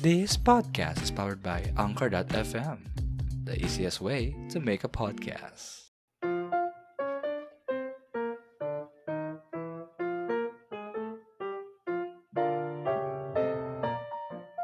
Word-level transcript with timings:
This 0.00 0.40
podcast 0.40 1.04
is 1.04 1.12
powered 1.12 1.44
by 1.44 1.68
Anchor.fm, 1.76 2.78
the 3.44 3.60
easiest 3.60 4.00
way 4.00 4.32
to 4.48 4.56
make 4.56 4.88
a 4.88 4.88
podcast. 4.88 5.92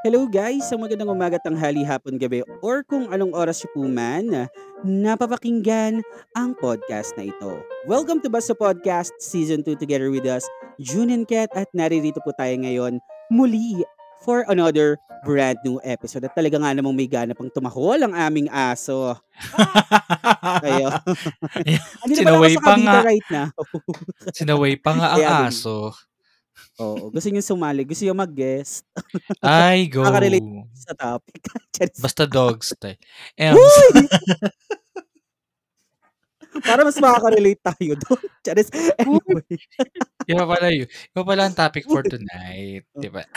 Hello 0.01 0.25
guys, 0.25 0.65
sa 0.65 0.81
magandang 0.81 1.13
umaga, 1.13 1.37
tanghali, 1.45 1.85
hapon, 1.85 2.17
gabi, 2.17 2.41
or 2.65 2.81
kung 2.89 3.13
anong 3.13 3.37
oras 3.37 3.69
po 3.77 3.85
man 3.85 4.49
napapakinggan 4.81 6.01
ang 6.33 6.57
podcast 6.57 7.13
na 7.21 7.29
ito. 7.29 7.61
Welcome 7.85 8.25
to 8.25 8.33
Basta 8.33 8.57
Podcast 8.57 9.13
Season 9.21 9.61
2 9.61 9.77
together 9.77 10.09
with 10.09 10.25
us, 10.25 10.49
June 10.81 11.13
and 11.13 11.29
Kat, 11.29 11.53
at 11.53 11.69
naririto 11.77 12.25
po 12.25 12.33
tayo 12.33 12.57
ngayon 12.57 12.97
muli 13.29 13.85
for 14.23 14.45
another 14.49 14.97
brand 15.25 15.59
new 15.65 15.79
episode. 15.83 16.23
At 16.23 16.35
talaga 16.35 16.59
nga 16.59 16.75
namang 16.75 16.95
may 16.95 17.11
gana 17.11 17.35
pang 17.35 17.51
tumahol 17.51 17.99
ang 17.99 18.15
aming 18.15 18.47
aso. 18.51 19.15
Kayo. 20.65 20.89
Ako 22.03 22.13
Sinaway 22.13 22.55
pa 22.59 22.75
nga. 22.79 23.03
right 23.03 23.29
now. 23.31 23.49
Sinaway 24.39 24.75
pa 24.79 24.91
nga 24.95 25.07
ang 25.15 25.23
Kaya 25.23 25.51
aso. 25.51 25.91
Oo, 26.79 27.11
gusto 27.11 27.27
niyo 27.31 27.43
sumali, 27.43 27.83
gusto 27.83 28.07
niyo 28.07 28.15
mag-guest 28.15 28.87
Ay, 29.43 29.91
go. 29.91 30.07
Nakaka-relate. 30.07 30.47
sa 30.79 30.95
topic. 30.95 31.43
Basta 31.99 32.23
dogs. 32.23 32.71
Tay. 32.79 32.95
Em, 33.35 33.55
Uy! 33.59 34.07
Para 36.65 36.83
mas 36.87 36.99
makaka-relate 36.99 37.63
tayo 37.63 37.93
doon. 37.99 38.23
Charis. 38.45 38.69
Anyway. 38.99 39.59
Iba 40.29 40.45
pala 40.45 40.69
yun. 40.73 40.89
Iba 40.89 41.23
pala 41.25 41.43
ang 41.49 41.57
topic 41.57 41.85
for 41.89 42.03
tonight. 42.05 42.85
Di 42.95 43.09
ba? 43.11 43.23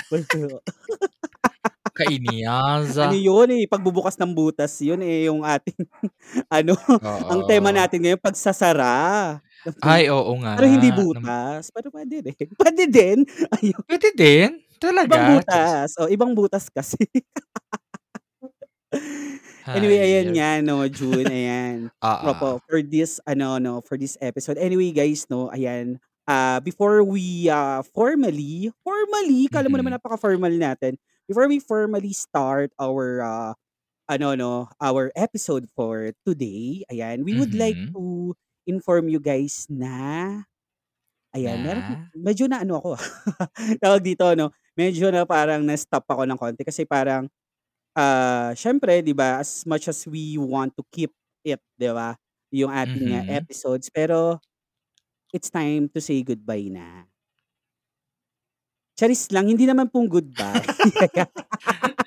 Kainiyaza. 1.98 3.12
ano 3.12 3.18
yun 3.20 3.50
eh, 3.52 3.68
pagbubukas 3.68 4.16
ng 4.16 4.32
butas 4.32 4.72
yun 4.80 5.04
eh, 5.04 5.28
yung 5.28 5.44
ating, 5.44 5.76
ano, 6.48 6.74
Oo. 6.78 7.28
ang 7.28 7.42
tema 7.46 7.70
natin 7.76 8.00
ngayon, 8.00 8.22
pagsasara. 8.22 9.38
Ay, 9.84 10.10
oo 10.10 10.32
nga. 10.42 10.58
Pero 10.58 10.68
hindi 10.72 10.90
Nam- 10.90 11.00
butas. 11.04 11.70
Pero 11.70 11.92
pwede 11.94 12.16
rin. 12.26 12.48
Pwede 12.58 12.84
din. 12.90 13.18
Ayun. 13.60 13.82
Pwede 13.86 14.10
din. 14.16 14.50
Talaga. 14.82 15.14
Ibang 15.14 15.28
butas. 15.38 15.90
O, 16.02 16.10
ibang 16.10 16.32
butas 16.34 16.66
kasi. 16.74 16.98
Anyway, 19.74 20.00
ayan 20.02 20.32
Hayop. 20.32 20.36
nga, 20.36 20.50
no, 20.64 20.76
June, 20.90 21.28
ayan. 21.30 21.78
Ah, 22.02 22.08
ah. 22.32 22.34
Opo, 22.34 22.60
for 22.68 22.82
this, 22.84 23.20
ano, 23.28 23.58
no, 23.58 23.82
for 23.82 23.98
this 23.98 24.18
episode. 24.22 24.58
Anyway, 24.58 24.92
guys, 24.94 25.26
no, 25.30 25.50
ayan, 25.50 25.98
uh, 26.28 26.60
before 26.62 27.04
we 27.04 27.50
uh, 27.50 27.82
formally, 27.94 28.70
formally, 28.86 29.48
kala 29.50 29.68
mo 29.70 29.78
naman 29.80 29.96
napaka-formal 29.98 30.54
natin, 30.54 30.96
before 31.28 31.48
we 31.50 31.60
formally 31.60 32.14
start 32.14 32.70
our, 32.80 33.22
uh, 33.24 33.54
ano, 34.10 34.36
no, 34.36 34.54
our 34.82 35.12
episode 35.16 35.68
for 35.74 36.12
today, 36.28 36.84
ayan, 36.92 37.24
we 37.26 37.34
would 37.34 37.54
like 37.56 37.80
Mhm. 37.80 37.94
to 37.96 38.34
inform 38.68 39.10
you 39.10 39.20
guys 39.20 39.66
na, 39.72 40.44
ayan, 41.36 41.60
meron, 41.64 41.84
Na? 41.88 42.10
medyo 42.16 42.46
na 42.50 42.62
ano 42.64 42.80
ako, 42.80 42.92
tawag 43.84 44.04
dito, 44.04 44.26
no, 44.36 44.52
medyo 44.78 45.10
na 45.12 45.24
parang 45.28 45.64
na-stop 45.64 46.04
ako 46.08 46.24
ng 46.28 46.40
konti 46.40 46.64
kasi 46.68 46.84
parang, 46.88 47.28
ah, 47.94 48.52
syempre, 48.54 49.02
di 49.02 49.12
ba, 49.12 49.40
as 49.40 49.64
much 49.64 49.88
as 49.88 50.04
we 50.06 50.36
want 50.36 50.72
to 50.74 50.84
keep 50.90 51.12
it, 51.42 51.60
di 51.76 51.90
ba, 51.90 52.16
yung 52.50 52.70
ating 52.70 53.08
uh, 53.10 53.24
Mhm. 53.24 53.32
episodes, 53.38 53.88
pero 53.88 54.38
it's 55.32 55.48
time 55.48 55.88
to 55.88 56.00
say 56.00 56.20
goodbye 56.22 56.68
na. 56.68 57.08
Charis 58.94 59.32
lang, 59.34 59.48
hindi 59.48 59.66
naman 59.66 59.90
pong 59.90 60.06
goodbye. 60.06 60.62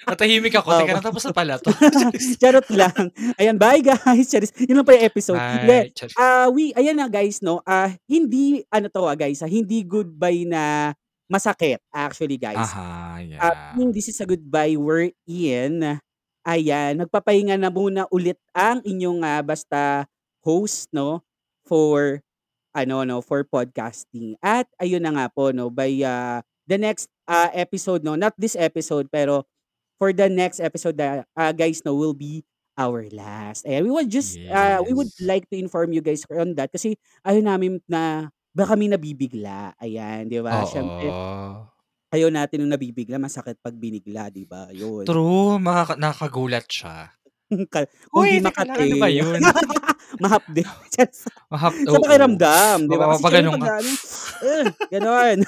Matahimik 0.07 0.53
ako. 0.55 0.85
Teka, 0.85 0.93
Oo. 0.95 0.99
natapos 1.01 1.23
na 1.27 1.33
pala 1.35 1.57
to. 1.59 1.73
Charot 2.41 2.69
lang. 2.71 3.09
Ayan, 3.35 3.57
bye 3.57 3.81
guys. 3.81 4.29
Charis, 4.29 4.53
yun 4.61 4.79
lang 4.79 4.87
pa 4.87 4.95
yung 4.95 5.07
episode. 5.09 5.41
Hindi, 5.41 5.67
Bye. 5.67 5.89
Char- 5.97 6.15
Ah, 6.15 6.47
we 6.53 6.71
ayan 6.77 6.95
na 6.95 7.09
guys, 7.09 7.41
no. 7.41 7.65
Ah, 7.65 7.89
hindi 8.07 8.63
ano 8.69 8.87
to 8.87 9.09
ah, 9.09 9.17
guys, 9.17 9.41
ah, 9.41 9.51
hindi 9.51 9.81
goodbye 9.83 10.45
na 10.47 10.93
masakit 11.31 11.81
actually, 11.93 12.37
guys. 12.39 12.59
Aha, 12.61 13.19
Ah, 13.41 13.49
yeah. 13.51 13.73
meaning 13.75 13.93
this 13.95 14.09
is 14.09 14.21
a 14.21 14.27
goodbye 14.29 14.77
we're 14.77 15.11
in. 15.27 15.99
Ayan, 16.45 17.01
magpapahinga 17.01 17.57
na 17.57 17.73
muna 17.73 18.05
ulit 18.13 18.37
ang 18.53 18.85
inyong 18.85 19.25
ah, 19.25 19.41
basta 19.41 20.05
host, 20.45 20.93
no, 20.93 21.25
for 21.65 22.21
ano 22.77 23.03
no, 23.09 23.25
for 23.25 23.43
podcasting. 23.49 24.37
At 24.45 24.69
ayun 24.77 25.01
na 25.01 25.13
nga 25.17 25.27
po, 25.33 25.51
no, 25.57 25.73
by 25.73 25.89
ah, 26.05 26.45
the 26.69 26.77
next 26.77 27.09
ah, 27.25 27.49
episode, 27.57 28.05
no, 28.05 28.13
not 28.17 28.37
this 28.37 28.57
episode, 28.59 29.09
pero 29.09 29.49
for 29.97 30.13
the 30.13 30.29
next 30.29 30.61
episode, 30.61 31.01
ah, 31.01 31.25
ah, 31.33 31.53
guys, 31.57 31.81
no, 31.85 31.97
will 31.97 32.13
be 32.17 32.45
our 32.77 33.07
last. 33.15 33.65
Ayan, 33.65 33.89
we 33.89 33.93
would 33.95 34.11
just, 34.13 34.37
ah, 34.53 34.85
we 34.85 34.93
would 34.93 35.09
Yes. 35.17 35.25
like 35.25 35.45
to 35.49 35.57
inform 35.57 35.97
you 35.97 36.03
guys 36.05 36.27
on 36.29 36.53
that 36.61 36.69
kasi 36.75 36.99
ayaw 37.25 37.41
namin 37.41 37.81
na 37.89 38.29
baka 38.55 38.79
kami 38.79 38.87
nabibigla. 38.89 39.75
Ayan, 39.77 40.31
di 40.31 40.39
ba? 40.39 40.63
Siyempre, 40.65 41.11
Oo. 41.11 41.67
ayaw 42.15 42.29
natin 42.31 42.63
yung 42.65 42.73
nabibigla, 42.73 43.19
masakit 43.19 43.59
pag 43.59 43.75
binigla, 43.75 44.31
di 44.31 44.47
ba? 44.47 44.71
Yun. 44.71 45.03
True. 45.05 45.59
Makaka- 45.59 45.99
nakakagulat 45.99 46.65
siya. 46.71 47.11
Ka- 47.75 47.91
Kung 48.09 48.25
di 48.25 48.39
Uy, 48.39 48.43
teka 48.43 48.63
lang, 48.65 48.79
ano 48.79 48.97
ba 48.97 49.09
yun? 49.11 49.41
Mahapde. 50.23 50.63
Just 50.89 51.27
Mahap, 51.53 51.75
sa 51.75 51.99
pakiramdam, 51.99 52.79
di 52.87 52.95
ba? 52.95 53.05
Kasi 53.11 53.19
syempre 53.19 53.43
Mapapaganong 53.43 53.59
pag 53.59 53.75
ano, 53.75 53.91
eh, 54.47 54.65
ganon. 54.89 55.39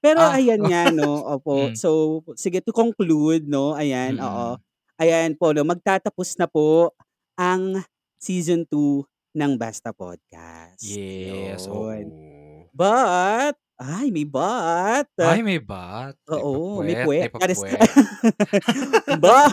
Pero 0.00 0.20
Ah. 0.20 0.36
ayan 0.36 0.60
nga, 0.64 0.82
no, 0.88 1.20
opo. 1.20 1.68
Mm. 1.68 1.76
So, 1.76 1.88
sige, 2.36 2.60
to 2.60 2.72
conclude, 2.72 3.44
no, 3.44 3.72
ayan, 3.72 4.16
oo. 4.16 4.56
Mm-mm. 4.56 5.00
Ayan 5.00 5.32
po, 5.34 5.52
no, 5.52 5.64
magtatapos 5.64 6.36
na 6.38 6.46
po 6.46 6.92
ang 7.34 7.80
season 8.16 8.64
2 8.68 9.04
ng 9.34 9.58
Basta 9.58 9.90
Podcast. 9.90 10.78
Yes. 10.80 11.66
Oo. 11.66 11.90
Yun. 11.90 12.06
But, 12.70 13.58
ay, 13.74 14.14
may 14.14 14.22
but. 14.22 15.10
Ay, 15.18 15.42
may 15.42 15.58
bat. 15.58 16.14
May 16.30 16.38
Oo, 16.38 16.82
may 16.82 16.94
papuwet. 16.94 17.26
May 17.26 17.28
puwet. 17.28 17.30
Charis. 17.42 17.58
papuwet. 17.58 17.90
ba? 19.24 19.50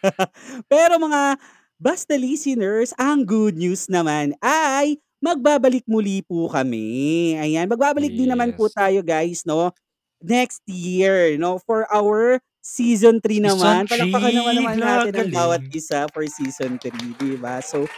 Pero 0.72 0.96
mga 0.96 1.36
basta 1.76 2.16
listeners, 2.16 2.96
ang 2.96 3.24
good 3.24 3.56
news 3.56 3.88
naman 3.92 4.32
ay 4.40 4.96
magbabalik 5.20 5.84
muli 5.84 6.24
po 6.24 6.48
kami. 6.48 7.36
Ayan, 7.36 7.68
magbabalik 7.68 8.12
din 8.12 8.32
naman 8.32 8.56
po 8.56 8.68
Yes. 8.68 8.76
tayo 8.76 8.98
guys, 9.04 9.40
no? 9.44 9.72
Next 10.20 10.64
year, 10.64 11.36
no? 11.36 11.60
For 11.64 11.84
our 11.92 12.40
season 12.60 13.20
3 13.24 13.40
Season 13.40 13.56
naman. 13.56 13.88
Palakpakan 13.88 14.32
naman 14.36 14.52
3. 14.52 14.60
naman 14.60 14.76
natin 14.80 15.12
ang 15.16 15.32
bawat 15.32 15.62
isa 15.72 16.04
for 16.12 16.24
season 16.28 16.76
3, 16.76 16.92
di 17.16 17.36
ba? 17.40 17.60
So, 17.64 17.88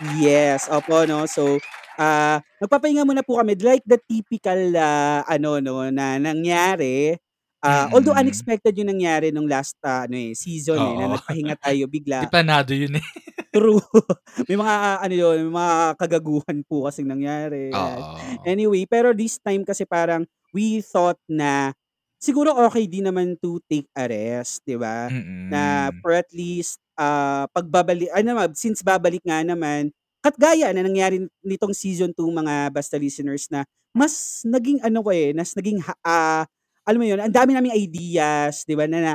yes, 0.00 0.68
opo, 0.72 1.04
no? 1.04 1.26
So, 1.28 1.58
ah, 2.00 2.40
magpapahinga 2.62 3.04
muna 3.04 3.20
po 3.26 3.38
kami 3.40 3.58
like 3.60 3.84
the 3.84 3.98
typical 4.08 4.60
ah, 4.78 5.22
ano 5.28 5.58
no 5.60 5.84
na 5.92 6.16
nangyari. 6.20 7.16
Ah, 7.62 7.86
although 7.94 8.16
Mm-mm. 8.16 8.26
unexpected 8.26 8.74
yung 8.74 8.90
nangyari 8.90 9.30
nung 9.30 9.46
last 9.46 9.78
ah, 9.86 10.04
ano 10.08 10.16
eh, 10.18 10.34
season 10.34 10.82
eh, 10.82 10.94
na 10.98 11.06
Oo. 11.06 11.14
nagpahinga 11.18 11.54
tayo 11.60 11.86
Di 11.86 11.90
bigla. 11.90 12.26
planado 12.32 12.72
yun 12.74 12.98
eh. 12.98 13.06
True. 13.52 13.80
may 14.48 14.56
mga 14.56 14.74
ah, 14.74 14.96
ano 15.04 15.14
yun, 15.14 15.36
may 15.48 15.54
mga 15.60 15.74
kagaguhan 16.00 16.58
po 16.64 16.88
kasing 16.88 17.08
nangyari. 17.08 17.76
Oo. 17.76 18.48
Anyway, 18.48 18.88
pero 18.88 19.12
this 19.12 19.36
time 19.38 19.62
kasi 19.62 19.84
parang 19.84 20.24
we 20.56 20.80
thought 20.80 21.20
na 21.28 21.76
siguro 22.22 22.54
okay 22.66 22.86
din 22.86 23.06
naman 23.10 23.34
to 23.42 23.58
take 23.66 23.88
a 23.98 24.06
rest, 24.06 24.62
'di 24.64 24.78
ba? 24.78 25.10
Na 25.50 25.90
Mm-mm. 25.90 26.02
for 26.02 26.14
at 26.14 26.30
least 26.32 26.78
ah 26.96 27.48
pagbabalik 27.52 28.08
ano 28.14 28.38
since 28.54 28.80
babalik 28.84 29.24
nga 29.26 29.42
naman 29.44 29.90
at 30.22 30.36
gaya 30.38 30.70
na 30.70 30.86
nangyari 30.86 31.18
nitong 31.42 31.74
season 31.74 32.14
2 32.14 32.30
mga 32.30 32.70
basta 32.70 32.94
listeners 33.00 33.50
na 33.50 33.66
mas 33.90 34.44
naging 34.46 34.78
ano 34.86 35.02
ko 35.02 35.10
eh, 35.12 35.34
mas 35.34 35.52
naging 35.58 35.82
ha- 35.82 35.98
ah, 36.06 36.44
alam 36.86 36.98
mo 37.02 37.06
yun, 37.06 37.18
ang 37.22 37.32
dami 37.34 37.52
naming 37.56 37.74
ideas, 37.76 38.62
'di 38.66 38.74
ba? 38.78 38.86
Na, 38.86 38.98
na 39.02 39.14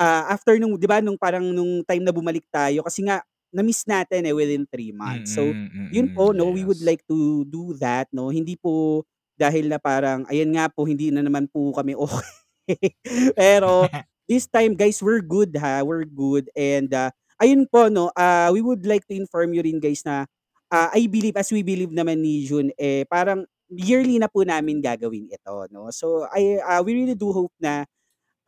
ah, 0.00 0.32
after 0.32 0.56
nung 0.60 0.76
'di 0.80 0.86
ba 0.88 1.00
nung 1.04 1.18
parang 1.20 1.44
nung 1.52 1.84
time 1.86 2.02
na 2.04 2.12
bumalik 2.14 2.44
tayo 2.52 2.82
kasi 2.86 3.04
nga 3.06 3.20
na-miss 3.54 3.84
natin 3.88 4.26
eh 4.28 4.34
within 4.36 4.66
3 4.68 4.92
months. 4.92 5.32
So, 5.38 5.56
Mm-mm. 5.56 5.88
yun 5.88 6.10
Mm-mm. 6.10 6.12
po, 6.12 6.34
no, 6.36 6.52
we 6.52 6.66
would 6.66 6.82
Yes. 6.82 6.84
like 6.84 7.00
to 7.08 7.46
do 7.48 7.72
that, 7.80 8.10
no. 8.12 8.28
Hindi 8.28 8.58
po 8.58 9.04
dahil 9.38 9.68
na 9.72 9.78
parang 9.80 10.24
ayan 10.28 10.52
nga 10.56 10.68
po 10.72 10.84
hindi 10.88 11.12
na 11.12 11.20
naman 11.24 11.44
po 11.52 11.72
kami 11.76 11.92
okay. 11.96 12.24
Pero 13.38 13.86
this 14.28 14.46
time 14.50 14.74
guys, 14.74 15.00
we're 15.02 15.22
good 15.24 15.54
ha. 15.56 15.82
We're 15.86 16.06
good 16.06 16.50
and 16.56 16.90
ah, 16.94 17.10
ayun 17.42 17.66
po 17.70 17.88
no, 17.88 18.10
ah, 18.18 18.50
we 18.52 18.60
would 18.62 18.84
like 18.86 19.06
to 19.10 19.14
inform 19.16 19.54
you 19.54 19.62
rin 19.62 19.78
guys 19.80 20.02
na 20.06 20.26
ah, 20.70 20.90
I 20.94 21.06
believe 21.06 21.36
as 21.38 21.50
we 21.54 21.62
believe 21.62 21.94
naman 21.94 22.20
ni 22.22 22.44
June 22.46 22.70
eh 22.78 23.06
parang 23.08 23.46
yearly 23.70 24.18
na 24.22 24.30
po 24.30 24.42
namin 24.46 24.78
gagawin 24.82 25.26
ito, 25.30 25.66
no. 25.74 25.90
So 25.94 26.26
I 26.30 26.58
ah, 26.62 26.82
we 26.82 26.94
really 26.98 27.18
do 27.18 27.30
hope 27.32 27.54
na 27.62 27.86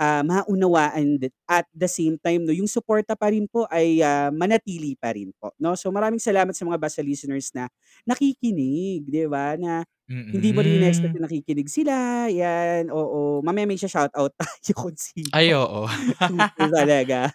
ah, 0.01 0.23
maunawaan 0.25 1.19
din 1.21 1.33
at 1.51 1.67
the 1.75 1.87
same 1.91 2.17
time 2.23 2.47
'no, 2.47 2.55
yung 2.57 2.71
suporta 2.71 3.15
pa 3.19 3.31
rin 3.35 3.47
po 3.51 3.67
ay, 3.71 4.01
ah, 4.03 4.31
manatili 4.33 4.95
pa 4.99 5.13
rin 5.15 5.31
po 5.37 5.53
'no. 5.61 5.75
So, 5.79 5.91
maraming 5.93 6.23
salamat 6.23 6.55
sa 6.57 6.65
mga 6.67 6.79
basta 6.81 7.03
listeners 7.05 7.51
na 7.55 7.69
nakikinig, 8.09 9.07
'di 9.09 9.27
ba, 9.31 9.55
na 9.59 9.85
hindi 10.33 10.53
mo 10.53 10.61
rin 10.65 10.77
ine-expect 10.81 11.15
Mm. 11.15 11.21
na 11.21 11.25
nakikinig 11.29 11.69
sila, 11.73 12.29
yan, 12.29 12.93
oo. 12.93 13.41
Mamaya 13.45 13.65
may 13.69 13.81
sha-shoutout 13.81 14.33
tayo 14.41 14.73
kung 14.77 14.97
Ay, 15.33 15.53
sino. 15.53 15.55
oo. 15.55 15.87
Super 16.29 16.69
talaga. 16.73 17.33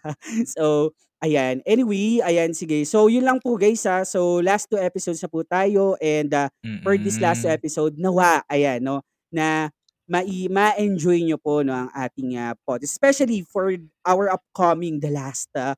So, 0.47 0.93
ayan. 1.23 1.61
Anyway, 1.65 2.21
ayan 2.23 2.53
sige. 2.55 2.85
So, 2.85 3.07
yun 3.09 3.25
lang 3.25 3.39
po 3.43 3.57
guys, 3.57 3.83
ah. 3.89 4.03
So, 4.05 4.39
last 4.43 4.69
2 4.71 4.79
episodes 4.81 5.21
na 5.23 5.29
po 5.31 5.41
tayo 5.45 5.95
and, 6.01 6.29
ah, 6.35 6.49
for 6.85 6.97
this 6.99 7.17
last 7.23 7.45
episode 7.47 7.95
nawa 7.97 8.43
ayan 8.51 8.83
'no, 8.83 9.01
na 9.33 9.71
mai 10.09 10.47
ma-enjoy 10.51 11.23
niyo 11.25 11.37
po 11.41 11.61
'no 11.65 11.73
ang 11.87 11.91
ating, 11.95 12.35
ah, 12.39 12.53
pod 12.67 12.83
especially 12.83 13.43
for 13.47 13.73
our 14.07 14.27
upcoming 14.33 14.99
the 15.03 15.09
last, 15.13 15.49
ah, 15.57 15.75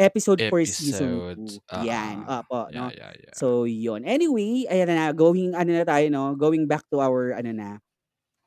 episode 0.00 0.42
for 0.48 0.62
season 0.68 1.24
Episodes, 1.28 1.58
2, 1.68 1.68
yan, 1.72 2.24
oo. 2.24 2.30
opo 2.30 2.68
Yeah, 2.68 2.88
'no. 2.88 2.92
yeah, 2.96 3.12
yeah. 3.24 3.34
So, 3.36 3.64
yun. 3.68 4.04
Anyway, 4.08 4.66
ayan 4.70 4.90
na, 4.92 5.12
going 5.16 5.54
ano 5.56 5.70
na 5.76 5.84
tayo 5.88 6.06
'no, 6.12 6.34
going 6.38 6.66
back 6.70 6.84
to 6.92 7.00
our 7.04 7.34
ano 7.38 7.52
na, 7.54 7.68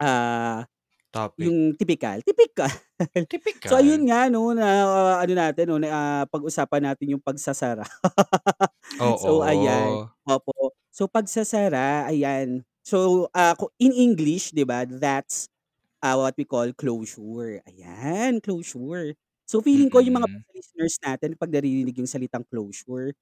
ah, 0.03 0.65
Topic. 1.13 1.39
yung 1.39 1.75
tipikal, 1.79 2.19
tipikal. 2.25 2.71
So, 3.65 3.77
Tipikal. 3.79 3.81
ayun 3.81 4.07
nga 4.09 4.27
'no, 4.31 4.53
na 4.56 4.67
ano 5.23 5.33
natin 5.35 5.65
'no, 5.71 5.77
na, 5.81 5.89
ah, 5.94 6.23
pag-usapan 6.29 6.83
natin 6.94 7.15
yung 7.17 7.23
pagsasara. 7.23 7.83
So, 9.19 9.41
ayan, 9.45 9.97
Oo. 9.97 10.15
opo. 10.27 10.75
So, 10.94 11.07
pagsasara, 11.12 12.07
ayan. 12.12 12.65
So, 12.85 13.33
ku 13.57 13.73
in 13.81 13.89
English 13.97 14.53
'di 14.53 14.61
ba, 14.61 14.85
that's, 14.85 15.49
ah, 16.03 16.19
what 16.19 16.35
we 16.35 16.43
call 16.43 16.67
closure. 16.75 17.63
Ayan, 17.69 18.43
closure. 18.43 19.15
So, 19.47 19.61
feeling 19.63 19.87
ko 19.93 20.03
yung 20.03 20.19
mga 20.19 20.27
Mm. 20.27 20.45
listeners 20.51 20.97
natin 20.99 21.37
'pag 21.39 21.53
naririnig 21.53 21.95
yung 21.95 22.09
salitang 22.09 22.43
closure, 22.49 23.15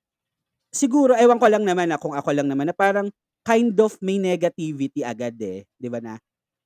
siguro 0.73 1.13
ewan 1.17 1.39
ko 1.41 1.47
lang 1.51 1.63
naman, 1.67 1.91
ah, 1.93 1.99
kung 2.01 2.15
ako 2.17 2.31
lang 2.35 2.47
naman 2.51 2.69
na 2.71 2.75
parang 2.77 3.09
kind 3.45 3.75
of 3.81 3.97
may 4.03 4.19
negativity 4.21 5.01
agad, 5.05 5.35
eh, 5.43 5.67
'di 5.79 5.89
ba 5.91 5.99
na, 6.03 6.15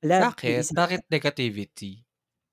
may 0.06 0.20
Bakit? 0.20 0.66
isasara 0.66 0.74
Bakit 0.74 1.06
negativity? 1.14 2.02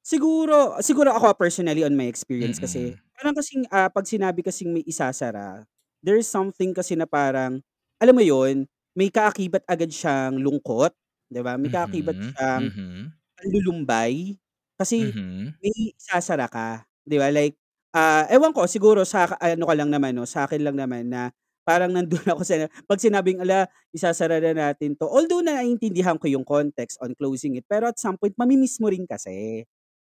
Siguro 0.06 0.76
siguro 0.84 1.16
ako 1.16 1.32
personally 1.32 1.80
on 1.80 1.96
my 1.96 2.04
experience 2.04 2.60
kasi, 2.60 2.92
Mm. 2.92 3.04
parang 3.16 3.32
kasing, 3.32 3.64
ah, 3.72 3.88
'pag 3.88 4.04
sinabi 4.04 4.44
kasing 4.44 4.68
may 4.68 4.84
isasara, 4.84 5.64
there 6.04 6.20
is 6.20 6.28
something 6.28 6.76
kasi 6.76 6.92
na 6.92 7.08
parang, 7.08 7.64
alam 7.96 8.12
mo 8.12 8.20
yun, 8.20 8.68
may 8.98 9.10
kaakibat 9.12 9.62
agad 9.68 9.90
siyang 9.92 10.38
lungkot, 10.40 10.94
'di 11.30 11.40
ba? 11.44 11.56
May 11.60 11.70
kaakibat 11.72 12.16
Mhm, 12.16 12.34
siyang 12.34 12.70
mhm. 12.76 13.14
panlulumbay, 13.38 14.38
kasi 14.78 15.14
Mhm. 15.14 15.54
may 15.62 15.94
isasara 15.96 16.46
ka, 16.50 16.86
'di 17.08 17.16
ba? 17.20 17.28
Like, 17.34 17.56
ah, 17.96 18.26
ewan 18.32 18.52
ko 18.56 18.66
siguro 18.70 19.02
sa 19.08 19.26
ka 19.30 19.36
ano 19.42 19.64
ko 19.68 19.74
lang 19.76 19.90
naman 19.92 20.14
'no, 20.18 20.26
sa'kin 20.28 20.62
lang 20.64 20.76
naman 20.78 21.08
na 21.10 21.30
parang 21.66 21.90
nandun 21.94 22.22
ako 22.34 22.42
sa 22.46 22.66
'pag 22.88 23.00
sinabing, 23.02 23.40
"Hala, 23.42 23.66
isasara 23.94 24.38
na 24.42 24.52
natin 24.72 24.94
'to." 24.98 25.08
Although 25.10 25.42
naiintindihan 25.46 26.18
ko 26.20 26.26
yung 26.30 26.44
context 26.46 26.98
on 27.04 27.14
closing 27.18 27.56
it, 27.60 27.66
pero 27.70 27.88
at 27.90 27.98
some 28.00 28.16
point 28.20 28.34
mami-miss 28.38 28.78
mo 28.82 28.88
rin 28.92 29.06
kasi, 29.08 29.64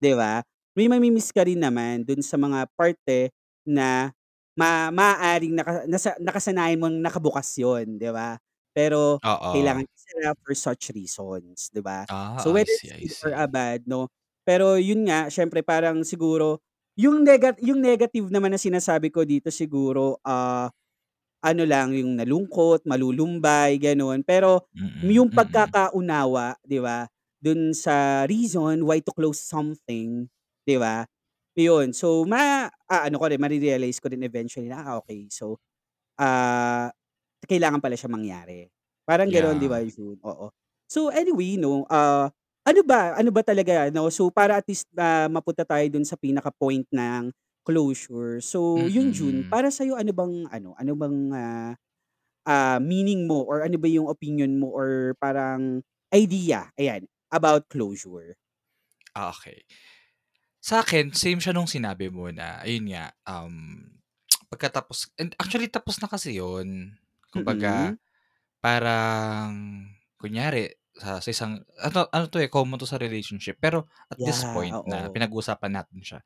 'di 0.02 0.14
ba? 0.18 0.42
May 0.78 0.88
mami-miss 0.92 1.32
ka 1.36 1.44
rin 1.48 1.60
naman 1.62 2.04
dun 2.08 2.22
sa 2.26 2.38
mga 2.40 2.68
parte 2.78 3.32
na 3.68 4.12
ma 4.60 4.90
maaaring 4.94 5.56
naka 5.56 5.74
nasa 5.90 6.16
nakasanayan 6.22 6.80
mong 6.82 6.98
nakabukas 7.04 7.50
yun, 7.62 7.98
'di 8.00 8.12
ba? 8.16 8.38
Pero 8.76 9.20
Oo. 9.24 9.50
kailangan 9.54 9.86
isara 9.90 10.34
for 10.44 10.54
such 10.58 10.92
reasons, 10.96 11.70
'di 11.74 11.82
ba? 11.84 12.06
So, 12.38 12.52
Ah, 12.52 12.58
I 12.58 12.64
whether 12.64 12.66
see, 12.66 12.92
it's 12.92 12.92
I 12.92 13.06
good 13.06 13.14
or, 13.26 13.32
ah, 13.36 13.46
see. 13.46 13.52
bad 13.52 13.86
'no, 13.90 14.08
pero 14.48 14.78
yun 14.80 15.06
nga 15.10 15.28
siyempre 15.34 15.62
parang 15.66 16.02
siguro 16.08 16.62
yung 17.00 17.24
nega 17.26 17.56
yung 17.64 17.80
negative 17.84 18.30
naman 18.34 18.54
na 18.56 18.60
sinasabi 18.62 19.10
ko 19.14 19.24
dito 19.28 19.50
siguro, 19.54 20.20
ah, 20.28 20.70
ano 21.46 21.64
lang 21.68 21.94
yung 21.96 22.18
nalungkot, 22.20 22.84
malulumbay, 22.90 23.78
gano'n. 23.82 24.24
Pero 24.28 24.68
Mm, 24.76 24.84
yung 25.04 25.32
mm. 25.32 25.74
pagkakaunawa, 25.76 26.58
'di 26.66 26.80
ba, 26.84 27.08
dun 27.42 27.72
sa 27.78 28.26
reason 28.30 28.84
why 28.88 29.00
to 29.04 29.12
close 29.16 29.40
something, 29.44 30.28
'di 30.68 30.78
ba? 30.82 31.06
Yun, 31.60 31.92
so 31.96 32.24
ma-aano 32.28 33.16
ko 33.20 33.26
rin, 33.32 33.40
mare-realize 33.42 34.00
ko 34.04 34.08
din 34.12 34.24
eventually 34.26 34.70
na, 34.72 34.82
ah, 34.86 34.96
okey. 35.04 35.28
So, 35.34 35.60
ah, 36.20 36.90
kailangan 37.48 37.80
pala 37.84 37.96
siya 38.00 38.12
mangyari. 38.12 38.68
Parang 39.08 39.30
gano'n 39.32 39.58
'di 39.60 39.70
ba, 39.72 39.80
Yeah. 39.80 39.90
June? 39.90 40.20
Oo. 40.26 40.52
So, 40.90 41.10
anyway 41.14 41.56
'no, 41.60 41.86
ah, 41.92 42.30
ano 42.68 42.82
ba 42.86 43.16
ano 43.18 43.30
ba 43.34 43.42
talaga 43.46 43.88
'no, 43.94 44.10
so 44.14 44.30
para 44.34 44.60
at 44.62 44.68
least, 44.70 44.90
ah, 45.00 45.28
mapunta 45.32 45.64
tayo 45.68 45.86
dun 45.92 46.06
sa 46.08 46.18
pinaka-point 46.20 46.86
ng 46.92 47.32
closure. 47.68 48.42
So, 48.42 48.88
yun 48.90 49.14
June, 49.14 49.46
Mm. 49.46 49.50
para 49.50 49.70
sa'yo 49.74 49.96
ano 50.00 50.12
bang 50.16 50.36
ano, 50.52 50.74
ano 50.78 50.92
bang, 50.98 51.18
ah, 51.36 51.72
ah, 52.48 52.80
meaning 52.84 53.28
mo 53.30 53.44
or 53.48 53.64
ano 53.66 53.78
ba 53.82 53.90
yung 53.92 54.08
opinyon 54.12 54.58
mo 54.60 54.72
or 54.74 55.16
parang 55.22 55.82
idea, 56.14 56.72
ayan, 56.80 57.06
about 57.34 57.68
closure? 57.72 58.36
Ah, 59.16 59.34
okey. 59.34 59.66
Sa'kin 60.64 61.16
same 61.16 61.40
siya 61.40 61.56
nung 61.56 61.70
sinabi 61.72 62.12
mo 62.12 62.28
na 62.36 62.60
ayun 62.64 62.92
nga, 62.92 63.16
um, 63.28 63.88
pagkatapos 64.52 65.10
and 65.22 65.32
actually 65.40 65.72
tapos 65.72 66.00
na 66.04 66.12
kasi 66.12 66.36
yun. 66.40 66.99
Kumbaga, 67.34 67.94
Mm. 67.94 68.00
parang 68.64 69.86
kunyari 70.20 70.74
sa 70.98 71.20
sa 71.24 71.30
isang 71.32 71.62
ano 71.82 72.08
ano 72.12 72.26
'to, 72.32 72.40
eh, 72.44 72.50
common 72.52 72.78
'to 72.82 72.90
sa 72.90 72.98
relationship. 73.02 73.58
Pero 73.62 73.88
at 74.12 74.20
this 74.24 74.44
Yeah, 74.44 74.50
point 74.50 74.80
na 74.90 75.08
oo. 75.08 75.14
pinag-uusapan 75.14 75.74
natin 75.78 76.02
siya, 76.04 76.20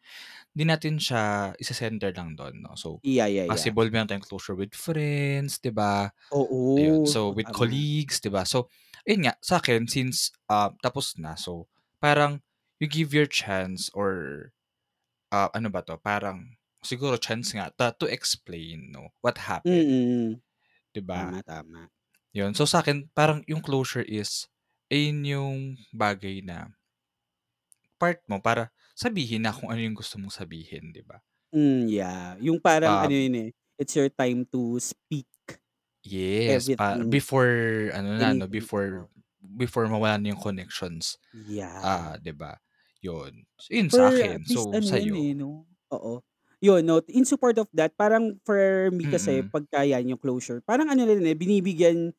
hindi 0.55 0.65
natin 0.69 0.95
siya 1.01 1.53
ise-center 1.59 2.11
lang 2.15 2.35
dun 2.39 2.63
'no. 2.65 2.75
So, 2.79 3.03
Yeah, 3.03 3.27
yeah, 3.27 3.43
yeah. 3.45 3.73
possible 3.73 3.87
meron 3.91 4.07
tayong 4.11 4.25
closure 4.27 4.57
with 4.57 4.73
friends, 4.77 5.59
'di 5.61 5.71
ba? 5.75 6.11
Ayun, 6.77 7.01
Oo, 7.01 7.09
so 7.09 7.31
with 7.35 7.51
tama. 7.53 7.53
colleagues, 7.55 8.19
'di 8.23 8.31
ba? 8.33 8.43
So, 8.47 8.69
ayun 9.07 9.27
nga, 9.29 9.35
sa'kin 9.43 9.87
since, 9.91 10.31
ah, 10.51 10.71
tapos 10.83 11.15
na, 11.21 11.35
so 11.39 11.67
parang 12.03 12.41
you 12.81 12.87
give 12.91 13.11
your 13.15 13.27
chance 13.29 13.89
or, 13.97 14.51
ah, 15.33 15.49
ano 15.55 15.69
ba 15.73 15.81
'to, 15.85 15.97
parang 16.01 16.57
siguro 16.85 17.17
chance 17.21 17.53
nga 17.57 17.71
ta 17.75 17.91
to 17.95 18.07
explain 18.09 18.91
'no, 18.95 19.11
what 19.25 19.37
happened. 19.49 19.65
Mm. 19.65 20.43
'Di 20.93 21.01
ba? 21.01 21.21
Tama, 21.23 21.41
tama. 21.43 21.89
Yun, 22.33 22.53
so 22.57 22.65
sa'kin 22.65 23.09
parang 23.13 23.45
yung 23.49 23.61
closure 23.61 24.05
is 24.05 24.49
ayun 24.89 25.19
yung 25.25 25.57
bagay 25.93 26.41
na 26.45 26.73
part 28.01 28.19
mo 28.29 28.37
para 28.47 28.63
sabihin 28.97 29.41
na 29.45 29.53
kung 29.57 29.69
ano 29.73 29.81
yung 29.85 29.97
gusto 29.97 30.15
mong 30.21 30.33
sabihin, 30.39 30.85
'di 30.93 31.03
ba? 31.09 31.17
Hmm, 31.53 31.85
yeah. 31.85 32.33
Yung 32.41 32.57
parang 32.57 32.97
ano 32.97 33.11
Um 33.11 33.13
yun, 33.13 33.35
eh, 33.37 33.49
it's 33.77 33.93
your 33.93 34.09
time 34.09 34.41
to 34.49 34.81
speak 34.81 35.29
Yes, 36.03 36.67
pa 36.75 36.99
everything 36.99 37.07
before 37.07 37.87
ano 37.95 38.19
na 38.19 38.35
'no, 38.35 38.43
anything, 38.43 38.51
before 38.51 39.07
before 39.39 39.87
mawala 39.87 40.19
na 40.19 40.35
yung 40.35 40.43
connections, 40.43 41.15
Yeah. 41.33 41.85
ah, 41.85 42.19
'di 42.19 42.33
ba? 42.35 42.59
Yun, 43.03 43.45
yun 43.71 43.89
For 43.91 44.27
at 44.33 44.41
sa'kin. 44.41 44.43
least 44.49 44.67
So, 44.71 44.75
ano 44.75 44.91
yan, 44.91 45.15
sa'yo? 45.15 45.23
eh, 45.23 45.31
'no, 45.37 45.67
oo. 45.95 46.23
Yun 46.63 46.79
'no, 46.87 47.03
in 47.11 47.27
support 47.27 47.59
of 47.59 47.67
that, 47.75 47.91
parang 47.99 48.39
for 48.47 48.87
me 48.95 49.03
kasi 49.03 49.43
Mm. 49.43 49.51
pagka 49.51 49.83
yan 49.83 50.15
yung 50.15 50.21
closure, 50.21 50.63
parang 50.63 50.87
ano 50.87 51.03
rin, 51.03 51.19
eh, 51.27 51.35
binibigyan, 51.35 52.15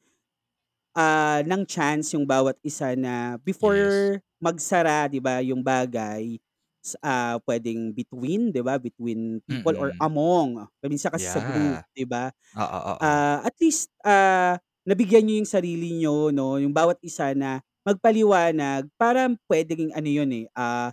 ah, 0.96 1.40
ng 1.44 1.64
chance 1.68 2.14
yung 2.16 2.24
bawat 2.28 2.56
isa 2.64 2.94
na 2.98 3.36
Yes. 3.60 4.10
before 4.16 4.20
magsara 4.42 5.08
'di 5.08 5.20
ba, 5.22 5.40
yung 5.44 5.60
bagay, 5.64 6.40
s 6.84 6.96
ah, 7.04 7.38
puwedeng 7.44 7.92
between 7.96 8.50
'di 8.52 8.62
ba, 8.64 8.76
between 8.80 9.40
people 9.46 9.74
or 9.78 9.92
Mm. 9.92 10.04
among, 10.04 10.64
minsan 10.86 11.12
kasi 11.14 11.28
sa 11.32 11.42
group, 11.42 11.78
Yeah. 11.78 11.84
'di 11.96 12.06
ba? 12.08 12.32
Oo, 12.56 12.80
oo. 12.94 13.00
Ah, 13.02 13.44
at 13.46 13.56
least, 13.60 13.90
ah, 14.06 14.58
nabigyan 14.88 15.26
niyo 15.28 15.42
yung 15.44 15.50
sarili 15.50 15.90
niyo 15.96 16.30
'no, 16.34 16.58
yung 16.62 16.72
bawat 16.74 16.98
isa 17.04 17.32
na 17.36 17.60
magpaliwanag 17.86 18.88
para 19.00 19.28
puwedeng 19.50 19.92
ano 19.96 20.08
yun, 20.10 20.30
eh, 20.34 20.46
ah, 20.56 20.90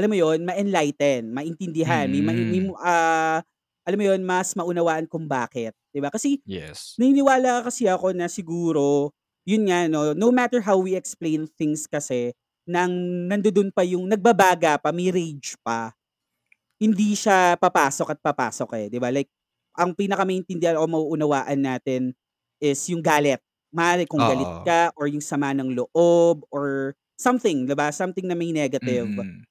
alam 0.00 0.10
mo 0.10 0.16
yun, 0.18 0.40
ma-enlighten, 0.48 1.28
maintindihan, 1.32 2.08
may 2.08 2.24
mai 2.24 2.42
may 2.48 2.60
Mm. 2.60 2.74
ah, 2.80 3.44
alam 3.86 3.98
mo 4.00 4.04
yun, 4.08 4.22
mas 4.24 4.56
maunawaan 4.56 5.04
kung 5.10 5.28
bakit, 5.28 5.76
'di 5.92 6.00
ba? 6.04 6.08
Kasi 6.12 6.40
Yes. 6.46 7.00
naniniwala 7.00 7.64
kasi 7.66 7.86
ako 7.90 8.12
na 8.16 8.28
siguro, 8.30 9.12
yun 9.48 9.68
nga 9.70 9.86
'no, 9.90 10.12
no 10.16 10.30
matter 10.34 10.60
how 10.64 10.78
we 10.80 10.96
explain 10.98 11.46
things 11.58 11.86
kasi 11.90 12.32
ng 12.68 12.92
nandudun 13.30 13.70
pa 13.74 13.82
yung 13.86 14.06
nagbabaga 14.10 14.78
pa, 14.80 14.90
may 14.94 15.10
rage 15.12 15.56
pa, 15.64 15.92
hindi 16.80 17.14
siya 17.18 17.56
papasok 17.60 18.16
at 18.16 18.20
papasok, 18.24 18.70
eh, 18.80 18.86
'di 18.92 18.98
ba? 19.02 19.10
Like, 19.12 19.30
ang 19.78 19.92
pinaka-maintindihan 19.96 20.76
o 20.80 20.86
mauunawaan 20.88 21.60
natin 21.62 22.12
is 22.62 22.80
yung 22.92 23.00
galit. 23.04 23.40
Maaaring 23.74 24.08
kung 24.10 24.24
galit 24.26 24.48
Oo. 24.48 24.66
ka 24.66 24.90
or 24.98 25.06
yung 25.10 25.22
sama 25.24 25.52
ng 25.56 25.72
loob 25.76 26.44
or 26.52 26.94
something, 27.20 27.66
'di 27.68 27.74
ba? 27.78 27.90
Something 27.94 28.26
na 28.28 28.36
may 28.38 28.52
negative. 28.54 29.12
Mm. 29.12 29.44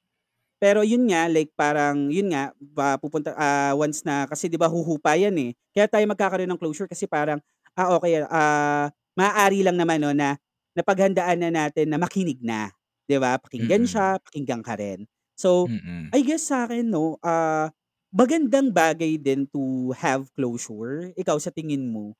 Pero 0.61 0.83
yun 0.83 1.07
nga, 1.07 1.31
like 1.31 1.51
parang 1.55 2.11
yun 2.11 2.35
nga, 2.35 2.51
ba 2.59 2.99
pupunta 2.99 3.31
ah, 3.39 3.71
once 3.79 4.03
na 4.03 4.27
kasi 4.27 4.51
'di 4.51 4.59
ba 4.59 4.67
huhupa 4.67 5.15
yan, 5.15 5.35
eh. 5.39 5.51
Kaya 5.71 5.87
tayo 5.87 6.03
magkakaroon 6.11 6.51
ng 6.51 6.59
closure 6.59 6.87
kasi 6.91 7.07
parang, 7.07 7.39
ah, 7.79 7.95
okey, 7.95 8.27
ah, 8.27 8.91
maaari 9.15 9.63
lang 9.63 9.79
naman 9.79 10.03
'no 10.03 10.11
na 10.11 10.35
napaghandaan 10.75 11.39
na 11.43 11.49
natin 11.51 11.87
na 11.91 11.97
makinig 11.99 12.43
na, 12.43 12.71
'di 13.07 13.17
ba? 13.23 13.39
Pakinggan 13.39 13.87
Mm. 13.87 13.89
siya, 13.89 14.19
pakinggan 14.19 14.59
ka 14.63 14.75
rin. 14.75 15.07
So, 15.39 15.71
Mm. 15.71 16.13
I 16.13 16.27
guess 16.27 16.43
sa'kin 16.51 16.91
'no, 16.91 17.15
ah, 17.23 17.71
magandang 18.11 18.75
bagay 18.75 19.15
din 19.15 19.47
to 19.55 19.95
have 19.95 20.27
closure. 20.35 21.15
Ikaw 21.15 21.39
sa 21.39 21.55
tingin 21.55 21.87
mo? 21.87 22.19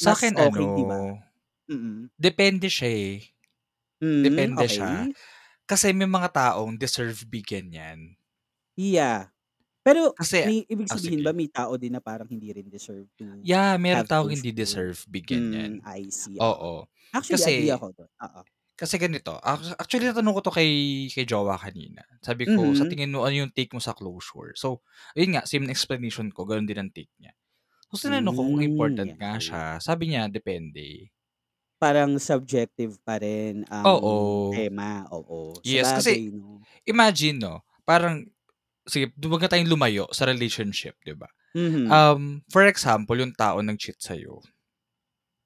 Mas 0.00 0.20
Sa'kin 0.20 0.34
okey 0.40 0.66
ano, 0.66 0.72
'di 0.72 0.84
ba? 0.88 1.00
Mm. 1.70 2.12
depende 2.18 2.68
siya, 2.72 2.90
eh. 2.90 3.16
Hmm, 4.00 4.54
Depende 4.56 4.68
siya. 4.70 5.10
Kasi 5.72 5.88
may 5.98 6.10
mga 6.16 6.28
taong 6.38 6.74
deserve 6.84 7.18
bigyan 7.34 7.68
'yan. 7.78 8.00
Yeah. 8.76 9.28
Pero 9.84 10.16
Kasi 10.16 10.38
may 10.44 10.64
ibig 10.70 10.90
oh, 10.90 10.96
sabihin 10.96 11.22
ba 11.24 11.32
sige. 11.36 11.36
may 11.36 11.48
tao 11.50 11.76
din 11.80 11.94
na 11.96 12.02
parang 12.04 12.28
hindi 12.30 12.50
rin 12.54 12.68
deserve 12.70 13.08
to 13.18 13.26
Yeah, 13.42 13.74
merong 13.74 14.06
have 14.06 14.10
taong 14.10 14.30
hindi 14.30 14.54
deserve 14.54 15.02
bigyan 15.10 15.50
'yan. 15.50 15.72
Hmm, 15.72 15.80
I 15.84 16.10
see, 16.10 16.38
oo. 16.40 16.62
Oo. 16.62 16.86
Actually 17.14 17.42
agree 17.44 17.70
Kasi 17.70 17.74
ako 17.74 17.92
dun, 17.96 18.10
oo. 18.22 18.42
kasi 18.80 18.96
ganito, 18.98 19.36
ac 19.38 19.76
actually 19.78 20.08
natanong 20.10 20.34
ko 20.38 20.42
'to 20.48 20.52
kay 20.58 20.70
kay 21.12 21.24
jowa 21.28 21.54
kanina. 21.60 22.02
Sabi 22.24 22.50
ko, 22.50 22.74
"Sa 22.74 22.82
Mhm. 22.82 22.90
tingin 22.90 23.12
mo, 23.14 23.22
ano 23.22 23.36
yung 23.46 23.52
take 23.54 23.70
mo 23.76 23.78
sa 23.82 23.94
closure?" 23.94 24.56
So, 24.58 24.82
ayun 25.14 25.38
nga, 25.38 25.46
same 25.46 25.68
na 25.68 25.74
explanation 25.76 26.32
ko, 26.34 26.42
gano'n 26.48 26.66
din 26.66 26.80
ang 26.82 26.90
take 26.90 27.12
niya. 27.22 27.32
Tapos 27.88 28.02
tinanong 28.06 28.34
ko 28.36 28.42
kung 28.48 28.62
Hmm, 28.62 28.66
important 28.66 29.10
yeah, 29.10 29.16
nga 29.20 29.36
siya, 29.42 29.62
sabi 29.82 30.12
niya, 30.14 30.28
"Depende." 30.32 31.10
Parang 31.82 32.14
subjective 32.22 32.94
pa 33.02 33.18
rin 33.18 33.66
ang 33.66 33.90
Oo. 33.90 34.14
tema, 34.54 35.02
oo. 35.10 35.58
Yes, 35.66 35.90
kasi 35.94 36.18
Sabagay 36.18 36.30
'no. 36.30 36.62
imagine 36.88 37.38
'no, 37.42 37.54
parang 37.86 38.26
sige, 38.88 39.12
'wag 39.16 39.42
na 39.46 39.50
tayong 39.52 39.70
lumayo 39.72 40.04
sa 40.14 40.26
relationship, 40.28 40.96
'di 41.04 41.14
ba? 41.18 41.28
Mhm. 41.54 42.02
Um, 42.08 42.42
for 42.52 42.64
example, 42.66 43.16
yung 43.18 43.34
tao 43.36 43.60
nag-cheat 43.62 43.98
sa'yo. 44.02 44.42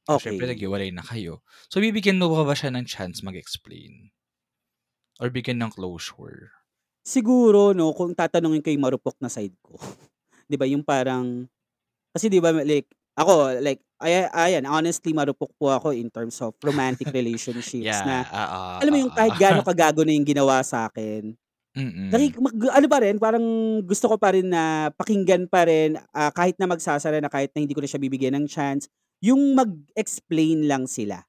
So, 0.07 0.23
siyempre 0.23 0.47
Okey. 0.47 0.47
naghiwalay 0.47 0.95
na 0.95 1.03
kayo. 1.03 1.43
So, 1.67 1.83
bibigyan 1.83 2.23
mo 2.23 2.31
pa 2.31 2.47
ba 2.47 2.55
siya 2.55 2.71
ng 2.71 2.87
chance 2.87 3.27
mag-explain? 3.27 4.15
Or 5.21 5.31
bigyan 5.33 5.65
ng 5.65 5.73
closure? 5.73 6.53
Siguro 7.07 7.71
'no, 7.71 7.95
kung 7.95 8.19
tatanungin 8.19 8.59
ko 8.67 8.69
yung 8.75 8.83
marupok 8.83 9.15
na 9.23 9.31
side 9.31 9.55
ko. 9.63 9.79
'Di 10.51 10.57
ba 10.59 10.67
yung 10.67 10.83
parang 10.83 11.47
kasi 12.15 12.29
'di 12.33 12.41
ba 12.43 12.53
like 12.53 12.89
ako 13.19 13.59
like 13.65 13.81
aya 14.01 14.29
ayan 14.37 14.65
honestly 14.69 15.13
marupok 15.17 15.51
po 15.57 15.73
ako 15.73 15.93
in 15.97 16.09
terms 16.13 16.39
of 16.45 16.53
romantic 16.65 17.09
relationships 17.17 18.05
Yeah, 18.05 18.05
na 18.05 18.25
oo, 18.33 18.83
alam 18.83 18.93
mo 18.95 18.99
yung 19.03 19.15
oo. 19.15 19.17
kahit 19.17 19.35
gaano 19.37 19.63
kagago 19.65 20.05
na 20.07 20.13
yung 20.17 20.27
ginawa 20.29 20.61
sa'kin, 20.65 21.37
naki 22.13 22.27
Mm. 22.29 22.37
mag 22.41 22.57
ano 22.77 22.87
pa 22.91 22.99
rin, 23.03 23.17
parang 23.21 23.45
gusto 23.87 24.07
ko 24.13 24.17
pa 24.21 24.35
rin 24.37 24.49
na 24.51 24.91
pakinggan 24.95 25.49
pa 25.51 25.67
rin, 25.69 25.99
ah, 26.17 26.31
kahit 26.35 26.57
na 26.61 26.69
magsasara 26.71 27.19
na, 27.23 27.31
kahit 27.33 27.53
na 27.57 27.63
hindi 27.65 27.75
ko 27.77 27.83
na 27.85 27.91
siya 27.91 28.03
bibigyan 28.03 28.35
ng 28.41 28.47
chance, 28.51 28.89
yung 29.25 29.55
mag-explain 29.59 30.67
lang 30.71 30.87
sila, 30.91 31.25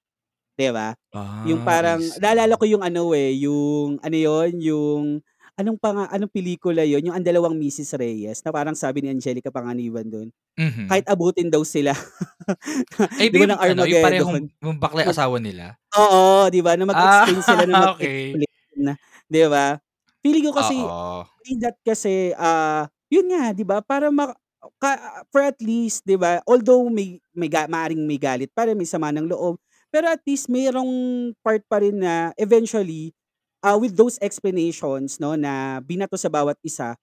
'di 0.58 0.70
ba? 0.76 0.96
Yung 1.46 1.62
Ah, 1.62 1.94
I 1.96 1.98
parang 1.98 2.12
naalala 2.20 2.56
see. 2.56 2.62
ko 2.62 2.66
yung 2.70 2.84
ano, 2.86 3.14
eh, 3.18 3.34
yung 3.42 4.00
ano 4.04 4.18
yun, 4.18 4.52
yung 4.62 5.04
anong 5.60 5.78
panga 5.82 6.08
anong 6.14 6.32
pelikula 6.34 6.86
yun, 6.88 7.06
yung 7.12 7.16
Ang 7.18 7.26
Dalawang 7.28 7.58
Misis 7.60 7.94
Reyes 7.98 8.42
na 8.46 8.52
parang 8.56 8.78
sabi 8.78 9.02
ni 9.06 9.10
Angelica 9.14 9.50
Panganiban 9.54 10.08
kahit 10.90 11.06
Mhm. 11.06 11.08
abutin 11.10 11.50
daw 11.54 11.64
sila. 11.68 11.94
Ay, 13.20 13.34
'Di 13.34 13.38
ba 13.38 13.42
ba 13.42 13.46
yung 13.50 13.58
ng 13.58 13.62
ano, 13.66 13.82
yung 13.90 13.98
Armageddon, 13.98 13.98
parehong 13.98 14.54
yung 14.62 14.78
bakla 14.78 15.02
yung 15.02 15.10
mag 15.10 15.18
asawa 15.18 15.42
nila? 15.42 15.78
oo, 15.98 16.48
'di 16.52 16.62
ba, 16.66 16.76
na 16.80 16.86
Ah, 16.92 17.28
mag-explain 17.28 17.42
sila 17.46 17.66
ng 17.70 17.80
okey. 17.96 18.38
mag-explain, 18.38 18.96
'di 19.32 19.44
ba? 19.52 19.78
Feeling 20.26 20.46
ko 20.50 20.54
kasi 20.58 20.90
Oo. 20.90 21.28
in 21.50 21.60
that 21.64 21.78
kasi, 21.86 22.34
ah, 22.38 22.88
yun 23.12 23.28
nga 23.34 23.54
'di 23.56 23.64
ba, 23.68 23.82
para 23.86 24.10
ma 24.14 24.34
ka 24.82 24.92
for 25.34 25.44
at 25.48 25.58
least 25.64 26.04
'di 26.08 26.18
ba, 26.20 26.42
although 26.50 26.88
may 26.92 27.20
may 27.38 27.50
ga 27.52 27.66
maaaring 27.72 28.04
may 28.08 28.20
galit 28.22 28.52
pa 28.54 28.68
rin, 28.70 28.78
may 28.80 28.88
sama 28.90 29.10
ng 29.16 29.30
loob, 29.32 29.58
pero 29.94 30.10
at 30.12 30.22
least 30.28 30.50
merong 30.54 30.92
part 31.46 31.64
pa 31.72 31.82
rin 31.84 31.98
na 32.04 32.32
eventually, 32.42 33.14
ah, 33.68 33.76
with 33.80 34.00
those 34.00 34.16
explanations 34.24 35.20
'no, 35.20 35.36
na 35.36 35.84
binato 35.84 36.16
sa 36.16 36.32
bawat 36.32 36.56
isa, 36.64 36.96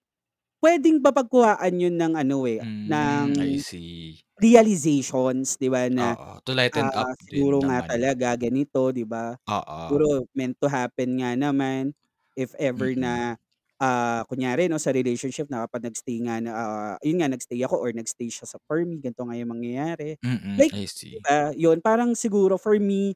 puwedeng 0.63 1.01
mapagkuhaan 1.03 1.75
yun 1.79 1.95
ng 1.99 2.13
ano, 2.19 2.45
eh, 2.49 2.65
ng 2.87 3.29
Hmm, 3.29 3.33
I 3.39 3.57
see. 3.57 4.21
realizations 4.41 5.57
'di 5.59 5.69
ba, 5.71 5.87
na, 5.91 6.15
Oo, 6.15 6.39
to 6.45 6.51
lighten 6.53 6.89
up 6.93 7.07
ah, 7.07 7.15
din 7.29 7.55
siguro 7.55 7.63
nga 7.69 7.79
naman. 7.79 7.95
talaga 7.97 8.35
ganito 8.39 8.91
'di 8.93 9.05
ba? 9.07 9.35
Oo. 9.47 9.85
Siguro 9.85 10.25
meant 10.37 10.57
to 10.61 10.67
happen 10.71 11.19
nga 11.21 11.33
naman, 11.39 11.93
if 12.37 12.53
ever 12.59 12.93
Mm. 12.95 12.95
na, 12.97 13.37
ah, 13.81 14.23
kunyari 14.29 14.67
'no, 14.71 14.79
sa 14.81 14.91
relationship 14.95 15.47
na 15.51 15.65
kapag 15.69 15.87
nag-stay 15.91 16.19
nga 16.25 16.39
na, 16.43 16.51
ah, 16.55 16.95
yun 17.05 17.21
nga 17.23 17.29
nag-stay 17.31 17.59
ako 17.65 17.77
or 17.81 17.91
nag-stay 17.95 18.29
siya 18.31 18.47
sa 18.49 18.57
for 18.69 18.81
me, 18.87 18.99
ganito 19.03 19.23
nga 19.27 19.37
yung 19.39 19.51
mangyayari. 19.55 20.17
Mm, 20.23 20.61
Like 20.61 20.71
I 20.71 20.85
'di 21.13 21.19
see. 21.25 21.25
ba, 21.25 21.37
yun 21.57 21.79
parang 21.83 22.13
siguro 22.17 22.57
for 22.61 22.77
me, 22.81 23.15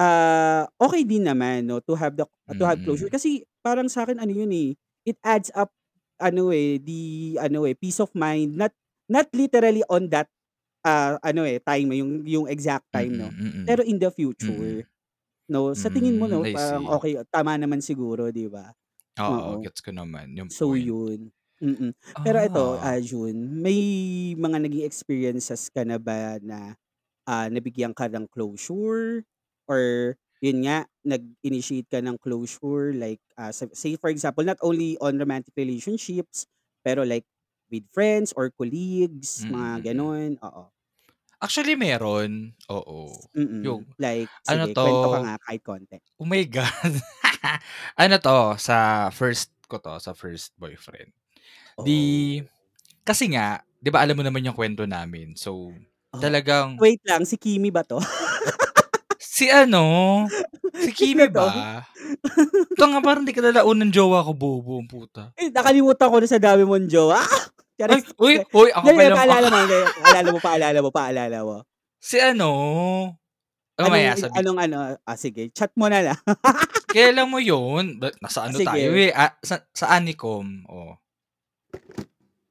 ah, 0.00 0.64
okey 0.80 1.04
din 1.04 1.28
naman 1.28 1.68
'no, 1.68 1.84
to 1.84 1.92
have 1.98 2.16
the 2.16 2.24
to 2.56 2.64
have 2.64 2.80
closure 2.84 3.06
Mm. 3.06 3.12
kasi 3.12 3.44
parang 3.64 3.88
sa'kin 3.92 4.16
ano 4.22 4.32
yun, 4.32 4.50
eh, 4.56 4.70
it 5.04 5.18
adds 5.24 5.52
up 5.52 5.68
ano, 6.22 6.52
eh, 6.56 6.80
the 6.80 7.36
ano, 7.40 7.64
eh, 7.68 7.76
peace 7.76 8.00
of 8.00 8.12
mind, 8.16 8.56
not 8.56 8.72
not 9.12 9.28
literally 9.36 9.84
on 9.92 10.08
that, 10.12 10.28
ah, 10.86 11.18
ano, 11.24 11.44
eh, 11.48 11.60
time 11.62 11.92
yung 11.96 12.24
yung 12.28 12.46
exact 12.50 12.86
time 12.94 13.16
'no, 13.18 13.34
Mm, 13.38 13.52
pero 13.66 13.82
in 13.86 13.98
the 14.00 14.10
mm. 14.40 14.48
Mm. 14.48 14.80
future 14.80 14.88
'no. 15.50 15.72
Sa 15.76 15.90
tingin 15.92 16.16
mo 16.20 16.26
Hmm, 16.30 16.30
'no, 16.30 16.46
I 16.46 16.54
parang 16.54 16.86
see. 16.96 17.00
okey, 17.00 17.22
tama 17.32 17.56
naman 17.60 17.80
siguro 17.84 18.30
'di 18.32 18.48
ba? 18.52 18.72
Oo, 19.18 19.50
Oo. 19.56 19.64
gets 19.64 19.80
ko 19.82 19.90
naman 19.90 20.38
yung 20.38 20.50
So 20.50 20.66
point. 20.66 20.90
yun, 20.90 21.30
mm. 21.62 21.92
Pero 22.24 22.38
eto, 22.42 22.76
ah, 22.82 22.98
Ah. 22.98 23.02
Jun, 23.02 23.62
may 23.62 23.78
mga 24.36 24.58
naging 24.66 24.84
experiences 24.86 25.70
ka 25.70 25.84
na 25.86 25.96
ba 26.00 26.38
na, 26.42 26.74
ah, 27.28 27.48
nabigyan 27.52 27.94
ka 27.96 28.08
ng 28.10 28.26
closure 28.32 29.24
or 29.70 30.16
yun 30.42 30.66
nga, 30.66 30.88
nag-initiate 31.06 31.88
ka 31.90 32.00
ng 32.02 32.18
closure 32.20 32.92
like, 32.96 33.22
ah, 33.38 33.52
sa 33.54 33.68
say 33.76 33.94
for 33.96 34.10
example, 34.10 34.42
not 34.44 34.58
only 34.64 34.98
on 35.00 35.16
romantic 35.20 35.54
relationships, 35.56 36.46
pero 36.82 37.04
like 37.06 37.24
with 37.70 37.86
friends 37.94 38.34
or 38.36 38.50
colleagues, 38.52 39.46
Mm, 39.46 39.52
mga 39.52 39.92
mm. 39.94 39.94
gano'n? 39.94 40.40
Oo. 40.42 40.72
Actually 41.40 41.72
meron, 41.76 42.52
oo. 42.68 43.16
Yung 43.64 43.84
like 44.00 44.32
ano 44.48 44.64
sige 44.64 44.72
'to, 44.72 44.80
kuwento 44.80 45.06
ka 45.12 45.18
nga 45.20 45.34
kahit 45.44 45.62
konti. 45.64 45.98
oh 46.20 46.26
my 46.28 46.44
God. 46.46 46.94
Ano 48.00 48.16
'to, 48.20 48.56
sa 48.60 49.08
first 49.14 49.52
ko 49.70 49.78
'to, 49.80 49.96
sa 50.02 50.12
first 50.16 50.52
boyfriend. 50.60 51.12
'Di 51.80 51.98
Oh. 51.98 52.40
kasi 53.06 53.32
nga 53.32 53.62
'di 53.82 53.90
ba 53.92 54.02
alam 54.04 54.16
mo 54.18 54.24
naman 54.26 54.44
yung 54.46 54.56
kuwento 54.56 54.84
namin, 54.88 55.34
so 55.38 55.78
Oh, 56.12 56.34
talagang 56.34 56.82
wait 56.82 56.98
lang, 57.06 57.22
si 57.26 57.38
Kimi 57.38 57.70
ba 57.70 57.82
'to? 57.86 57.98
Si 59.40 59.48
ano, 59.48 60.28
si 60.84 60.92
Kimi 61.00 61.24
ba? 61.32 61.80
Ito 62.76 62.84
nga 62.92 63.00
parang 63.00 63.24
'di 63.24 63.32
kilala 63.32 63.64
unang 63.64 63.88
jowa 63.88 64.20
ko, 64.20 64.36
bobo 64.36 64.76
ang 64.76 64.84
puta. 64.84 65.32
Eh, 65.40 65.48
nakalimutan 65.48 66.12
ko 66.12 66.20
na 66.20 66.28
sa 66.28 66.36
dami 66.36 66.68
mong 66.68 66.84
jowa. 66.92 67.24
Ay, 67.80 68.04
uy, 68.20 68.44
uy 68.52 68.68
ang 68.76 68.84
hindi, 68.84 69.08
kapal 69.08 69.08
ng 69.08 69.16
paalala 69.16 69.48
mo, 69.48 69.60
paalala 69.96 70.28
mo, 70.28 70.38
paalala 70.44 70.78
mo, 70.84 70.90
paalala 70.92 71.38
mo. 71.40 71.56
Si 71.96 72.20
ano, 72.20 72.48
mamaya 73.80 74.12
Anong 74.12 74.20
sabi 74.20 74.36
anong 74.36 74.58
ano, 74.60 74.76
ah, 75.00 75.16
sige 75.16 75.48
chat 75.56 75.72
mo 75.72 75.88
na 75.88 76.04
lang. 76.04 76.20
Kilala 76.92 77.24
mo 77.24 77.40
yun, 77.40 77.96
nasa 78.20 78.44
Ah, 78.44 78.52
ano 78.52 78.60
tayo, 78.60 78.92
sige. 78.92 79.08
eh, 79.08 79.16
ah, 79.16 79.32
sa 79.40 79.64
sa 79.72 79.96
Anicom, 79.96 80.68
oh. 80.68 81.00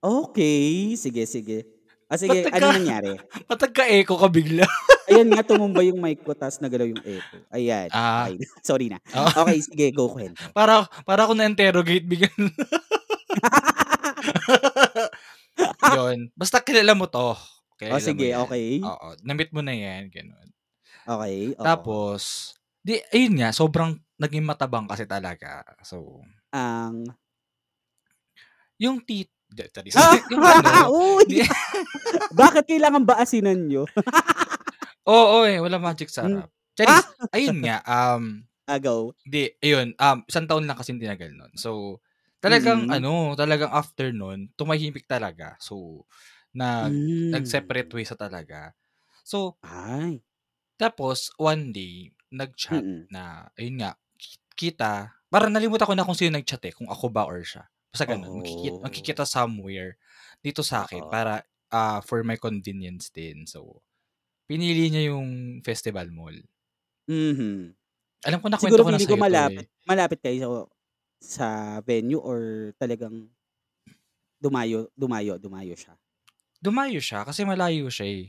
Okey, 0.02 0.98
sige, 0.98 1.30
sige. 1.30 1.70
Oh, 2.10 2.18
Ba't 2.18 2.26
sige, 2.26 2.50
nagka 2.50 2.58
anong 2.58 2.82
nangyari? 2.82 3.14
ba't 3.46 3.60
nagka-echo 3.62 4.18
ka 4.18 4.28
bigla? 4.34 4.66
Ayan 5.10 5.34
nga, 5.34 5.42
tumumba 5.42 5.82
yung 5.82 5.98
mic 5.98 6.22
ko 6.22 6.38
ta's 6.38 6.62
nagalaw 6.62 6.86
yung 6.86 7.02
echo. 7.02 7.42
Ayan, 7.50 7.90
Ah. 7.92 8.30
na, 8.38 8.46
sorry 8.62 8.94
na. 8.94 9.02
Oo. 9.18 9.30
Okey, 9.34 9.58
sige 9.66 9.86
go, 9.90 10.06
kuwento. 10.14 10.46
Para 10.54 10.86
para 11.08 11.26
ako 11.26 11.34
na-interrogate 11.34 12.06
bigla. 12.06 12.30
Yun, 15.94 16.30
basta 16.38 16.62
kilala 16.64 16.94
mo 16.98 17.08
'to, 17.10 17.34
Oh, 17.36 17.76
kilala 17.80 18.14
mo 18.14 18.22
sige, 18.22 18.28
okey. 18.38 18.70
oo, 18.86 19.08
na-meet 19.26 19.52
mo 19.56 19.62
na 19.66 19.74
'yan, 19.76 20.12
gano'n. 20.14 20.48
Okey, 21.08 21.56
oo. 21.60 21.64
Tapos 21.64 22.56
'di 22.88 23.04
ayun 23.12 23.36
nga, 23.44 23.50
sobrang 23.52 24.00
naging 24.20 24.46
matabang 24.48 24.88
kasi 24.88 25.04
talaga, 25.04 25.64
so 25.84 26.24
Ang? 26.54 27.14
Yung 28.80 29.04
tit 29.04 29.28
'di 29.52 29.68
charis, 29.76 29.96
yung 30.32 30.40
ano, 30.48 30.88
Bakit 32.42 32.66
kailangan 32.70 33.04
ba 33.08 33.20
asinan 33.22 33.68
niyo? 33.70 33.86
Oo, 35.10 35.42
eh, 35.50 35.58
walang 35.64 35.82
magic 35.82 36.14
Hmm. 36.22 36.40
sarap. 36.40 36.54
Ah! 36.86 37.04
Charis! 37.04 37.10
Ayun 37.34 37.66
nga, 37.66 37.82
um, 37.88 38.46
Ah, 38.68 38.80
go. 38.80 39.16
'di 39.28 39.56
ayun, 39.64 39.94
um, 40.00 40.20
isang 40.30 40.48
taon 40.50 40.66
lang 40.70 40.78
kasing 40.80 41.00
tinagal 41.02 41.32
nun. 41.36 41.54
So, 41.60 42.02
talagang 42.44 42.86
Mm. 42.86 42.94
ano, 42.94 43.36
talagang 43.40 43.72
after 43.74 44.12
nun, 44.16 44.52
tumahimik 44.60 45.06
talaga. 45.10 45.56
So, 45.64 46.06
nag 46.56 47.00
nag-separate 47.34 47.90
Hmm. 47.90 47.98
ways 47.98 48.12
na 48.14 48.20
talaga. 48.30 48.74
So 49.26 49.56
Ay. 49.64 50.22
tapos 50.80 51.28
one 51.36 51.76
day, 51.76 52.16
nag-chat 52.32 52.88
Mm. 52.88 53.10
na 53.12 53.52
ayun 53.60 53.84
nga, 53.84 54.00
ki 54.16 54.40
kita 54.72 55.12
parang 55.28 55.52
nalimutan 55.52 55.84
ko 55.84 55.92
na 55.92 56.08
kung 56.08 56.16
sino 56.16 56.40
nag-chat, 56.40 56.64
eh, 56.64 56.72
kung 56.72 56.88
ako 56.88 57.12
ba 57.12 57.28
or 57.28 57.44
siya, 57.44 57.68
basta 57.92 58.08
gano'n. 58.08 58.32
Magkiki 58.32 58.80
Oh. 58.80 58.80
magkikita 58.80 59.28
somewhere 59.28 60.00
dito 60.40 60.64
sa'kin 60.64 61.04
Oo. 61.04 61.12
para, 61.12 61.44
ah, 61.68 62.00
for 62.00 62.24
my 62.24 62.40
convenience 62.40 63.12
din. 63.12 63.44
So, 63.44 63.84
pinili 64.50 64.90
niya 64.90 65.14
yung 65.14 65.62
Festival 65.62 66.10
Mall. 66.10 66.42
Mhm. 67.06 67.78
Alam 68.26 68.40
ko 68.42 68.48
nakuwento 68.50 68.82
Siguro 68.82 68.82
ko 68.84 68.92
na 68.92 68.98
ko 68.98 69.06
sa'yo 69.06 69.16
'to, 69.16 69.22
malapit 69.22 69.66
eh. 69.70 69.86
malapit 69.86 70.20
kayo? 70.26 70.50
sa 71.20 71.78
venue 71.84 72.16
or 72.24 72.72
talagang 72.80 73.28
dumayo 74.40 74.88
dumayo 74.96 75.36
dumayo 75.36 75.76
siya? 75.76 76.00
Dumayo 76.64 77.00
siya 77.04 77.28
kasi 77.28 77.44
malayo 77.44 77.88
siya, 77.92 78.08
eh. 78.08 78.26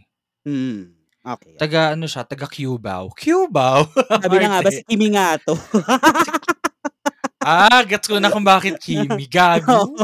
Okey, 1.22 1.54
okey. 1.54 1.54
Taga 1.58 1.94
ano 1.94 2.06
siya, 2.10 2.22
taga 2.26 2.46
Cubao. 2.50 3.10
Cubao? 3.14 3.86
Sabi 4.22 4.36
na 4.42 4.46
nga 4.50 4.60
ba 4.66 4.70
si. 4.74 4.82
Kimi 4.86 5.06
nga 5.14 5.38
'to. 5.38 5.54
Ah, 7.40 7.80
gets 7.88 8.04
ko 8.04 8.20
na 8.20 8.28
kung 8.28 8.44
bakit 8.44 8.76
Kimi, 8.76 9.24
gago. 9.24 9.96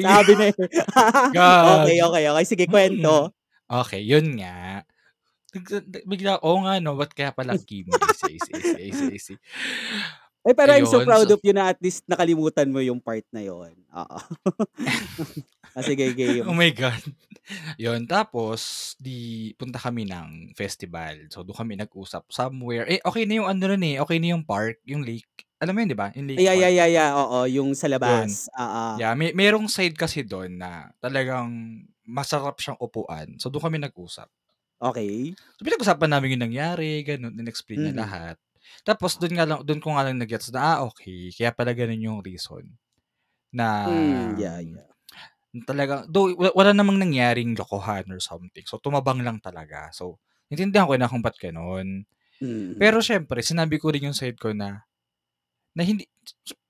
Sabi 0.00 0.32
na, 0.38 0.44
eh. 0.48 0.56
Okey, 0.56 1.32
Gago. 1.34 2.08
okey, 2.08 2.24
okey. 2.32 2.44
Sige 2.48 2.64
Mm. 2.68 3.32
Okey, 3.72 4.04
yun 4.04 4.36
nga. 4.36 4.84
Bigla 6.10 6.40
oo 6.44 6.58
nga 6.64 6.80
'no, 6.82 6.96
ba't 7.00 7.12
kaya 7.16 7.32
pala 7.36 7.56
Kimi? 7.68 8.10
See, 8.12 8.36
I 8.38 8.92
see, 8.92 9.10
I 9.16 9.18
see. 9.20 9.38
Eh, 10.44 10.54
pero 10.58 10.74
I'm 10.74 10.86
so 10.90 10.98
Ayun, 10.98 11.06
proud 11.06 11.30
so 11.30 11.30
of 11.30 11.38
you 11.46 11.54
na 11.54 11.70
at 11.70 11.78
least 11.78 12.02
nakalimutan 12.10 12.66
mo 12.74 12.82
yung 12.82 12.98
part 12.98 13.22
na 13.30 13.46
yun, 13.46 13.78
oo. 13.94 14.18
Oh, 15.76 15.80
sige 15.80 16.12
Oh 16.46 16.52
game. 16.52 16.58
my 16.58 16.70
God. 16.74 17.02
Yun, 17.80 18.06
tapos 18.10 18.94
'di 19.02 19.52
punta 19.58 19.78
kami 19.80 20.06
ng 20.08 20.54
festival. 20.58 21.28
So, 21.32 21.42
dun 21.46 21.56
kami 21.58 21.74
nag-usap 21.78 22.28
somewhere 22.32 22.86
eh, 22.90 23.00
okey 23.04 23.24
na 23.28 23.34
yung 23.42 23.48
ano 23.50 23.64
nun, 23.70 23.84
eh, 23.86 23.96
okey 24.02 24.18
na 24.22 24.34
yung 24.36 24.44
park, 24.46 24.80
yung 24.88 25.02
lake. 25.06 25.46
Alam 25.62 25.74
mo 25.76 25.80
yun, 25.84 25.90
'di 25.92 25.98
ba? 25.98 26.08
Yung 26.18 26.28
lake 26.30 26.46
Yeah, 26.46 26.56
yeah, 26.56 26.68
park. 26.68 26.72
yeah, 26.72 26.88
yeah, 26.88 27.10
oo, 27.12 27.44
yung 27.44 27.76
sa 27.76 27.92
Yun. 28.00 28.30
labas, 28.32 28.48
oo. 28.56 28.96
Yeah, 28.96 29.12
may 29.16 29.32
merong 29.36 29.68
side 29.72 29.96
kasi 29.96 30.24
dun 30.24 30.60
na 30.60 30.92
talagang 31.02 31.84
masarap 32.12 32.56
siyang 32.60 32.78
upuan. 32.86 33.28
So, 33.40 33.48
dun 33.52 33.64
kami 33.64 33.78
nag-usap. 33.80 34.28
Okey. 34.80 35.36
So, 35.58 35.64
pinag-usapan 35.66 36.10
namin 36.12 36.32
yung 36.36 36.44
nangyari, 36.48 37.04
gano'n, 37.04 37.36
in-explain 37.40 37.80
niya 37.84 37.92
Mhm. 37.92 38.04
lahat. 38.04 38.36
Tapos 38.86 39.18
dun 39.20 39.34
nga 39.36 39.44
lang 39.48 39.60
dun 39.66 39.82
ko 39.82 39.92
nga 39.94 40.06
lang 40.06 40.16
na-gets 40.20 40.48
na, 40.54 40.60
ah, 40.62 40.78
okey, 40.88 41.34
kaya 41.36 41.50
pala 41.52 41.74
ganun 41.76 42.00
yung 42.06 42.20
reason 42.24 42.64
na 43.54 43.68
Hmm, 43.84 44.36
yeah, 44.36 44.58
yeah. 44.60 44.86
though 46.08 46.32
wa 46.36 46.48
wala 46.56 46.72
namang 46.72 46.96
nangyaring 47.00 47.52
lokohan 47.58 48.08
or 48.12 48.20
something. 48.22 48.64
So, 48.64 48.80
tumabang 48.80 49.20
lang 49.24 49.38
talaga. 49.42 49.92
So, 49.92 50.18
naintindihan 50.48 50.88
ko 50.88 50.94
na 50.96 51.08
kung 51.10 51.20
ba't 51.24 51.36
gano'n. 51.36 52.04
Mm. 52.40 52.82
Pero 52.82 53.00
siyempre 53.04 53.40
sinabi 53.44 53.78
ko 53.82 53.92
rin 53.94 54.10
yung 54.12 54.16
side 54.18 54.38
ko 54.40 54.52
na 54.56 54.84
na 55.76 55.82
hindi 55.86 56.04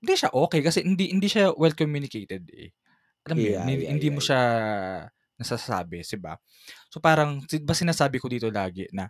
hindi 0.03 0.13
siya 0.15 0.31
okey 0.33 0.61
kasi 0.65 0.81
hindi 0.85 1.11
hindi 1.13 1.27
siya 1.31 1.53
well 1.57 1.75
communicated, 1.77 2.45
eh. 2.53 2.71
Alam 3.27 3.37
mo 3.43 3.45
Yeah, 3.45 3.51
hindi 3.55 3.73
yeah, 3.73 3.91
hindi 3.91 4.07
yeah, 4.07 4.13
mo 4.13 4.21
yeah. 4.21 4.23
siya 4.23 4.41
nasasabi, 5.39 6.03
'di 6.05 6.17
ba? 6.21 6.37
So, 6.91 6.99
parang 7.03 7.43
ba 7.67 7.73
sinasabi 7.77 8.17
ko 8.21 8.27
dito 8.31 8.49
lagi 8.53 8.87
na 8.95 9.09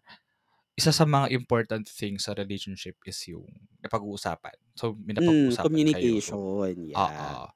isa 0.77 0.89
sa 0.95 1.05
mga 1.05 1.29
important 1.35 1.85
things 1.89 2.25
sa 2.25 2.33
relationship 2.37 2.97
is 3.05 3.19
yung 3.29 3.45
napag-uusapan. 3.85 4.57
So, 4.77 4.97
may 4.97 5.13
Hmm, 5.17 5.53
napag-uusapan 5.53 5.85
kayo. 5.85 6.17
So 6.23 6.41
communication, 6.41 6.75
yeah. 6.75 7.37
oo. 7.37 7.49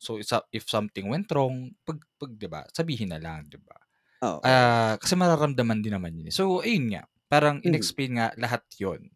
So, 0.00 0.18
isa 0.20 0.42
if 0.54 0.66
something 0.70 1.08
went 1.12 1.28
wrong, 1.34 1.74
'pag 1.86 2.00
'pag 2.18 2.32
'di 2.36 2.48
ba, 2.50 2.64
sabihin 2.72 3.12
na 3.14 3.20
lang, 3.22 3.46
'di 3.50 3.60
ba? 3.62 3.76
Oo. 4.22 4.72
Ah, 4.72 4.96
kasi 5.00 5.14
mararamdaman 5.18 5.80
din 5.84 5.94
naman 5.96 6.14
yun, 6.18 6.30
eh. 6.30 6.34
So, 6.34 6.62
ayun 6.64 6.90
nga, 6.94 7.02
parang 7.30 7.62
in-explain 7.64 8.18
nga 8.18 8.28
lahat 8.38 8.64
yun, 8.80 9.10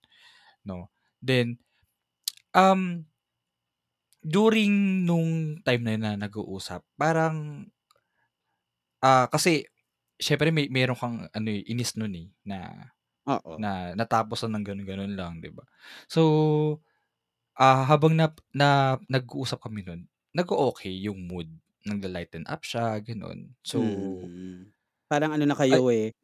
'no. 0.66 0.90
Then, 1.22 1.58
um 2.56 3.06
during 4.24 5.04
nung 5.06 5.60
time 5.62 5.82
na 5.84 5.92
yun 5.94 6.02
na 6.04 6.12
nag-uusap, 6.18 6.82
parang 6.98 7.68
ah, 9.06 9.26
kasi 9.30 9.66
siyempre 10.20 10.50
may 10.54 10.66
meron 10.72 10.98
kang 10.98 11.18
ano, 11.30 11.48
eh, 11.54 11.62
inis 11.70 11.94
nun, 12.00 12.14
eh, 12.18 12.28
na 12.46 12.58
Oo. 13.26 13.58
na 13.58 13.92
natapos 13.98 14.44
na 14.46 14.58
ng 14.58 14.66
gano'n-gano'n 14.68 15.14
lang, 15.18 15.34
'di 15.42 15.50
ba? 15.54 15.64
So, 16.10 16.22
ah, 17.58 17.84
habang 17.88 18.14
nap 18.18 18.40
na 18.56 18.98
nag-uusap 19.10 19.62
kami 19.64 19.82
nun, 19.86 20.06
nag-o-okey 20.36 20.94
yung 21.08 21.26
mood. 21.30 21.48
Nagla-lighten 21.88 22.46
up 22.50 22.62
siya, 22.66 22.98
gano'n. 23.04 23.54
So 23.64 23.74
Mm. 23.74 24.70
Parang 25.10 25.34
ano 25.34 25.44
na 25.46 25.54
ay 25.70 25.80
kayo, 25.80 25.90
eh, 25.90 26.14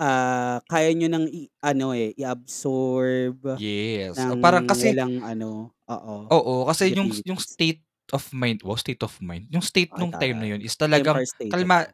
ah, 0.00 0.60
kaya 0.70 0.92
niyo 0.94 1.08
ng 1.10 1.26
i-ano, 1.30 1.94
eh, 1.96 2.12
i-absorb 2.18 3.38
Yes. 3.54 4.26
ng 4.26 4.34
parang 4.42 4.64
kasi 4.66 4.94
walang 4.94 5.22
ano 5.24 5.74
oo, 5.90 6.32
Oo, 6.32 6.64
kasi 6.64 6.96
yung 6.96 7.12
yung 7.28 7.36
negativities. 7.36 7.36
state 7.36 7.84
of 8.12 8.28
mind 8.36 8.60
wow, 8.66 8.76
state 8.76 9.00
of 9.06 9.14
mind? 9.24 9.48
Yung 9.54 9.64
state 9.64 9.94
nung 9.96 10.12
time 10.18 10.36
na 10.42 10.48
yun 10.56 10.60
is 10.64 10.76
talagang 10.76 11.22
kalma 11.48 11.88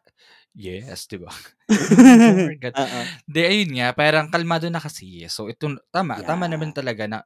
yes, 0.57 1.07
'di 1.09 1.21
ba? 1.23 1.31
Oh. 2.77 3.11
'Di, 3.29 3.41
ayun 3.45 3.71
nga, 3.79 3.89
parang 3.97 4.27
kalmado 4.33 4.67
na 4.71 4.79
kasi, 4.83 5.23
eh. 5.25 5.31
So, 5.31 5.47
ito 5.51 5.67
tama, 5.93 6.21
tama 6.27 6.47
naman 6.51 6.69
Yeah. 6.69 6.75
talaga 6.75 7.05
na 7.09 7.19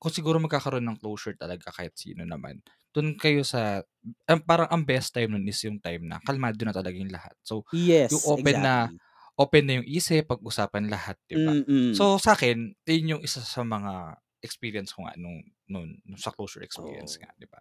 kung 0.00 0.12
siguro 0.14 0.38
magkakaroon 0.42 0.84
ng 0.86 0.98
closure 1.02 1.34
talaga 1.38 1.72
kahit 1.74 1.96
sino 1.98 2.22
naman, 2.28 2.60
dun 2.94 3.16
kayo 3.18 3.42
sa 3.46 3.82
ang 4.28 4.42
parang 4.46 4.68
ang 4.72 4.84
best 4.86 5.12
time 5.16 5.32
nun 5.36 5.46
is 5.48 5.58
yung 5.66 5.80
time 5.82 6.04
na 6.08 6.20
kalmado 6.24 6.60
na 6.66 6.74
talaga 6.76 6.96
yung 6.98 7.12
lahat. 7.12 7.34
So, 7.46 7.64
yung 8.12 8.22
Yes, 8.22 8.32
open 8.36 8.62
na 8.66 8.74
exactly. 8.76 9.00
open 9.40 9.64
na 9.68 9.74
yung 9.82 9.88
isip, 9.88 10.28
pag-usapan 10.30 10.88
lahat, 10.92 11.16
'di 11.30 11.40
ba? 11.42 11.56
So, 11.92 12.18
sa'kin, 12.20 12.76
yun 12.88 13.18
yung 13.18 13.22
isa 13.24 13.40
sa 13.44 13.62
mga 13.66 14.20
experience 14.44 14.92
ko 14.94 15.06
nga 15.08 15.14
nung 15.20 15.42
nun 15.70 15.98
nung 16.06 16.20
sa 16.20 16.30
closure 16.34 16.62
experience 16.66 17.16
Oo. 17.16 17.22
nga, 17.22 17.30
'di 17.40 17.48
ba? 17.50 17.60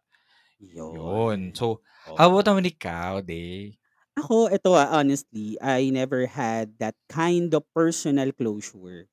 Yun. 0.60 0.92
Yun. 0.92 1.54
So, 1.58 1.82
how 2.14 2.30
Oo. 2.30 2.34
about 2.34 2.46
naman 2.46 2.70
ikaw, 2.70 3.22
Day? 3.26 3.78
Ako, 4.18 4.48
eto, 4.48 4.80
ah, 4.80 4.96
honestly, 4.96 5.60
I 5.60 5.92
never 5.92 6.24
had 6.24 6.80
that 6.80 6.96
kind 7.12 7.52
of 7.52 7.68
personal 7.76 8.32
closure. 8.32 9.12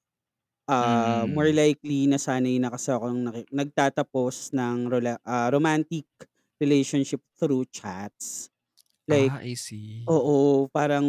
Ah, 0.71 1.27
more 1.29 1.49
Mm. 1.49 1.57
likely 1.57 2.07
nasanay 2.11 2.59
na 2.63 2.71
kasi 2.73 2.95
akong 2.95 3.27
naki 3.29 3.43
nagtatapos 3.51 4.55
ng 4.57 4.89
rola 4.89 5.19
ah, 5.27 5.51
romantic 5.53 6.07
relationship 6.63 7.21
through 7.39 7.67
chats. 7.71 8.51
Like 9.11 9.33
Ah, 9.33 9.41
I 9.43 9.55
see. 9.55 10.13
oo, 10.13 10.69
parang 10.73 11.07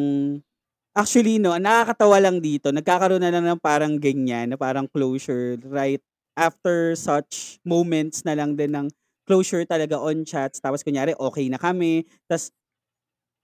actually 0.98 1.38
'no, 1.42 1.56
nakakatawa 1.60 2.18
lang 2.24 2.42
dito, 2.44 2.70
nagkakaroon 2.72 3.24
na 3.24 3.34
lang 3.34 3.46
ng 3.48 3.62
parang 3.62 3.98
ganyan, 4.02 4.54
na 4.54 4.58
parang 4.60 4.88
closure 4.90 5.58
right 5.68 6.02
after 6.38 6.96
such 6.98 7.60
moments 7.68 8.24
na 8.26 8.38
lang 8.38 8.56
din 8.58 8.72
ng 8.76 8.88
closure 9.28 9.66
talaga 9.68 9.98
on 10.00 10.24
chats. 10.28 10.60
Tapos 10.64 10.84
kunyari 10.86 11.14
okey 11.20 11.48
na 11.52 11.60
kami, 11.62 12.06
ta's 12.30 12.52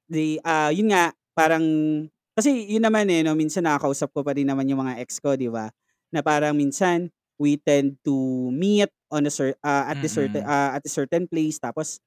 'di, 0.10 0.42
ah, 0.42 0.74
yun 0.74 0.90
nga, 0.90 1.14
parang 1.38 1.62
kasi 2.34 2.66
yun 2.66 2.82
naman, 2.82 3.06
eh, 3.14 3.22
'no, 3.22 3.38
minsan 3.38 3.62
nakakausap 3.68 4.10
ko 4.10 4.26
pa 4.26 4.34
rin 4.34 4.50
naman 4.50 4.66
yung 4.66 4.82
mga 4.82 4.98
ex 5.06 5.22
ko, 5.22 5.38
'di 5.38 5.54
ba? 5.54 5.70
Na 6.10 6.26
parang 6.26 6.58
minsan 6.58 7.14
we 7.38 7.56
tend 7.62 7.96
to 8.02 8.50
meet 8.52 8.90
on 9.14 9.30
a 9.30 9.32
cer 9.32 9.54
ah, 9.62 9.86
at 9.94 10.02
the 10.02 10.10
certain 10.10 10.42
Mm. 10.42 10.50
ah, 10.50 10.74
at 10.78 10.84
a 10.84 10.92
certain 10.92 11.30
place 11.30 11.62
tapos 11.62 12.02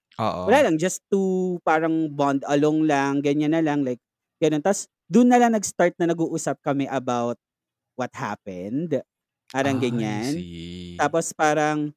wala 0.46 0.58
Oo. 0.58 0.66
lang, 0.66 0.74
just 0.80 1.02
to 1.12 1.56
parang 1.66 2.10
bond 2.14 2.42
along 2.50 2.86
lang, 2.90 3.22
ganyan 3.22 3.54
na 3.54 3.62
lang, 3.62 3.86
like 3.86 4.02
gano'n. 4.42 4.62
Ta's 4.64 4.90
dun 5.06 5.30
na 5.30 5.38
lang 5.38 5.54
nag-start 5.54 5.94
na 6.02 6.10
nag-uusap 6.10 6.58
kami 6.66 6.86
about 6.90 7.38
what 7.98 8.10
happened, 8.16 9.00
parang 9.54 9.78
Ah, 9.80 9.82
ganyan. 9.82 10.44
Tapos 11.00 11.32
parang 11.36 11.92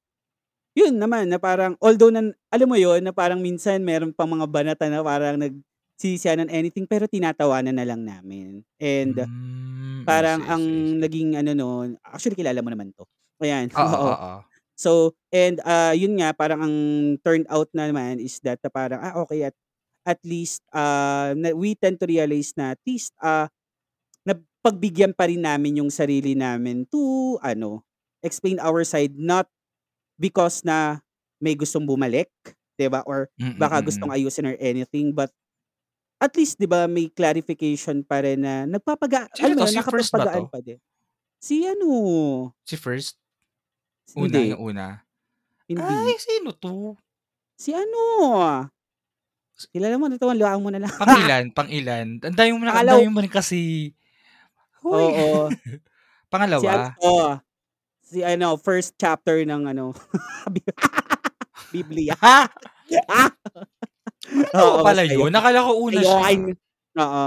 yun 0.77 0.95
naman, 0.99 1.31
na 1.31 1.39
parang 1.41 1.75
although 1.81 2.11
nan 2.13 2.35
alam 2.51 2.67
mo 2.69 2.77
yun, 2.79 3.01
na 3.03 3.11
parang 3.15 3.39
minsan 3.41 3.81
meron 3.83 4.11
pang 4.15 4.29
mga 4.31 4.47
banata 4.51 4.85
na 4.91 5.01
parang 5.03 5.39
nagsisisihan 5.41 6.43
on 6.45 6.51
anything, 6.53 6.85
pero 6.88 7.07
tinatawanan 7.09 7.75
na 7.75 7.88
lang 7.88 8.03
namin. 8.05 8.61
And 8.79 9.15
Hmm, 9.15 10.09
I 10.11 10.25
parang 10.25 10.43
see, 10.43 10.47
I 10.47 10.53
ang 10.53 10.63
see, 10.63 10.81
I 10.81 10.85
see. 10.85 11.01
naging 11.01 11.38
ano 11.39 11.51
nun 11.57 11.88
actually 12.05 12.38
kilala 12.38 12.61
mo 12.61 12.69
naman 12.73 12.93
'to, 12.95 13.05
ayan, 13.41 13.69
Oo, 13.75 13.97
oo. 14.11 14.11
oo. 14.11 14.45
So, 14.77 15.15
and, 15.31 15.61
ah, 15.67 15.93
yun 15.95 16.19
nga, 16.19 16.33
parang 16.35 16.61
ang 16.65 16.75
turned 17.23 17.47
out 17.51 17.69
naman 17.75 18.19
is 18.19 18.39
that 18.43 18.59
na 18.65 18.71
parang, 18.73 18.99
ah, 19.03 19.15
okey 19.25 19.47
at 19.47 19.55
at 20.07 20.19
least, 20.27 20.63
ah, 20.75 21.31
na 21.38 21.51
we 21.55 21.75
tend 21.79 21.99
to 22.01 22.07
realize 22.09 22.53
na 22.59 22.75
at 22.75 22.81
least, 22.88 23.13
ah, 23.23 23.47
napagbigyan 24.27 25.13
pa 25.17 25.27
rin 25.29 25.43
namin 25.45 25.81
yung 25.83 25.91
sarili 25.93 26.33
namin 26.38 26.85
to 26.89 27.38
ano, 27.45 27.83
explain 28.25 28.59
our 28.63 28.83
side 28.88 29.15
not 29.17 29.47
because 30.19 30.63
na 30.65 30.99
may 31.43 31.56
gustong 31.58 31.86
bumalik, 31.88 32.32
'di 32.80 32.88
ba, 32.91 33.04
or 33.08 33.30
Mm, 33.39 33.45
baka 33.58 33.82
gustong 33.86 34.12
mm. 34.12 34.15
ayusin 34.15 34.47
or 34.51 34.58
anything, 34.62 35.12
but 35.15 35.32
at 36.23 36.34
least 36.38 36.60
'di 36.62 36.67
ba 36.69 36.88
may 36.89 37.10
clarification 37.13 38.04
pa 38.06 38.23
rin 38.25 38.43
na 38.45 38.65
nagpapaga 38.69 39.30
Sino 39.34 39.51
alam 39.51 39.60
mo 39.60 39.60
'to, 39.60 39.67
yun, 39.67 39.71
si 39.71 39.82
First 39.84 40.15
ba 40.15 40.28
'to? 40.28 40.51
pa 40.51 40.60
din. 40.63 40.80
Si 41.41 41.63
ano 41.67 42.54
Si 42.67 42.75
First? 42.82 43.21
Una, 44.17 44.41
Hindi. 44.41 44.49
yung 44.49 44.62
una? 44.73 45.06
Hindi. 45.69 45.97
Ay, 45.97 46.15
sino 46.23 46.56
'to? 46.56 46.95
Si 47.60 47.71
ano 47.71 48.67
kilala 49.71 49.95
mo 49.99 50.08
na 50.12 50.17
'to, 50.19 50.28
hulaan 50.32 50.60
mo 50.63 50.69
na 50.71 50.80
lang. 50.84 50.93
Pang-ilan, 50.99 51.51
pang-ilan? 51.51 52.23
Ang 52.23 52.36
dami 52.39 52.51
mo 52.56 52.63
na 52.63 52.80
ang 52.80 52.88
dami 52.88 53.06
mo 53.12 53.19
rin 53.19 53.28
kasi. 53.32 53.91
Hoy. 54.84 55.12
Oo. 55.12 55.49
Si 56.58 56.65
ano 56.71 56.80
Pangalawa? 56.80 56.95
'to, 56.95 57.41
si 58.05 58.21
ano, 58.23 58.55
first 58.61 58.95
chapter 59.01 59.41
ng 59.43 59.65
ano, 59.73 59.91
bi 60.53 60.61
Bibliya. 61.73 62.15
Pangalawa 64.53 64.77
Oo, 64.79 64.83
pala 64.85 65.03
yun? 65.05 65.29
yun. 65.29 65.31
Akala 65.35 65.65
ko 65.65 65.71
una 65.81 66.01
siya. 66.05 66.27
Oo. 66.99 67.25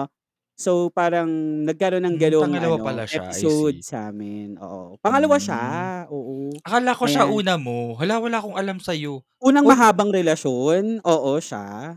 So, 0.59 0.91
parang 0.91 1.31
nagkaroon 1.67 2.03
ng 2.03 2.17
Hmm, 2.19 2.35
pangalawa 2.39 2.77
ano, 2.79 2.83
pala 2.83 3.05
siya, 3.07 3.39
episode 3.39 3.79
see. 3.79 3.85
sa'min, 3.85 4.59
oo. 4.59 4.99
Pangalawa 4.99 5.39
siya, 5.39 5.63
Hmm. 5.63 6.11
oo, 6.11 6.51
Akala 6.67 6.93
ko 6.99 7.05
siya 7.07 7.25
ayan. 7.31 7.31
una 7.31 7.55
mo. 7.61 7.95
Hala, 7.99 8.19
wala 8.19 8.39
akong 8.43 8.59
alam 8.59 8.79
sa'yo. 8.83 9.23
Unang 9.39 9.67
Uy 9.67 9.71
mahabang 9.71 10.11
relasyon, 10.11 10.99
oo, 11.07 11.33
siya. 11.39 11.95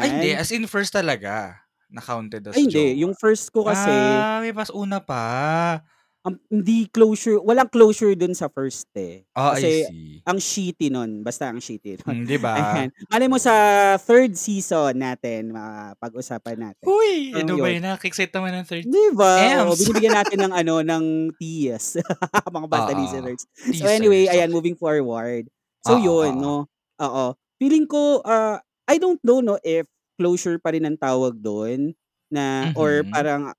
Ay 0.00 0.08
hindi, 0.16 0.32
Ayan. 0.32 0.40
as 0.40 0.48
in 0.54 0.64
first 0.64 0.94
talaga, 0.96 1.60
na-counted 1.92 2.40
as 2.48 2.56
Ay 2.56 2.64
hindi, 2.64 3.04
yung 3.04 3.12
first 3.18 3.52
ko 3.52 3.68
kasi 3.68 3.92
Ah, 3.92 4.40
may 4.40 4.52
mas 4.56 4.72
una 4.72 5.04
pa. 5.04 5.82
Um, 6.26 6.34
hindi 6.50 6.90
closure 6.90 7.38
walang 7.38 7.70
closure 7.70 8.18
dun 8.18 8.34
sa 8.34 8.50
first, 8.50 8.90
eh. 8.98 9.22
Ah, 9.36 9.54
I 9.58 9.68
Kasi 9.70 9.70
see. 9.70 10.24
ang 10.26 10.36
shitty 10.42 10.90
nun, 10.90 11.22
basta 11.22 11.46
ang 11.48 11.62
shitty 11.62 12.02
nun, 12.04 12.18
Hmm, 12.18 12.24
'di 12.26 12.38
ba? 12.38 12.54
ayan. 12.58 12.90
Malay 13.08 13.30
mo 13.30 13.38
sa. 13.38 13.54
3rd 14.02 14.34
season 14.34 14.98
natin 14.98 15.54
mapag-usapan 15.54 16.58
natin. 16.58 16.90
Uy! 16.90 17.34
So, 17.34 17.42
Ano 17.42 17.58
ba 17.58 17.66
yun. 17.66 17.74
yun, 17.74 17.82
nakaka-excite 17.82 18.30
naman 18.34 18.54
ng 18.54 18.66
3rd 18.70 18.86
'Di 18.86 19.14
ba? 19.18 19.34
Ems. 19.34 19.78
binibigyan 19.78 20.14
natin 20.18 20.40
ng 20.46 20.54
ano, 20.54 20.82
ng 20.86 21.34
teas, 21.38 21.98
mga 22.56 22.68
bata 22.70 22.90
Oo, 22.90 22.94
listeners. 22.94 23.46
So, 23.74 23.86
anyway, 23.90 24.28
ayan, 24.30 24.52
moving 24.54 24.78
forward. 24.78 25.50
So, 25.82 25.94
Oo, 25.94 25.98
yun 25.98 26.38
oo. 26.38 26.42
'no, 26.42 26.68
oo. 27.02 27.26
Feeling 27.62 27.86
ko, 27.90 28.22
ah, 28.26 28.62
I 28.90 28.98
don't 29.02 29.20
know 29.26 29.42
'no, 29.42 29.58
if 29.66 29.86
closure 30.18 30.58
pa 30.62 30.74
rin 30.74 30.86
ang 30.86 30.98
tawag 30.98 31.38
dun 31.42 31.94
na 32.30 32.70
or 32.78 33.02
Mhm. 33.02 33.14
parang 33.14 33.54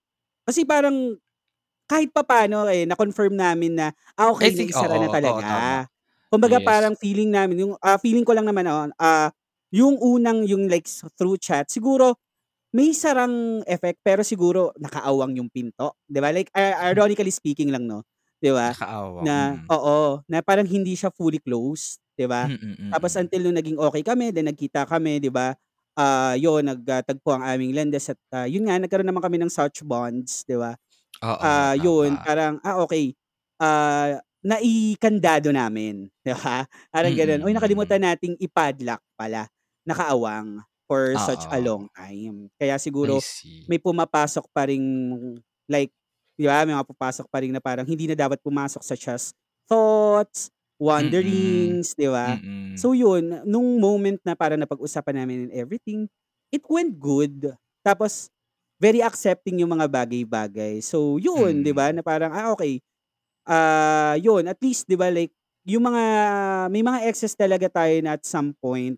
kasi 0.48 0.64
parang 0.68 1.18
kahit 1.90 2.14
papaano, 2.14 2.70
eh, 2.70 2.86
na-confirm 2.86 3.34
namin 3.36 3.74
na, 3.80 3.88
ah, 4.20 4.32
I 4.40 4.50
okey 4.50 4.56
think 4.56 4.72
naisara 4.72 4.96
na 5.02 5.10
oo, 5.10 5.16
oo, 5.24 5.42
tama. 5.48 5.80
talaga. 5.80 5.90
Kumbaga 6.30 6.62
Yes. 6.62 6.64
parang 6.64 6.94
feeling 6.98 7.34
namin 7.34 7.66
yung, 7.68 7.74
ah, 7.82 7.98
feeling 7.98 8.24
ko 8.28 8.34
lang 8.38 8.46
naman, 8.48 8.70
oo, 8.70 8.90
ah, 9.02 9.30
yung 9.74 9.98
unang 10.02 10.46
yung 10.50 10.66
like 10.70 10.90
through 11.18 11.38
chat 11.38 11.70
siguro 11.70 12.18
may 12.74 12.94
sarang 12.94 13.66
effect 13.66 13.98
pero 14.06 14.22
siguro 14.22 14.70
nakaawang 14.78 15.34
yung 15.42 15.50
pinto, 15.50 15.98
'di 16.06 16.20
ba? 16.22 16.30
Like, 16.34 16.50
ah, 16.54 16.94
ironically 16.94 17.34
speaking 17.34 17.74
lang 17.74 17.90
'no, 17.90 18.06
'di 18.42 18.54
ba? 18.54 18.78
Nakaawang, 18.78 19.18
Na 19.20 19.58
mm. 19.58 19.70
oo, 19.74 20.22
na 20.30 20.40
parang 20.46 20.66
hindi 20.70 20.94
siya 20.96 21.10
fully 21.14 21.42
closed, 21.42 21.98
'di 22.18 22.30
ba? 22.30 22.48
Mm, 22.48 22.76
Tapos 22.94 23.14
mm. 23.20 23.20
until 23.20 23.42
nung 23.50 23.58
naging 23.58 23.78
okey 23.82 24.02
kami, 24.06 24.30
then 24.34 24.50
nagkita 24.54 24.86
kami, 24.90 25.18
'di 25.22 25.32
ba? 25.34 25.54
Ah, 25.98 26.38
yun 26.40 26.64
nag, 26.66 26.82
ah, 26.90 27.04
ang 27.04 27.44
aming 27.58 27.74
landas 27.76 28.14
at, 28.14 28.20
ah, 28.32 28.46
yun 28.48 28.66
nga 28.70 28.78
nagkaroon 28.80 29.08
naman 29.10 29.24
kami 29.26 29.38
ng 29.42 29.52
such 29.52 29.82
bonds, 29.86 30.46
'di 30.48 30.56
ba? 30.62 30.78
Oo, 31.24 31.36
Ah, 31.40 31.72
yun 31.80 32.20
tama. 32.20 32.24
parang, 32.24 32.60
ah, 32.68 32.84
okey, 32.84 33.16
ah, 33.64 34.20
naikandado 34.44 35.52
namin, 35.56 36.08
'di 36.24 36.34
ba? 36.36 36.68
Parang 36.92 37.16
gano'n. 37.16 37.44
Uy, 37.44 37.52
Mm. 37.52 37.56
nakalimutan 37.56 38.00
nating 38.04 38.36
i-padlock 38.40 39.04
pala, 39.20 39.48
nakaawang 39.88 40.64
for 40.88 41.16
such 41.20 41.48
a 41.52 41.60
Oo. 41.60 41.64
long 41.64 41.88
time. 41.96 42.48
Kaya 42.60 42.76
I 43.02 43.18
siguro 43.20 43.20
see. 43.20 43.70
may 43.70 43.80
pumapasok 43.80 44.48
pa 44.52 44.68
ring 44.68 44.84
like, 45.72 45.92
'di 46.40 46.48
ba, 46.48 46.64
may 46.68 46.76
mga 46.76 46.88
pumapasok 46.88 47.28
pa 47.32 47.40
rin 47.44 47.52
na 47.56 47.62
parang 47.64 47.88
hindi 47.88 48.08
na 48.08 48.16
dapat 48.20 48.40
pumasok 48.44 48.84
such 48.84 49.08
as 49.12 49.32
thoughts, 49.68 50.52
Mm, 50.98 51.80
wanderings, 51.80 51.96
'di 51.96 52.08
ba? 52.12 52.40
mm. 52.44 52.80
So, 52.80 52.96
yun 52.96 53.44
nung 53.48 53.80
moment 53.80 54.20
na 54.24 54.36
parang 54.40 54.60
napag-usapan 54.64 55.24
namin 55.24 55.52
and 55.52 55.54
everything, 55.56 56.08
it 56.52 56.64
went 56.72 56.96
good. 57.00 57.52
Tapos 57.84 58.32
very 58.82 59.04
accepting 59.04 59.62
yung 59.64 59.76
mga 59.76 59.88
bagay-bagay. 59.92 60.82
So, 60.84 61.20
yun, 61.22 61.62
'di 61.64 61.72
ba, 61.76 61.90
Mm. 61.90 61.96
na 61.96 62.02
parang, 62.04 62.32
ah, 62.34 62.52
okey, 62.56 62.82
ah, 63.50 64.16
yun 64.20 64.48
at 64.50 64.60
least 64.64 64.88
'di 64.90 64.98
ba, 65.00 65.10
like 65.14 65.34
yung 65.68 65.86
mga 65.90 66.04
may 66.74 66.82
mga 66.86 67.06
exes 67.10 67.36
talaga 67.38 67.68
tayo 67.72 67.96
na 68.04 68.16
at 68.20 68.24
some 68.28 68.54
point 68.58 68.98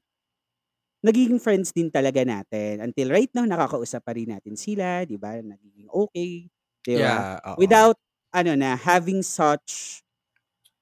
nagiging 1.04 1.42
friends 1.42 1.74
din 1.74 1.90
talaga 1.90 2.22
natin 2.22 2.78
until 2.86 3.10
right 3.10 3.34
now 3.34 3.42
nakakausap 3.42 4.06
pa 4.06 4.14
rin 4.14 4.30
natin 4.30 4.54
sila, 4.54 5.02
'di 5.02 5.18
ba? 5.18 5.34
Nagiging 5.42 5.90
okey, 5.90 6.46
'di 6.86 6.96
ba? 7.02 7.26
Yeah. 7.26 7.42
Without 7.58 7.98
ano 8.30 8.54
na, 8.54 8.78
having 8.78 9.26
such 9.26 10.06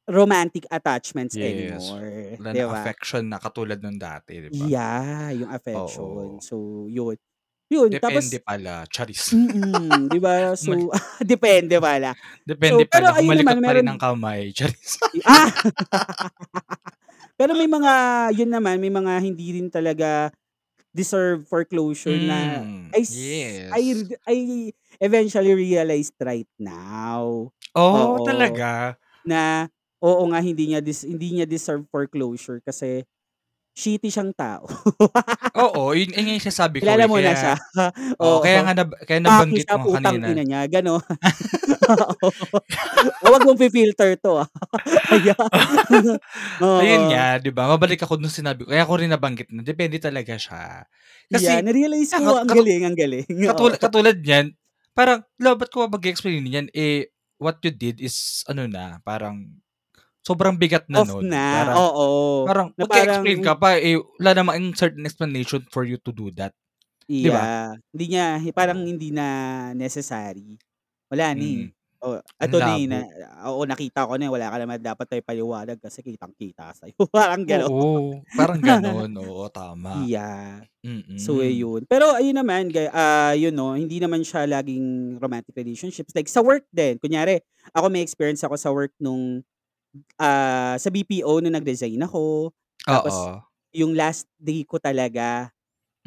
romantic 0.09 0.65
attachments 0.73 1.37
Yes, 1.37 1.93
anymore, 1.95 2.41
wala 2.41 2.51
'di 2.51 2.63
ng 2.65 2.69
ba? 2.69 2.73
affection 2.73 3.29
na 3.29 3.37
katulad 3.37 3.77
nung 3.85 4.01
dati, 4.01 4.41
'di 4.41 4.49
ba? 4.57 4.73
Yeah, 4.73 5.29
yung 5.29 5.53
affection. 5.53 6.41
Oo. 6.41 6.41
So, 6.41 6.89
yun. 6.89 7.21
Yun, 7.69 8.01
tapos 8.01 8.25
Depende 8.25 8.39
pala, 8.39 8.85
charis. 8.91 9.33
mm, 9.33 10.09
'di 10.11 10.19
ba? 10.21 10.55
So, 10.59 10.91
depende 11.25 11.77
pala. 11.81 12.15
Depende 12.47 12.83
So, 12.83 12.87
pero 12.87 13.05
pala 13.05 13.15
kung 13.15 13.27
ayun 13.27 13.37
naman 13.39 13.57
malikot 13.57 13.59
pa 13.63 13.75
rin 13.75 13.85
meron 13.85 13.89
ang 13.89 13.99
kamay, 13.99 14.51
charis. 14.55 14.99
Ah! 15.25 15.49
Pero 17.39 17.55
may 17.55 17.67
mga 17.71 17.93
yun 18.35 18.51
naman, 18.51 18.77
may 18.83 18.91
mga 18.93 19.13
hindi 19.23 19.55
rin 19.57 19.71
talaga 19.71 20.31
deserve 20.95 21.45
for 21.47 21.63
closure 21.67 22.19
na 22.21 22.61
Hmm, 22.65 22.91
I 22.95 23.03
s 23.05 23.31
I 23.71 23.83
yes. 23.83 24.03
I 24.27 24.37
eventually 25.01 25.53
realized 25.55 26.15
right 26.21 26.49
now. 26.59 27.51
Oh, 27.75 28.17
Oo, 28.17 28.19
talaga? 28.19 28.99
na 29.25 29.69
oo 30.03 30.23
nga 30.33 30.39
hindi 30.43 30.71
niya 30.73 30.81
des 30.83 31.03
hindi 31.07 31.39
niya 31.41 31.47
deserve 31.49 31.85
for 31.91 32.07
closure 32.09 32.61
kasi 32.65 33.03
shitty 33.77 34.09
siyang 34.11 34.33
tao. 34.35 34.65
Oo, 35.57 35.97
yun 35.97 36.13
yun 36.13 36.37
yung 36.37 36.43
sinasabi 36.45 36.85
ko, 36.85 36.93
Kilala 36.93 37.03
eh, 37.03 37.09
mo 37.09 37.17
na 37.19 37.33
siya, 37.35 37.57
kaya 38.21 38.21
oo, 38.21 38.37
kaya 38.37 38.59
oo. 38.61 38.65
nga 38.65 38.73
nab 38.77 38.89
kaya 39.01 39.17
Paki 39.25 39.57
nabanggit 39.57 39.65
siya, 39.65 39.75
ko 39.75 39.81
nga 39.81 39.89
putang 39.89 40.19
kanina. 40.29 40.29
ina 40.29 40.43
niya, 40.47 40.65
gano'n. 40.71 41.01
Oo. 41.89 42.29
Wag 43.23 43.43
mong 43.45 43.59
fi-filter 43.61 44.15
'to, 44.19 44.43
ah. 44.45 44.49
Ayan. 45.13 45.37
Ayun 46.77 47.03
Oo. 47.07 47.11
nga, 47.11 47.41
'di 47.41 47.49
ba? 47.55 47.65
Mabalik 47.71 48.01
ako 48.05 48.21
dun 48.21 48.29
sinabi 48.33 48.63
ko 48.65 48.69
kaya 48.73 48.85
ko 48.89 48.95
rin 48.99 49.09
nabanggit 49.13 49.49
na 49.53 49.65
depende 49.65 49.97
talaga 50.01 50.35
siya. 50.37 50.85
Yeah, 51.29 51.61
Kasi 51.61 51.61
na-realize 51.61 52.17
ko, 52.17 52.41
ang 52.41 52.49
galing, 52.49 52.81
ang 52.89 52.97
galing, 52.97 53.29
oo. 53.45 53.69
katula 53.69 53.77
katulad 53.79 54.17
niyan, 54.21 54.53
parang, 54.95 55.23
hala, 55.39 55.55
ba't 55.59 55.69
ko 55.71 55.87
ba 55.87 55.97
mag-e-explain 55.99 56.43
yan, 56.47 56.67
eh, 56.75 57.09
what 57.39 57.59
you 57.63 57.71
did 57.73 57.99
is 58.03 58.43
ano 58.49 58.67
na, 58.67 58.99
parang 59.05 59.47
sobrang 60.25 60.55
bigat 60.59 60.85
na 60.91 60.99
Off 60.99 61.09
nun. 61.09 61.29
na, 61.29 61.43
Parang 61.51 61.77
oo. 61.77 62.47
parang 62.47 62.73
Na 62.77 62.85
parang 62.89 63.45
ka 63.45 63.53
pa, 63.59 63.77
eh, 63.79 63.97
wala 64.19 64.31
namang 64.37 64.73
certain 64.77 65.05
explanation 65.07 65.63
for 65.73 65.83
you 65.87 65.97
to 66.01 66.11
do 66.15 66.31
that, 66.35 66.53
'di 67.21 67.31
ba? 67.33 67.49
Yeah, 67.49 67.73
hindi 67.89 68.05
niya 68.13 68.37
parang 68.53 68.85
hindi 68.85 69.09
na 69.09 69.25
necessary. 69.73 70.61
Wala 71.09 71.33
na, 71.33 71.45
eh. 71.45 71.61
Mm. 71.61 71.73
Oh, 72.01 72.17
Ang 72.41 72.49
eto 72.49 72.57
na, 72.57 72.79
eh, 72.79 72.87
na 72.89 73.03
oo, 73.49 73.65
nakita 73.67 74.07
ko 74.07 74.17
na, 74.17 74.29
eh, 74.29 74.31
wala 74.31 74.47
ka 74.53 74.57
naman 74.61 74.79
dapat 74.79 75.05
na 75.11 75.19
ipaliwanag 75.21 75.77
kasi 75.83 75.99
kitang-kita 76.01 76.71
sa'yo, 76.77 76.95
parang 77.13 77.43
gano'n. 77.43 77.73
Oo, 77.73 78.21
parang 78.37 78.61
gano'n. 78.67 79.11
Oo, 79.17 79.45
tama. 79.49 79.95
Yeah. 79.95 80.65
So, 81.19 81.41
Mm. 81.43 81.45
ayun. 81.45 81.85
Pero 81.89 82.13
ayun 82.17 82.37
naman 82.39 82.69
ga 82.73 82.89
ah, 82.95 83.33
yun 83.37 83.53
'no, 83.55 83.75
hindi 83.77 83.99
naman 84.01 84.23
siya 84.25 84.45
laging 84.49 85.17
romantic 85.21 85.53
relationships, 85.57 86.13
like 86.17 86.29
sa 86.31 86.41
work 86.45 86.65
din. 86.73 86.97
Kunyari, 87.01 87.41
ako 87.75 87.87
may 87.93 88.01
experience 88.05 88.41
ako 88.45 88.55
sa 88.59 88.71
work 88.73 88.93
nung, 89.01 89.43
ah, 90.21 90.75
sa 90.79 90.89
BPO 90.93 91.39
nung 91.43 91.55
nag-resign 91.57 91.99
ako. 92.05 92.53
Tapos 92.89 93.27
Oo. 93.27 93.49
yung 93.75 93.93
last 93.97 94.27
day 94.39 94.63
ko 94.65 94.77
talaga, 94.81 95.51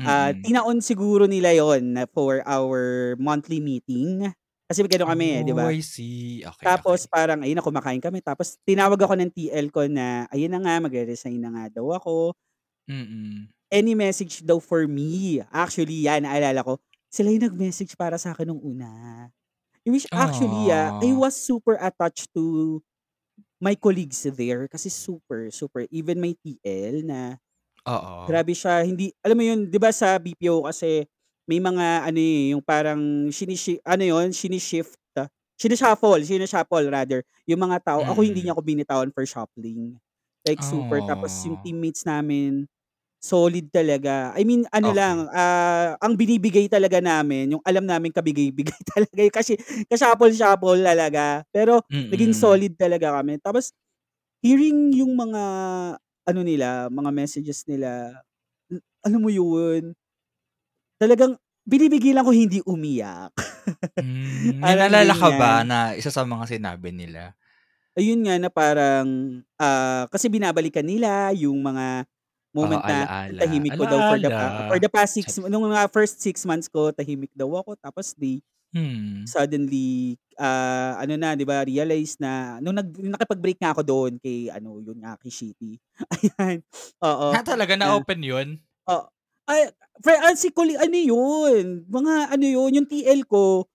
ah, 0.06 0.32
Mm. 0.32 0.44
tinaon 0.44 0.80
siguro 0.84 1.26
nila 1.30 1.52
yun 1.56 1.96
na 1.98 2.04
for 2.10 2.42
our 2.46 3.14
monthly 3.20 3.60
meeting. 3.62 4.26
Kasi 4.70 4.84
gano'n 4.86 5.10
kami, 5.14 5.26
eh, 5.40 5.44
'di 5.46 5.54
Oh, 5.54 5.58
ba? 5.58 5.72
I 5.72 5.80
see. 5.80 6.44
Okey, 6.46 6.76
Tapos 6.78 7.04
okey. 7.04 7.08
parang 7.10 7.42
ayun 7.44 7.58
na, 7.58 7.64
kumakain 7.66 8.00
kami 8.02 8.20
tapos 8.24 8.58
tinawag 8.66 8.98
ako 9.00 9.14
ng 9.18 9.32
TL 9.34 9.68
ko 9.74 9.86
na 9.90 10.26
ayun 10.34 10.52
na 10.54 10.60
nga, 10.62 10.74
magre-resign 10.84 11.38
na 11.42 11.50
nga 11.54 11.64
daw 11.80 11.88
ako. 11.96 12.34
Mm. 12.88 13.52
Any 13.72 13.94
message 13.96 14.44
daw 14.44 14.60
for 14.60 14.84
me. 14.84 15.40
Actually, 15.48 16.04
yan 16.08 16.28
naalala 16.28 16.60
ko, 16.60 16.76
sila 17.08 17.32
yung 17.32 17.48
nag-message 17.48 17.96
para 17.96 18.20
sa'kin 18.20 18.48
nung 18.52 18.60
una. 18.60 18.88
Which 19.86 20.06
actually, 20.14 20.70
ah, 20.72 20.92
I 21.00 21.12
was 21.16 21.34
super 21.38 21.78
attached 21.80 22.32
to 22.36 22.80
my 23.62 23.78
colleagues 23.78 24.26
there 24.26 24.66
kasi 24.68 24.90
super, 24.90 25.48
super 25.54 25.86
even 25.94 26.18
my 26.20 26.34
TL 26.42 27.06
na 27.06 27.38
Oo. 27.86 28.28
grabe 28.28 28.54
siya, 28.56 28.82
hindi 28.86 29.12
alam 29.24 29.36
mo 29.38 29.44
yun, 29.46 29.60
'di 29.70 29.78
ba 29.82 29.90
sa 29.94 30.16
BPO 30.20 30.66
kasi 30.68 31.06
may 31.48 31.58
mga 31.62 32.06
ano, 32.08 32.20
eh, 32.20 32.54
yung 32.56 32.62
parang 32.64 33.28
shini-shi 33.32 33.80
ano 33.86 34.04
yun, 34.06 34.30
shini-shift, 34.34 34.98
shina-shuffle 35.60 36.22
shina-shuffle 36.26 36.86
rather 36.92 37.22
yung 37.48 37.60
mga 37.62 37.82
tao. 37.86 38.02
Ako 38.08 38.22
hindi 38.26 38.42
Mm. 38.42 38.48
niya 38.48 38.54
ako 38.56 38.62
binitawan 38.66 39.10
for 39.14 39.24
shuffling. 39.28 39.98
Like 40.46 40.62
super, 40.64 41.00
tapos 41.04 41.34
yung 41.46 41.58
teammates 41.60 42.04
namin, 42.08 42.66
solid 43.22 43.70
talaga. 43.70 44.34
I 44.34 44.42
mean 44.42 44.66
ano 44.74 44.90
lang, 44.90 45.30
ah, 45.30 45.94
ang 46.02 46.18
binibigay 46.18 46.66
talaga 46.66 46.98
namin 46.98 47.54
yung 47.58 47.62
alam 47.64 47.86
naming 47.86 48.12
kabigay-bigay 48.14 48.80
talaga 48.94 49.20
yun 49.22 49.34
kasi 49.34 49.54
ka-shuffle-shuffle 49.88 50.82
talaga. 50.82 51.46
Pero 51.54 51.80
naging 52.10 52.34
Mm. 52.34 52.36
solid 52.36 52.74
talaga 52.76 53.14
kami. 53.22 53.38
Tapos 53.40 53.70
hearing 54.44 54.94
yung 54.96 55.14
mga 55.18 55.42
ano 56.28 56.40
nila, 56.46 56.88
mga 56.92 57.10
messages 57.14 57.64
nila, 57.68 58.20
m 58.72 58.80
alam 59.06 59.20
mo 59.22 59.30
yun 59.32 59.94
talagang 61.00 61.36
pinipigilan 61.68 62.24
ko 62.26 62.32
hindi 62.34 62.58
umiyak. 62.66 63.32
Hmm, 64.00 64.56
may 64.64 64.72
naalala 64.74 65.12
ka 65.12 65.28
ba 65.36 65.60
na 65.68 65.92
isa 66.00 66.08
sa 66.08 66.24
mga 66.24 66.44
sinabi 66.56 66.90
nila? 66.96 67.36
Ayun 67.96 68.24
nga 68.24 68.40
na 68.40 68.48
parang, 68.48 69.08
ah, 69.60 70.08
kasi 70.08 70.32
binabalikan 70.32 70.80
nila 70.84 71.28
yung 71.36 71.60
mga 71.60 72.08
Oo, 72.60 72.76
moment 72.76 72.82
na 72.84 73.08
ala-ala. 73.08 73.42
tahimik 73.42 73.74
ko 73.74 73.88
daw 73.88 74.00
for 74.04 74.20
the 74.20 74.28
Ala-ala. 74.28 74.38
pa 74.38 74.52
for 74.68 74.78
the 74.78 74.86
past 74.92 75.16
6 75.18 75.36
Charis. 75.36 75.46
nung 75.48 75.66
mga 75.72 75.88
first 75.90 76.20
6 76.22 76.44
months 76.46 76.68
ko 76.70 76.92
tahimik 76.94 77.32
daw 77.34 77.48
ako 77.58 77.74
tapos 77.80 78.14
they 78.18 78.42
Hmm. 78.74 79.26
Suddenly, 79.28 80.18
ah, 80.40 80.98
ano 80.98 81.14
na 81.14 81.36
'di 81.38 81.46
ba, 81.46 81.62
realize 81.62 82.18
na 82.18 82.58
nung 82.64 82.74
nag 82.74 82.90
nung 82.98 83.14
nakipag-break 83.14 83.60
nga 83.62 83.70
ako 83.76 83.82
do'n 83.86 84.14
kay 84.18 84.50
ano, 84.50 84.82
yun 84.82 84.98
nga 84.98 85.14
kay 85.20 85.30
Shitty, 85.30 85.78
ayan, 86.18 86.58
oo, 87.04 87.30
Ha, 87.32 87.40
talaga 87.46 87.78
na 87.80 87.86
na-open 87.88 88.20
yun? 88.20 88.62
o 88.88 88.94
ay 89.50 89.70
fri 90.04 90.16
ah, 90.20 90.34
si 90.36 90.50
coli 90.54 90.74
ano 90.78 90.96
yun, 90.98 91.86
mga 91.90 92.34
ano 92.34 92.46
yun, 92.46 92.70
yung 92.82 92.88
TL 92.88 93.26
ko, 93.28 93.66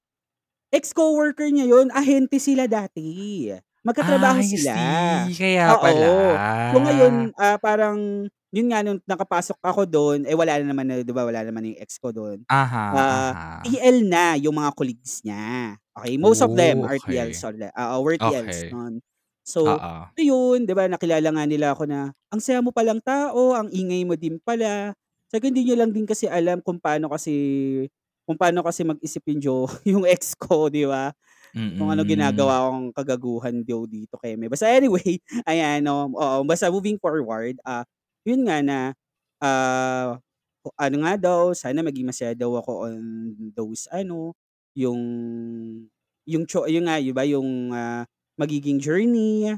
ex-coworker 0.73 1.49
niya 1.53 1.67
yun, 1.69 1.89
ahente 1.95 2.37
sila 2.41 2.67
dati. 2.71 3.49
Magkatrabaho 3.87 4.41
I 4.43 4.47
sila, 4.47 4.71
see, 4.71 5.35
kaya 5.39 5.75
pala. 5.79 6.07
oo. 6.07 6.39
So 6.73 6.81
ngayon, 6.83 7.33
ah, 7.39 7.57
parang 7.61 8.29
yun 8.57 8.67
nga 8.73 8.81
nung 8.81 8.99
nakapasok 9.05 9.57
ako 9.61 9.81
dun, 9.85 10.19
eh, 10.25 10.33
wala 10.33 10.57
na 10.61 10.73
naman 10.73 10.85
na 10.89 11.01
'di 11.05 11.13
ba, 11.13 11.23
wala 11.27 11.45
naman 11.45 11.69
yung 11.69 11.79
ex 11.81 12.01
ko 12.01 12.09
dun. 12.15 12.41
Aha, 12.49 12.83
Ah, 12.89 13.31
aha. 13.31 13.43
TL 13.63 14.07
na 14.09 14.35
yung 14.39 14.57
mga 14.57 14.71
colleagues 14.77 15.21
niya, 15.27 15.75
okey, 15.99 16.17
most 16.21 16.41
of 16.41 16.53
them 16.55 16.81
Oh, 16.81 16.87
are 16.87 16.97
TLs 17.01 17.37
okey. 17.37 17.43
sila 17.43 17.69
oo, 17.75 17.95
were 18.05 18.17
TLs 18.19 18.65
Okey. 18.69 18.73
nun. 18.73 19.03
So, 19.45 19.77
Oo. 19.77 20.13
ayun 20.19 20.65
'di 20.65 20.73
ba, 20.75 20.87
nakilala 20.89 21.29
nga 21.35 21.45
nila 21.47 21.75
ako 21.77 21.85
na, 21.89 22.11
"Ang 22.33 22.41
saya 22.43 22.59
mo 22.65 22.71
palang 22.75 22.99
tao, 23.03 23.53
ang 23.55 23.69
ingay 23.71 24.03
mo 24.07 24.15
din 24.17 24.39
pala." 24.41 24.93
Sabi 25.31 25.39
ko, 25.43 25.47
"Hindi 25.53 25.61
niyo 25.69 25.75
lang 25.79 25.91
din 25.95 26.07
kasi 26.09 26.25
alam 26.31 26.59
kung 26.63 26.79
paano 26.81 27.11
kasi 27.11 27.33
kung 28.27 28.35
paano 28.39 28.59
kasi 28.65 28.83
mag-isip 28.83 29.23
yung 29.31 29.39
jo 29.43 29.55
yung 29.87 30.03
ex 30.07 30.35
ko 30.35 30.67
'di 30.71 30.87
ba, 30.89 31.11
kung 31.77 31.89
ano 31.93 32.03
ginagawa 32.07 32.69
kong 32.71 32.93
kagaguhan 32.95 33.61
daw 33.65 33.85
dito 33.89 34.17
keme." 34.21 34.47
Basta 34.51 34.69
anyway, 34.71 35.19
ayan 35.49 35.83
'no, 35.85 36.11
oo, 36.13 36.43
basta 36.47 36.69
moving 36.73 36.97
forward, 37.01 37.57
ah, 37.67 37.85
yun 38.27 38.43
nga 38.47 38.59
na, 38.65 38.79
ah, 39.43 40.19
ano 40.79 40.95
nga 41.07 41.13
daw, 41.19 41.55
sana 41.55 41.79
maging 41.85 42.07
masaya 42.11 42.35
daw 42.35 42.59
ako 42.59 42.91
on 42.91 42.97
those 43.55 43.87
ano, 43.95 44.35
yung 44.75 44.99
yung 46.27 46.43
cho 46.49 46.67
yun 46.67 46.85
nga 46.89 46.99
'di 46.99 47.13
ba, 47.15 47.23
yung, 47.27 47.71
ah, 47.75 48.03
magiging 48.39 48.77
journey, 48.83 49.49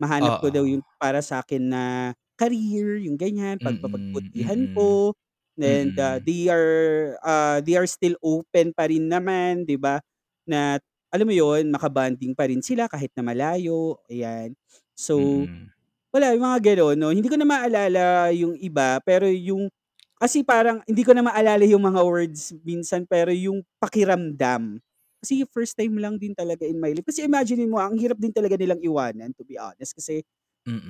mahanap 0.00 0.36
ko 0.38 0.48
daw 0.52 0.62
Oo. 0.62 0.68
yung 0.68 0.84
para 1.00 1.18
sa'kin 1.24 1.72
na 1.72 2.12
career, 2.38 3.00
yung 3.02 3.16
ganyan, 3.18 3.58
Mm, 3.60 3.64
pagpapagbutihan 3.64 4.62
mm. 4.62 4.68
ko, 4.76 5.14
and, 5.58 5.96
ah, 5.98 6.20
Mm. 6.20 6.22
they 6.22 6.46
are, 6.52 7.16
ah, 7.24 7.58
they 7.64 7.74
are 7.80 7.88
still 7.88 8.14
open 8.22 8.70
pa 8.76 8.86
rin 8.90 9.08
naman 9.10 9.64
'di 9.66 9.76
ba, 9.80 9.98
na 10.46 10.78
alam 11.10 11.26
mo 11.28 11.34
yun, 11.34 11.72
maka-bonding 11.72 12.36
pa 12.36 12.44
rin 12.50 12.60
sila 12.62 12.84
kahit 12.90 13.10
na 13.16 13.24
malayo, 13.24 13.96
ayan. 14.12 14.52
So, 14.94 15.16
Mm. 15.16 15.70
Wala 16.18 16.34
yung 16.34 16.44
mga 16.46 16.60
gano'n 16.74 16.96
'no, 16.98 17.10
hindi 17.14 17.28
ko 17.30 17.38
na 17.38 17.46
maalala 17.48 18.30
yung 18.34 18.58
iba, 18.58 18.98
pero 19.06 19.24
yung 19.30 19.70
kasi 20.18 20.42
parang 20.42 20.82
hindi 20.90 21.02
ko 21.06 21.14
na 21.14 21.22
maalala 21.26 21.62
yung 21.66 21.82
mga 21.82 22.02
words 22.04 22.52
minsan, 22.66 23.06
pero 23.06 23.30
yung 23.34 23.62
pakiramdam. 23.82 24.82
Kasi 25.22 25.42
first 25.50 25.74
time 25.78 25.98
lang 26.02 26.18
din 26.18 26.34
talaga 26.34 26.66
in 26.66 26.78
my 26.82 26.90
life 26.94 27.06
kasi 27.06 27.26
imaginin 27.26 27.70
mo, 27.70 27.78
ang 27.82 27.94
hirap 27.98 28.18
din 28.18 28.30
talaga 28.34 28.54
nilang 28.58 28.82
iwanan 28.82 29.30
to 29.38 29.42
be 29.46 29.54
honest, 29.58 29.94
kasi 29.96 30.22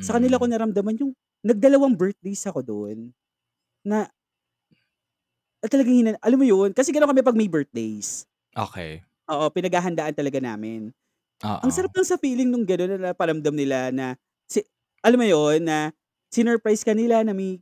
sa 0.03 0.17
kanila 0.19 0.39
ko 0.41 0.45
Mm. 0.45 0.51
naramdaman 0.51 0.97
yung 1.01 1.13
nagdalawang 1.47 1.95
birthdays 1.99 2.45
ako 2.49 2.61
dun, 2.67 3.13
na 3.87 4.11
na 5.63 5.67
talagang 5.67 5.95
hina 5.95 6.11
alam 6.23 6.39
mo 6.39 6.47
yun, 6.47 6.71
kasi 6.71 6.95
gano'n 6.95 7.11
kami 7.11 7.23
'pag 7.27 7.35
may 7.39 7.51
birthdays. 7.51 8.23
Okey. 8.57 9.05
Oo, 9.29 9.53
pinaghahandaan 9.53 10.17
talaga 10.17 10.41
namin. 10.41 10.89
Ang 11.63 11.73
sarap 11.75 11.91
Oo. 11.91 11.99
lang 11.99 12.07
sa 12.07 12.19
feeling 12.21 12.49
nung 12.53 12.65
gano'n 12.69 12.97
na 12.99 13.13
naparamdam 13.13 13.55
nila 13.57 13.91
na 13.95 14.15
alam 15.05 15.19
mo 15.21 15.27
yun, 15.29 15.65
na 15.67 15.93
sinurprise 16.33 16.83
ka 16.87 16.93
nila 16.97 17.23
na 17.27 17.33
may 17.37 17.61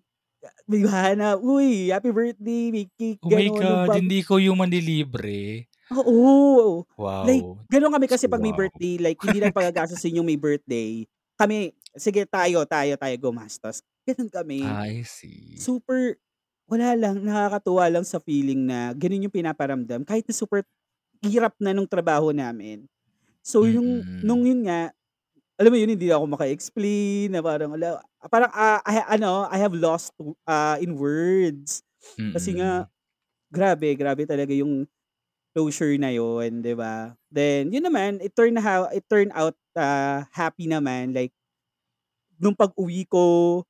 ba, 0.68 1.14
na, 1.18 1.37
"Uy, 1.38 1.90
happy 1.92 2.11
birthday," 2.14 2.70
may 2.75 2.87
cake 2.99 3.22
Oh 3.25 3.31
my 3.33 3.49
gano'n, 3.49 3.66
nung 3.68 3.83
God, 3.83 3.88
bago 3.88 3.96
hindi 3.96 4.20
ikaw 4.20 4.37
yung 4.37 4.61
manlilibre? 4.61 5.64
Oo, 5.90 6.83
like 7.22 7.46
Wow. 7.46 7.68
gano'n 7.70 7.94
kami 7.94 8.07
kasi 8.11 8.27
'pag 8.27 8.42
may 8.42 8.51
wow. 8.51 8.55
birthday, 8.55 8.99
like 8.99 9.22
hindi 9.22 9.38
namin 9.38 9.55
pagagastusin 9.55 10.18
yung 10.18 10.27
may 10.27 10.35
birthday, 10.38 11.07
kami, 11.38 11.70
"Sige 11.94 12.27
tayo, 12.27 12.66
tayo, 12.66 12.99
tayo 12.99 13.14
gumastos." 13.22 13.87
Gano'n 14.07 14.31
kami. 14.31 14.83
I 14.83 15.03
see. 15.03 15.68
Super 15.68 16.18
wala 16.70 16.94
lang, 16.99 17.22
nakakatuwa 17.27 17.87
lang 17.92 18.07
sa 18.07 18.18
feeling 18.22 18.66
na 18.68 18.92
gano'n 18.96 19.27
yung 19.29 19.35
pinaparamdam 19.37 20.03
kahit 20.09 20.27
na 20.29 20.35
super 20.37 20.64
hirap 21.25 21.55
na 21.62 21.72
nung 21.77 21.88
trabaho 21.90 22.31
namin. 22.35 22.87
So 23.44 23.66
yung 23.68 24.05
nung 24.22 24.42
Mm. 24.42 24.49
yun 24.49 24.66
nga, 24.68 24.92
alam 25.60 25.70
mo 25.72 25.78
yun, 25.80 25.92
hindi 25.96 26.08
ako 26.12 26.24
maka-explain 26.36 27.32
na 27.32 27.40
parang 27.44 27.72
hala, 27.76 28.00
parang, 28.32 28.52
ah, 28.54 28.80
I 28.84 29.02
ano, 29.18 29.48
I 29.48 29.58
have 29.60 29.74
lost, 29.76 30.12
ah, 30.48 30.76
in 30.80 30.96
words. 30.98 31.82
Kasi 32.34 32.58
nga, 32.60 32.82
Mm. 32.82 32.88
grabe, 33.52 33.94
grabe 33.98 34.24
talaga 34.28 34.52
yung 34.56 34.86
closure 35.56 35.96
na 36.00 36.12
yun 36.14 36.62
'di 36.62 36.74
ba. 36.78 37.16
Then 37.32 37.72
yun 37.74 37.84
naman, 37.88 38.20
it 38.22 38.34
turn 38.38 38.56
how 38.60 38.88
it 38.92 39.04
turned 39.10 39.32
out, 39.34 39.56
ah, 39.78 40.26
happy 40.34 40.68
naman 40.70 41.12
like 41.16 41.32
nung 42.40 42.56
pag-uwi 42.56 43.08
ko, 43.08 43.62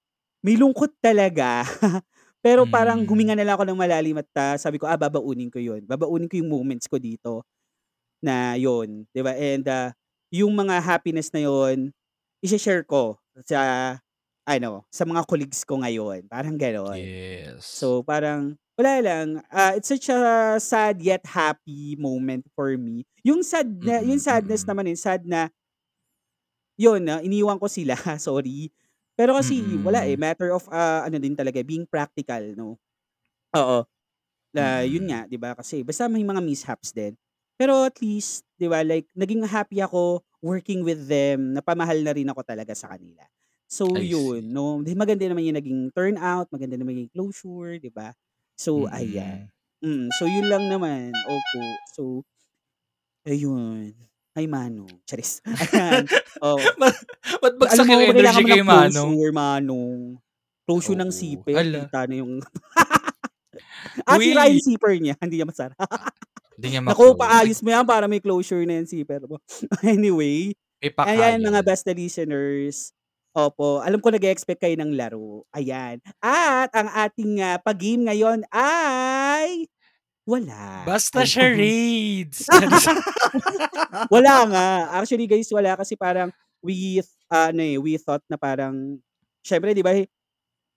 may 0.43 0.59
lungkot 0.59 0.95
talaga. 1.03 1.63
Pero 2.45 2.67
parang 2.71 3.03
Hmm. 3.03 3.09
huminga 3.09 3.35
na 3.35 3.43
lang 3.47 3.55
ako 3.59 3.65
ng 3.67 3.79
malalim 3.81 4.17
at, 4.23 4.29
ah, 4.39 4.57
sabi 4.59 4.79
ko, 4.79 4.87
"Ah, 4.87 4.99
babaunin 4.99 5.51
ko 5.51 5.59
yun, 5.59 5.83
babaunin 5.87 6.31
ko 6.31 6.39
yung 6.39 6.51
moments 6.53 6.87
ko 6.91 6.99
dito." 6.99 7.43
Na 8.23 8.57
yun, 8.59 9.07
'di 9.15 9.21
ba, 9.25 9.35
and, 9.37 9.67
ah, 9.69 9.91
yung 10.43 10.53
mga 10.57 10.81
happiness 10.83 11.31
na 11.35 11.45
yun, 11.47 11.93
ishe-share 12.45 12.85
ko 12.87 13.19
sa 13.47 13.97
ano, 14.47 14.87
sa 14.95 15.03
mga 15.09 15.27
colleagues 15.27 15.63
ko 15.67 15.81
ngayon, 15.83 16.27
parang 16.31 16.55
gano'n. 16.59 17.11
Yes. 17.11 17.67
So 17.75 18.03
parang 18.07 18.57
wala 18.79 18.95
lang, 19.05 19.29
ah, 19.53 19.75
it's 19.77 19.89
such 19.91 20.09
a 20.13 20.57
sad 20.61 21.01
yet 21.03 21.25
happy 21.27 21.97
moment 22.01 22.47
for 22.57 22.75
me. 22.79 23.05
Yung 23.27 23.43
sad 23.45 23.69
na 23.85 24.01
yung 24.05 24.21
Mm, 24.21 24.23
sadness 24.23 24.65
naman, 24.69 24.89
eh, 24.93 24.99
sad 24.99 25.25
na 25.29 25.49
yun 26.77 27.01
na 27.05 27.21
iniwan 27.25 27.57
ko 27.61 27.67
sila, 27.71 27.97
sorry. 28.21 28.69
Pero 29.17 29.33
kasi 29.37 29.81
wala, 29.81 30.05
eh, 30.05 30.17
matter 30.21 30.53
of, 30.53 30.65
ah, 30.73 31.05
ano 31.09 31.17
din 31.21 31.33
talaga, 31.37 31.61
being 31.65 31.89
practical 31.89 32.43
'no. 32.57 32.77
Oo, 33.57 33.87
na 34.55 34.85
yun 34.87 35.07
Mm. 35.07 35.11
nga 35.11 35.27
'di 35.29 35.39
ba, 35.41 35.55
kasi 35.59 35.83
basta 35.87 36.09
may 36.11 36.25
mga 36.27 36.43
mishaps 36.45 36.93
din. 36.95 37.15
Pero 37.61 37.89
at 37.89 37.97
least 38.05 38.45
'di 38.61 38.69
ba, 38.69 38.85
like 38.85 39.09
naging 39.17 39.45
happy 39.49 39.81
ako 39.81 40.21
working 40.45 40.85
with 40.85 41.09
them, 41.09 41.57
napamahal 41.57 41.97
na 42.05 42.13
rin 42.13 42.29
ako 42.29 42.45
talaga 42.45 42.77
sa 42.77 42.93
kanila. 42.93 43.25
So 43.67 43.99
I 43.99 44.07
yun 44.07 44.53
see. 44.53 44.53
'no, 44.53 44.85
'di 44.85 44.93
maganda 44.95 45.25
naman 45.27 45.45
yung 45.49 45.59
naging 45.59 45.81
turnout, 45.97 46.49
maganda 46.53 46.77
naman 46.77 47.01
yung 47.07 47.11
closure 47.13 47.81
'di 47.81 47.89
ba. 47.93 48.13
So 48.61 48.87
ayan, 48.93 49.41
Mm. 49.41 49.49
mm, 49.85 50.13
so 50.13 50.29
yun 50.29 50.47
lang 50.53 50.69
naman, 50.69 51.25
opo. 51.25 51.81
So 51.85 52.25
ayun, 53.27 53.91
hi 54.39 54.47
manong, 54.47 55.03
charis, 55.09 55.41
ayan. 55.75 56.07
Ba 56.81 56.89
ba't 57.43 57.55
Alam 57.69 57.83
bagsak 57.83 57.91
yung 57.91 58.03
mo 58.07 58.15
kailangan 58.15 58.43
energy 58.43 58.45
mo 58.45 58.49
kay 58.49 58.61
ng 58.61 58.63
manong? 58.63 59.19
closure 59.19 59.35
manong. 59.35 60.21
Closure 60.69 60.99
ng 60.99 61.11
Oo, 61.11 61.47
hala. 61.53 61.91
kita 61.91 62.07
na 62.11 62.21
yung 62.23 62.39
ah, 64.07 64.19
sira 64.23 64.47
Uy. 64.47 64.61
yung 64.63 64.63
niya, 65.03 65.15
hindi 65.23 65.39
niya 65.43 65.49
masara. 65.49 65.75
Di 66.57 66.73
niya 66.73 66.81
Naku, 66.81 67.13
paayos 67.15 67.61
mo 67.61 67.69
yan 67.69 67.85
para 67.85 68.09
may 68.09 68.21
closure 68.21 68.65
na 68.65 68.81
yung 68.81 68.89
siper 68.89 69.23
mo. 69.29 69.37
Anyway, 69.85 70.57
ayan 70.81 71.45
mga 71.45 71.61
best 71.61 71.85
listeners, 71.93 72.97
opo, 73.37 73.85
alam 73.85 74.01
ko 74.01 74.09
nag-e-expect 74.09 74.65
kayo 74.65 74.77
ng 74.81 74.97
laro, 74.97 75.45
ayan. 75.53 76.01
At 76.25 76.73
ang 76.73 76.89
ating, 76.89 77.45
ah, 77.45 77.61
pa-game 77.61 78.09
ngayon 78.09 78.49
ay 78.49 79.69
wala, 80.27 80.83
Basta 80.89 81.23
charades. 81.23 82.49
Wala 84.15 84.35
nga, 84.51 84.67
actually 84.99 85.31
guys 85.31 85.47
wala 85.55 85.79
kasi 85.79 85.95
parang 85.95 86.35
we, 86.65 86.99
ah, 87.31 87.53
ano, 87.53 87.63
eh, 87.63 87.79
we 87.79 87.95
thought 88.01 88.25
na 88.27 88.35
parang 88.41 88.99
siyempre 89.47 89.71
'di 89.71 89.87
ba, 89.87 89.95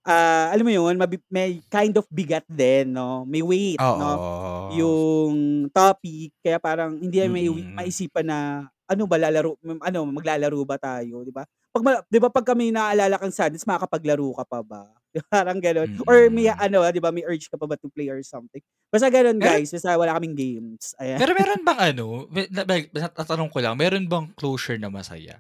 ah, 0.08 0.52
alam 0.54 0.64
mo 0.68 0.72
yun, 0.74 0.96
mabi 1.00 1.18
may 1.32 1.60
kind 1.72 1.96
of 2.00 2.06
bigat 2.12 2.46
din 2.50 2.94
'no, 2.96 3.24
may 3.28 3.42
weight 3.44 3.84
'no, 3.96 4.20
Oo. 4.68 4.70
yung 4.70 5.68
topic 5.74 6.34
kaya 6.44 6.58
parang 6.62 6.98
hindi 7.02 7.20
Mm. 7.22 7.70
maisipan 7.74 8.26
na 8.30 8.40
ano 8.90 9.04
ba 9.10 9.18
lalaro 9.22 9.58
ano, 9.84 10.00
maglalaro 10.10 10.62
ba 10.68 10.78
tayo 10.82 11.24
'di 11.26 11.34
ba? 11.34 11.44
'Pag 11.74 11.84
ma 11.86 11.92
'di 12.06 12.20
ba 12.22 12.30
'pagka 12.34 12.54
may 12.58 12.70
naalala 12.74 13.18
kang 13.22 13.34
sadness 13.34 13.66
makakapaglaro 13.68 14.30
ka 14.40 14.46
pa 14.48 14.60
ba? 14.66 14.84
Parang 15.34 15.58
gano'n 15.58 15.90
or 16.06 16.30
may 16.30 16.48
Mm. 16.48 16.62
ano 16.62 16.86
'di 16.86 17.02
ba, 17.02 17.10
may 17.14 17.26
urge 17.26 17.50
ka 17.50 17.58
pa 17.58 17.66
ba 17.70 17.76
to 17.80 17.90
play 17.90 18.10
or 18.14 18.22
something. 18.26 18.62
Basta 18.94 19.10
gano'n 19.10 19.42
Meron 19.42 19.60
guys, 19.60 19.74
basta 19.74 19.98
wala 19.98 20.14
kaming 20.18 20.38
games, 20.38 20.94
ayan. 21.02 21.20
Pero 21.20 21.32
meron 21.40 21.62
bang 21.68 21.80
ano, 21.92 22.08
natanong 22.94 23.50
ko 23.54 23.60
lang, 23.64 23.76
meron 23.82 24.06
bang 24.12 24.26
closure 24.40 24.78
na 24.80 24.88
masaya? 24.94 25.36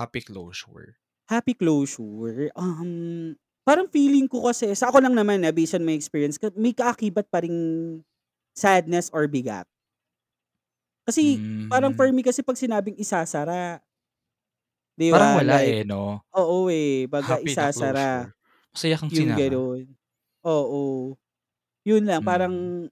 Happy 0.00 0.20
closure? 0.24 0.96
Happy 1.28 1.54
closure, 1.54 2.50
um, 2.56 3.36
parang 3.66 3.88
feeling 3.90 4.26
ko 4.30 4.46
kasi 4.50 4.72
sa 4.76 4.90
ako 4.92 5.02
lang 5.04 5.14
naman, 5.16 5.42
ah, 5.46 5.54
based 5.54 5.74
on 5.78 5.84
my 5.86 5.94
experience, 5.96 6.38
may 6.58 6.74
kaakibat 6.76 7.28
pa 7.30 7.42
ring 7.44 8.00
sadness 8.56 9.10
or 9.14 9.26
bigat. 9.30 9.66
Kasi 11.06 11.42
parang 11.66 11.90
for 11.96 12.06
Hmm. 12.06 12.14
me 12.14 12.22
kasi 12.22 12.42
'pag 12.46 12.58
sinabing 12.58 12.94
isasara 13.00 13.82
'di 14.98 15.10
Parang 15.10 15.32
ba, 15.32 15.34
wala, 15.34 15.64
like 15.64 15.76
eh, 15.76 15.82
'no? 15.84 16.22
oo, 16.36 16.68
eh, 16.72 17.06
Happy 17.20 17.54
na 17.56 17.68
isasara, 17.70 18.30
masaya 18.72 18.96
kang 19.00 19.12
yung 19.12 19.32
sinara. 19.32 19.36
gano'n. 19.36 19.86
Oo, 20.46 21.14
yun 21.86 22.04
lang 22.06 22.20
Mm. 22.20 22.22
parang 22.24 22.86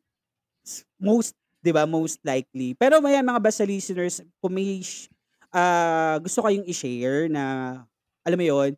s 0.66 0.84
most 1.00 1.34
'di 1.64 1.72
ba, 1.74 1.84
most 1.88 2.20
likely. 2.26 2.74
Pero 2.78 3.00
ayan 3.04 3.26
mga 3.26 3.42
basta 3.44 3.64
listeners, 3.66 4.22
kung 4.42 4.54
may 4.56 4.80
ah, 5.54 6.18
gusto 6.22 6.42
kayong 6.46 6.66
i-share 6.68 7.28
na, 7.32 7.44
alam 8.26 8.38
mo 8.40 8.44
'yun, 8.46 8.72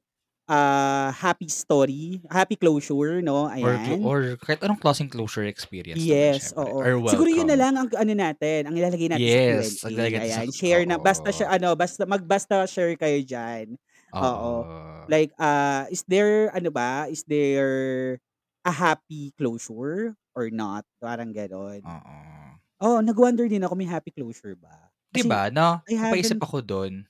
ah, 0.49 1.13
happy 1.15 1.49
story, 1.49 2.23
happy 2.31 2.57
closure 2.57 3.23
'no, 3.23 3.47
Or 3.61 3.77
ayan. 3.77 4.09
or 4.09 4.41
kahit 4.41 4.65
anong 4.65 4.81
klaseng 4.81 5.13
closure 5.13 5.45
experience 5.45 6.09
naman 6.09 6.33
Yes, 6.33 6.57
siyempre 6.57 6.57
oo. 6.57 6.81
are 6.81 6.97
Siguro 7.05 7.29
'yun 7.29 7.45
na 7.53 7.57
lang 7.61 7.77
ang 7.77 7.85
ano 7.93 8.13
natin, 8.17 8.65
ang 8.65 8.73
ilalagay 8.73 9.13
natin 9.13 9.29
sa 9.29 9.45
Yes, 9.45 9.77
Q&A, 9.77 9.77
maglalagay 9.85 10.25
natin 10.25 10.33
sa 10.33 10.41
ayan. 10.41 10.49
Share 10.49 10.89
na 10.89 10.97
basta 10.97 11.29
siya 11.29 11.53
ano, 11.53 11.77
basta 11.77 12.09
mag 12.09 12.25
basta 12.25 12.65
share 12.65 12.97
kayo 12.97 13.21
diyan, 13.21 13.77
oo. 14.25 14.65
Oo. 14.65 15.05
Like, 15.05 15.37
ah, 15.37 15.85
is 15.93 16.01
there 16.09 16.49
ano 16.57 16.73
ba, 16.73 17.13
is 17.13 17.29
there 17.29 18.17
a 18.65 18.73
happy 18.73 19.37
closure 19.37 20.17
or 20.33 20.49
not? 20.49 20.89
Parang 20.97 21.29
gano'n. 21.37 21.85
Oo. 21.85 22.63
Oo, 22.83 22.99
nag-wonder 23.05 23.47
din 23.47 23.63
ako, 23.67 23.75
may 23.77 23.89
happy 23.91 24.13
closure 24.13 24.57
ba? 24.57 24.91
Kasi 25.15 25.29
ba, 25.29 25.53
'no? 25.53 25.85
Haven't 26.09 26.41
ako 26.41 26.65
dun. 26.65 27.05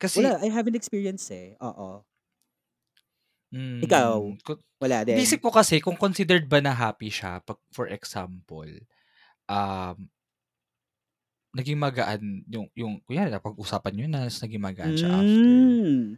Kasi 0.00 0.36
Wala, 0.36 0.36
I 0.44 0.48
haven't 0.52 0.76
experienced, 0.76 1.32
eh, 1.32 1.56
oo. 1.64 2.04
Ikaw, 3.82 4.14
Hmm, 4.14 4.38
wala 4.82 4.98
din? 5.08 5.26
iniisip 5.26 5.42
ko 5.44 5.50
kasi 5.52 5.78
kung 5.84 5.98
considered 6.00 6.48
ba 6.48 6.60
na 6.64 6.72
happy 6.74 7.10
siya 7.12 7.40
'pag 7.44 7.58
for 7.74 7.86
example, 7.90 8.68
um 9.50 10.10
naging 11.54 11.76
magaan 11.76 12.40
yung 12.48 12.66
yung 12.72 12.96
kunyari 13.04 13.28
napag-usapan 13.28 13.92
niyo 13.92 14.06
na 14.08 14.24
naging 14.24 14.62
magaan 14.64 14.96
siya 14.96 15.12
after. 15.20 15.76
Hmm. 15.84 16.14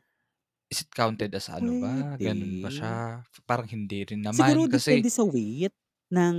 Is 0.72 0.80
it 0.80 0.88
counted 0.96 1.28
as 1.36 1.52
ano 1.52 1.76
ba, 1.76 2.16
gano'n 2.16 2.56
ba 2.56 2.72
siya? 2.72 3.20
Parang 3.44 3.68
hindi 3.68 4.00
rin 4.08 4.24
naman 4.24 4.64
Siguro 4.64 4.64
kasi 4.64 5.04
depende 5.04 5.12
sa 5.12 5.22
weight 5.26 5.74
ng 6.10 6.36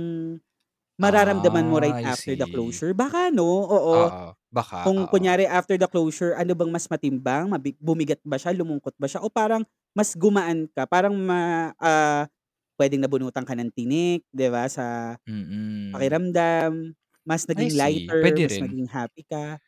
mararamdaman 1.00 1.66
mo 1.68 1.78
right 1.82 2.00
Ah, 2.02 2.02
after 2.04 2.34
the 2.36 2.46
closure. 2.48 2.94
Baka 2.96 3.30
'no, 3.32 3.44
oo. 3.68 4.00
Oo, 4.00 4.34
baka, 4.52 4.78
Kung 4.84 5.08
oo. 5.08 5.10
kunyari 5.10 5.48
after 5.48 5.74
the 5.80 5.88
closure, 5.88 6.36
ano 6.36 6.52
bang 6.54 6.70
mas 6.70 6.86
matimbang, 6.92 7.48
mabi 7.50 7.74
bumigat 7.80 8.20
ba 8.22 8.36
siya, 8.38 8.52
lumungkot 8.54 8.94
ba 9.00 9.08
siya 9.08 9.24
o 9.24 9.32
parang 9.32 9.64
mas 9.96 10.12
gumaan 10.14 10.68
ka, 10.76 10.84
parang 10.86 11.16
ma 11.16 11.72
ah, 11.80 12.28
puwedeng 12.76 13.00
nabunutan 13.02 13.42
ka 13.48 13.56
ng 13.56 13.72
tinik, 13.72 14.22
'di 14.30 14.48
ba, 14.52 14.68
sa 14.68 15.16
Mm. 15.28 16.16
pakiramdam, 16.28 16.94
mas 17.26 17.44
I 17.56 17.68
naging 17.68 17.72
see, 17.72 18.12
lighter, 18.12 18.20
puwede 18.20 18.44
mas 18.44 18.56
rin. 18.56 18.64
naging 18.64 18.88
happy 18.90 19.24
ka. 19.28 19.58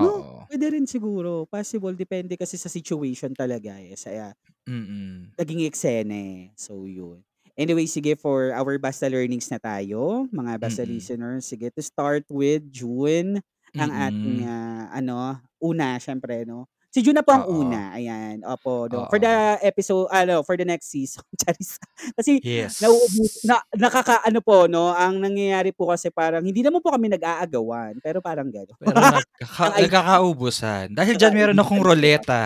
'No, 0.00 0.22
Oo. 0.22 0.48
puwede 0.48 0.72
rin 0.74 0.86
siguro, 0.90 1.46
possible 1.50 1.94
depende 1.98 2.36
kasi 2.40 2.56
sa 2.60 2.68
situation 2.72 3.32
talaga, 3.36 3.78
eh, 3.82 3.94
sa 3.98 4.34
Mm. 4.68 5.34
naging 5.38 5.66
eksena, 5.66 6.14
eh. 6.14 6.42
So 6.58 6.86
'yun. 6.86 7.22
Anyway, 7.58 7.86
sige 7.90 8.14
for 8.18 8.50
our 8.54 8.78
basta 8.82 9.06
learnings 9.10 9.46
na 9.50 9.58
tayo, 9.62 10.26
mga 10.34 10.58
basta 10.62 10.82
Mm. 10.82 10.84
listeners. 10.86 11.46
Sige, 11.46 11.70
to 11.74 11.82
start 11.82 12.26
with 12.30 12.66
June, 12.74 13.38
ang 13.76 13.90
ating, 13.90 14.36
Mm. 14.42 14.48
ah, 14.48 14.84
ano, 14.92 15.14
una 15.60 15.98
siyempre 15.98 16.44
'no. 16.46 16.66
Si 16.94 17.02
June 17.02 17.18
na 17.18 17.26
po 17.26 17.34
ang 17.34 17.46
Oo. 17.50 17.66
una, 17.66 17.90
ayan, 17.92 18.46
opo 18.46 18.86
'no. 18.86 19.10
For 19.10 19.18
Oo. 19.18 19.24
the 19.26 19.34
episo 19.66 20.06
ano, 20.14 20.46
for 20.46 20.54
the 20.54 20.62
next 20.62 20.94
season, 20.94 21.26
charis. 21.42 21.74
Kasi 22.14 22.38
nauubos 22.78 23.42
Yes. 23.42 23.42
na 23.42 23.58
nakakaano 23.74 24.38
po 24.44 24.70
'no, 24.70 24.94
ang 24.94 25.18
nangyayari 25.18 25.74
po 25.74 25.90
kasi 25.90 26.14
parang 26.14 26.46
hindi 26.46 26.62
naman 26.62 26.78
po 26.78 26.94
kami 26.94 27.10
nag-aagawan, 27.10 27.98
pero 27.98 28.22
parang 28.22 28.46
gano'n. 28.46 28.78
Pero 28.78 28.94
nagkaka 28.94 29.26
Naka-ide 29.42 29.82
nagkakaubusan. 29.90 30.86
Dahil 30.94 31.14
diyan 31.18 31.34
meron 31.34 31.58
akong 31.58 31.82
naka-ideal 31.82 31.82
po 31.82 31.82
kami. 31.82 31.90
roleta. 31.90 32.42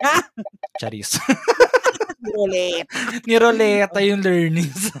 Charis. 0.80 1.10
Roleta. 2.20 2.94
Niroleta 3.26 3.98
yung 4.04 4.20
learnings. 4.22 4.92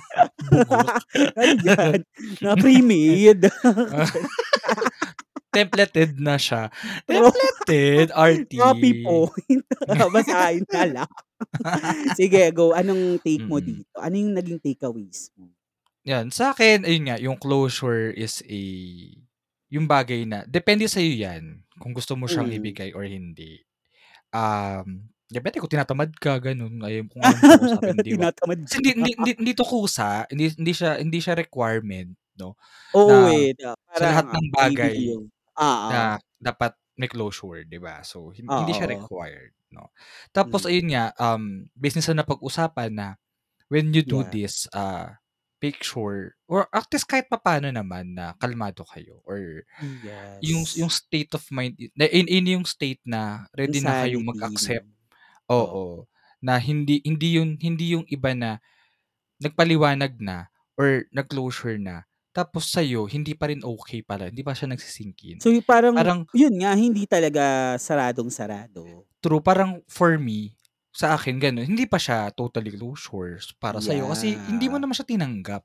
Bugok. 0.50 0.98
Ano 1.38 1.62
'yan, 1.62 2.00
na 2.42 2.52
pre-made. 2.58 3.46
Templated 5.52 6.14
na 6.22 6.38
siya. 6.38 6.70
True. 7.08 7.30
Templated, 7.66 8.14
Copy 8.58 8.94
arty. 8.94 8.94
point. 8.94 9.64
Basahin 10.14 10.66
na 10.72 10.84
lang. 10.86 11.10
Sige, 12.16 12.50
go. 12.54 12.72
Anong 12.76 13.20
take 13.24 13.44
mo 13.50 13.58
Mm. 13.58 13.62
dito? 13.62 13.96
Ano 14.00 14.16
yung 14.18 14.34
naging 14.36 14.60
takeaways 14.62 15.30
mo? 15.38 15.52
'Yan, 16.06 16.32
sa'kin 16.32 16.88
ayun 16.88 17.04
nga, 17.12 17.16
yung 17.20 17.36
closure 17.36 18.08
is 18.16 18.40
a 18.48 18.60
yung 19.70 19.84
bagay 19.86 20.24
na 20.24 20.48
depende 20.48 20.88
sa'yo 20.88 21.12
'yan, 21.12 21.44
kung 21.76 21.92
gusto 21.92 22.16
mo 22.16 22.24
siyang 22.24 22.48
Mm. 22.48 22.50
ibigay 22.50 22.96
or 22.96 23.04
hindi. 23.04 23.60
Um, 24.34 25.10
depende 25.30 25.58
kung 25.62 25.70
tinatamad 25.72 26.12
ka 26.18 26.38
gano'n, 26.42 26.80
ayaw 26.84 27.06
kung 27.12 27.24
mo 27.28 27.34
siyang 27.36 27.46
kausapin, 27.48 28.00
'di 28.04 28.14
ba? 28.18 28.28
Hindi 28.72 28.90
hindi 28.96 29.10
hindi 29.20 29.32
hindi 29.40 29.52
'to 29.56 29.64
kusa, 29.66 30.26
hindi 30.32 30.52
hindi 30.54 30.72
siya 30.74 30.98
hindi 31.02 31.18
siya 31.22 31.34
requirement 31.38 32.14
'no, 32.40 32.56
Oo, 32.94 33.30
na 33.30 33.30
eh, 33.30 33.54
na 33.58 33.70
sa 33.96 34.04
lahat 34.10 34.26
ng 34.32 34.46
bagay 34.54 34.98
you. 34.98 35.30
Oo. 35.60 35.90
na 35.90 36.18
dapat 36.40 36.76
may 37.00 37.08
closure, 37.10 37.64
'di 37.66 37.80
ba? 37.82 38.02
So, 38.06 38.30
hin 38.34 38.52
hindi 38.56 38.72
siya 38.76 38.88
Oo. 38.88 38.90
required 38.90 39.54
'no. 39.72 39.90
Tapos 40.34 40.64
Mm. 40.64 40.70
ayun 40.70 40.92
nga, 40.94 41.12
um, 41.20 41.68
base 41.76 41.96
na 42.00 42.04
sa 42.06 42.14
napag-usapan 42.16 42.90
na 42.94 43.08
when 43.72 43.92
you 43.96 44.02
do 44.06 44.22
Yeah. 44.22 44.26
this, 44.26 44.66
ah, 44.76 45.18
make 45.62 45.80
sure 45.84 46.36
or 46.50 46.68
at 46.74 46.86
least 46.92 47.08
kahit 47.10 47.28
papaano 47.32 47.70
naman 47.72 48.14
na 48.18 48.34
kalmado 48.38 48.84
kayo 48.88 49.20
or 49.28 49.64
yung 50.42 50.68
yung 50.76 50.88
Yes. 50.88 50.92
state 50.92 51.32
of 51.36 51.44
mind 51.54 51.76
na 51.98 52.06
in 52.10 52.26
in 52.30 52.46
yung 52.60 52.66
state 52.68 53.00
na 53.06 53.46
Yung 53.66 53.74
ready 53.74 53.80
na 53.84 53.94
kayong 53.96 54.24
sanity 54.26 54.26
mag-accept 54.26 54.86
Oo. 55.58 55.80
oo, 55.80 56.06
na 56.44 56.58
hindi 56.62 57.00
hindi 57.06 57.38
yun 57.40 57.56
hindi 57.60 57.94
yung 57.98 58.06
iba 58.10 58.32
na 58.36 58.58
nagpaliwanag 59.42 60.18
na 60.22 60.48
or 60.80 61.06
nag-closure 61.14 61.78
na, 61.80 62.04
tapos 62.34 62.70
sa'yo 62.72 63.06
hindi 63.10 63.34
pa 63.38 63.50
rin 63.52 63.62
okey 63.64 64.02
pala, 64.06 64.30
hindi 64.30 64.42
pa 64.46 64.54
siya 64.56 64.70
nagsi-sink 64.72 65.18
in. 65.30 65.40
So, 65.40 65.48
parang 65.64 65.96
Parang 65.96 66.28
yun 66.36 66.52
nga, 66.60 66.76
hindi 66.76 67.08
talaga 67.08 67.72
saradong-sarado. 67.80 69.08
True, 69.22 69.44
parang 69.44 69.84
for 69.84 70.16
me, 70.16 70.56
sa 70.96 71.12
akin 71.12 71.36
gano'n, 71.36 71.68
hindi 71.68 71.84
pa 71.84 72.00
siya 72.00 72.32
totally 72.32 72.72
closure 72.72 73.36
para 73.60 73.76
sa'yo 73.84 74.08
kasi 74.08 74.40
hindi 74.48 74.64
mo 74.72 74.80
Yeah. 74.80 74.80
naman 74.80 74.96
siya 74.96 75.04
tinanggap. 75.04 75.60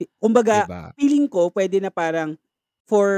I 0.00 0.06
'Di 0.48 0.60
kumbaga, 0.62 0.66
ba? 0.66 0.92
feeling 0.94 1.26
ko 1.26 1.50
puwede 1.50 1.82
na 1.82 1.90
parang 1.90 2.38
for 2.86 3.10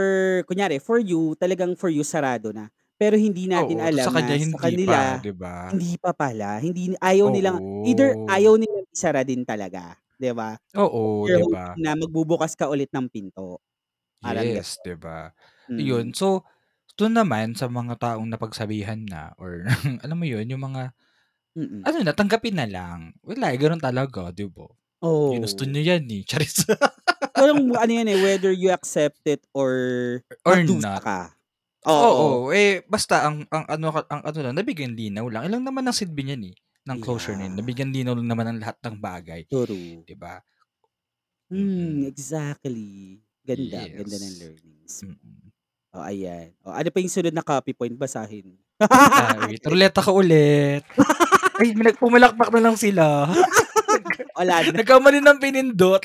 kunyari 0.48 0.80
for 0.80 0.96
you, 0.98 1.36
talagang 1.36 1.76
for 1.76 1.92
you 1.92 2.00
sarado 2.02 2.50
na. 2.56 2.72
Pero 2.96 3.16
hindi 3.20 3.44
natin 3.48 3.80
Oo, 3.80 3.90
ta's 3.90 3.98
alam 4.00 4.08
sa 4.08 4.14
kanya 4.14 4.34
na 4.36 4.38
sa 4.38 4.56
hindi 4.56 4.78
pa, 4.78 4.96
kanila, 4.96 5.20
'di 5.20 5.32
ba? 5.34 5.54
hindi 5.68 5.96
pa 6.00 6.12
pala, 6.16 6.56
hindi 6.60 6.96
ayaw 7.00 7.28
nilang 7.28 7.60
either 7.84 8.16
Oo. 8.16 8.28
ayaw 8.28 8.56
nilang 8.56 8.84
isara 8.92 9.20
din 9.28 9.44
talaga, 9.44 9.96
'di 10.20 10.32
ba? 10.36 10.60
Oo, 10.76 11.26
you're 11.26 11.34
'di 11.34 11.42
hoping 11.42 11.50
ba? 11.50 11.80
na 11.82 11.94
magbubukas 11.98 12.54
ka 12.58 12.68
ulit 12.70 12.90
ng 12.94 13.08
pinto, 13.12 13.60
parang 14.24 14.48
Yes, 14.52 14.76
gano'n. 14.76 14.84
'di 14.84 15.00
ba? 15.00 15.32
Mm. 15.70 15.80
Iyon, 15.80 16.12
so 16.12 16.44
dun 17.00 17.16
naman 17.16 17.56
sa 17.56 17.72
mga 17.72 17.96
taong 17.96 18.28
napagsabihan 18.28 19.00
na 19.08 19.32
or 19.40 19.64
alam 20.04 20.16
mo 20.20 20.26
yun, 20.28 20.44
yung 20.44 20.60
mga 20.60 20.92
Mm. 21.56 21.88
ano 21.88 21.98
na, 22.04 22.12
tanggapin 22.16 22.56
na 22.58 22.66
lang. 22.68 23.14
Wala, 23.24 23.52
eh, 23.54 23.58
gano'n 23.60 23.80
talaga, 23.82 24.30
'di 24.34 24.46
ba? 24.50 24.68
Ginusto 25.28 25.64
Oh. 25.64 25.70
niyo 25.70 25.82
yan, 25.96 26.04
eh, 26.12 26.22
charis. 26.30 26.64
Walang 27.38 27.70
ano 27.78 27.92
yan, 27.94 28.10
eh, 28.10 28.18
whether 28.18 28.50
you 28.50 28.74
accept 28.74 29.22
it 29.26 29.46
or 29.54 29.70
Or 30.44 30.64
magdusa 30.64 30.98
not. 31.04 31.04
ka. 31.04 31.38
Oo. 31.86 32.42
Oo, 32.42 32.52
eh, 32.54 32.84
basta 32.88 33.26
ang 33.26 33.44
ang 33.52 33.64
ano 33.68 33.88
ka 33.94 34.02
ang 34.12 34.22
ano 34.24 34.38
lang, 34.44 34.54
nabigyan 34.58 34.94
linaw 34.96 35.26
lang. 35.32 35.48
Yun 35.48 35.54
lang 35.60 35.64
naman 35.70 35.84
ang 35.88 35.96
silbi 35.96 36.22
niyan, 36.26 36.52
eh, 36.52 36.56
ng 36.86 36.98
closure. 37.00 37.36
Yeah. 37.36 37.52
Nabigyan 37.52 37.92
linaw 37.92 38.16
naman 38.16 38.46
ang 38.48 38.58
lahat 38.60 38.76
ng 38.84 38.96
bagay, 39.00 39.40
True. 39.48 40.04
'di 40.04 40.16
ba? 40.16 40.40
Hmm, 41.50 42.06
Mm. 42.06 42.06
exactly. 42.06 43.18
Ganda, 43.42 43.90
ganda 43.90 44.16
ng 44.20 44.34
Yes. 44.36 44.38
learnings. 44.38 44.92
Mm. 45.02 45.50
Oh, 45.90 46.06
ayan. 46.06 46.54
Oh, 46.62 46.70
ano 46.70 46.86
pa 46.94 47.02
yung 47.02 47.10
sunod 47.10 47.34
na 47.34 47.42
copy 47.42 47.74
point, 47.74 47.90
basahin 47.98 48.54
mo. 48.54 48.58
Ah, 48.80 49.34
wait, 49.42 49.58
roleta 49.66 49.98
ka 50.00 50.14
ulit. 50.14 50.86
Ay, 51.58 51.74
nag 51.74 51.98
pumalakpak 51.98 52.48
na 52.54 52.62
lang 52.62 52.76
sila. 52.78 53.26
Wala 54.38 54.54
na. 54.64 54.70
nagkamali 54.80 55.18
ng 55.20 55.38
pinindot. 55.42 56.00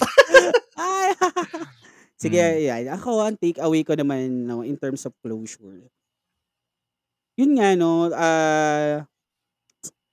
Ay. 0.76 1.14
Sige, 2.22 2.42
Hmm. 2.42 2.58
ayan. 2.66 2.84
Ako, 2.98 3.22
ang 3.22 3.38
take 3.38 3.60
away 3.62 3.84
ko 3.86 3.94
naman 3.94 4.48
'no, 4.48 4.64
in 4.66 4.76
terms 4.80 5.06
of 5.06 5.14
closure 5.22 5.86
yun 7.36 7.52
nga 7.60 7.76
'no, 7.76 8.08
ah, 8.16 9.04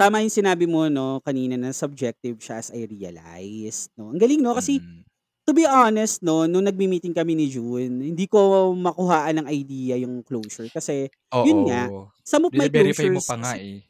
tama 0.00 0.20
yung 0.24 0.32
sinabi 0.32 0.64
mo 0.68 0.86
'no, 0.90 1.20
kanina 1.24 1.56
na 1.60 1.70
subjective 1.74 2.38
siya 2.42 2.60
as 2.62 2.68
I 2.72 2.86
realized 2.88 3.92
'no. 3.98 4.12
Ang 4.14 4.20
galing 4.22 4.40
'no, 4.44 4.56
kasi 4.56 4.80
Mm. 4.80 5.02
to 5.48 5.52
be 5.56 5.64
honest 5.68 6.22
'no, 6.24 6.46
nung 6.50 6.66
nagmi-meeting 6.68 7.14
kami 7.16 7.34
ni 7.38 7.46
June, 7.50 8.02
hindi 8.14 8.26
ko 8.30 8.72
makuhaan 8.76 9.42
ng 9.44 9.48
idea 9.52 9.96
yung 10.00 10.22
closure 10.26 10.70
kasi 10.72 11.08
yun 11.44 11.64
nga, 11.68 11.90
Oo. 11.90 12.12
some 12.26 12.46
of 12.48 12.54
my 12.56 12.66
Bine-verify 12.66 13.08
mo 13.08 13.22
closures 13.22 13.28
pa 13.28 13.34
nga, 13.40 13.52
kasi 13.52 13.62
eh. 13.62 13.82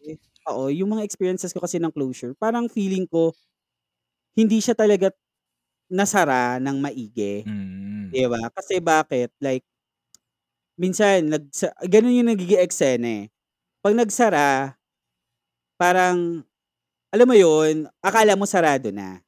oo, 0.50 0.68
yung 0.72 0.94
mga 0.96 1.04
experiences 1.06 1.52
ko 1.54 1.60
kasi 1.64 1.78
ng 1.82 1.92
closure, 1.94 2.34
parang 2.38 2.66
feeling 2.72 3.06
ko 3.10 3.34
hindi 4.36 4.64
siya 4.64 4.72
talaga 4.72 5.12
nasara 5.92 6.58
ng 6.62 6.76
maigi, 6.80 7.46
Mm. 7.46 8.14
'di 8.14 8.26
ba? 8.30 8.50
Kasi 8.54 8.80
bakit, 8.82 9.30
like 9.42 9.62
minsan 10.80 11.28
nagsa 11.28 11.68
gano'n 11.84 12.16
yung 12.24 12.30
nagiging 12.32 12.62
eksena, 12.64 13.08
eh. 13.08 13.30
'Pag 13.84 13.94
nagsara 13.98 14.76
parang 15.82 16.46
alam 17.14 17.26
mo 17.28 17.36
yun, 17.38 17.88
akala 18.04 18.34
mo 18.38 18.46
sarado 18.46 18.90
na. 18.94 19.18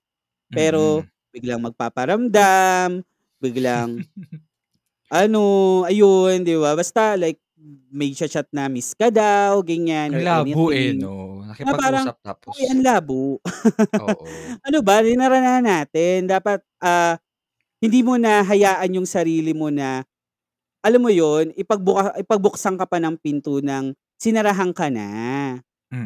Pero 0.55 1.03
Mm. 1.03 1.11
biglang 1.35 1.63
magpaparamdam, 1.65 3.03
biglang 3.43 4.05
ano, 5.13 5.41
ayun, 5.89 6.43
'di 6.47 6.57
ba? 6.61 6.75
Basta 6.79 7.17
like 7.21 7.41
may 7.93 8.13
cha-chat 8.17 8.49
na 8.55 8.69
miss 8.73 8.93
ka 8.97 9.09
daw, 9.13 9.61
ganyan 9.65 10.13
Ang 10.13 10.21
labo, 10.21 10.69
eh, 10.75 10.93
anything. 10.93 11.01
'no? 11.01 11.41
Na 11.65 11.73
parang, 11.77 12.09
Nakipag-usap 12.09 12.21
uy, 12.57 12.65
tapos 12.65 12.73
ang 12.73 12.83
labo. 12.85 13.41
Oo. 13.99 14.59
Ano 14.67 14.81
ba, 14.85 15.01
dinaranahan 15.05 15.65
natin. 15.67 16.27
Dapat, 16.31 16.63
ah, 16.85 17.19
hindi 17.83 18.03
mo 18.07 18.17
na 18.21 18.43
hayaan 18.47 18.97
yung 19.03 19.09
sarili 19.09 19.53
mo 19.57 19.69
na, 19.73 20.05
alam 20.85 21.03
mo 21.05 21.11
yun, 21.13 21.53
ipagbuka 21.59 22.15
ipagbuksan 22.23 22.77
ka 22.81 22.87
pa 22.89 22.99
ng 23.03 23.17
pinto 23.21 23.61
ng 23.63 23.95
sinarahan 24.21 24.73
ka 24.77 24.89
na, 24.93 25.09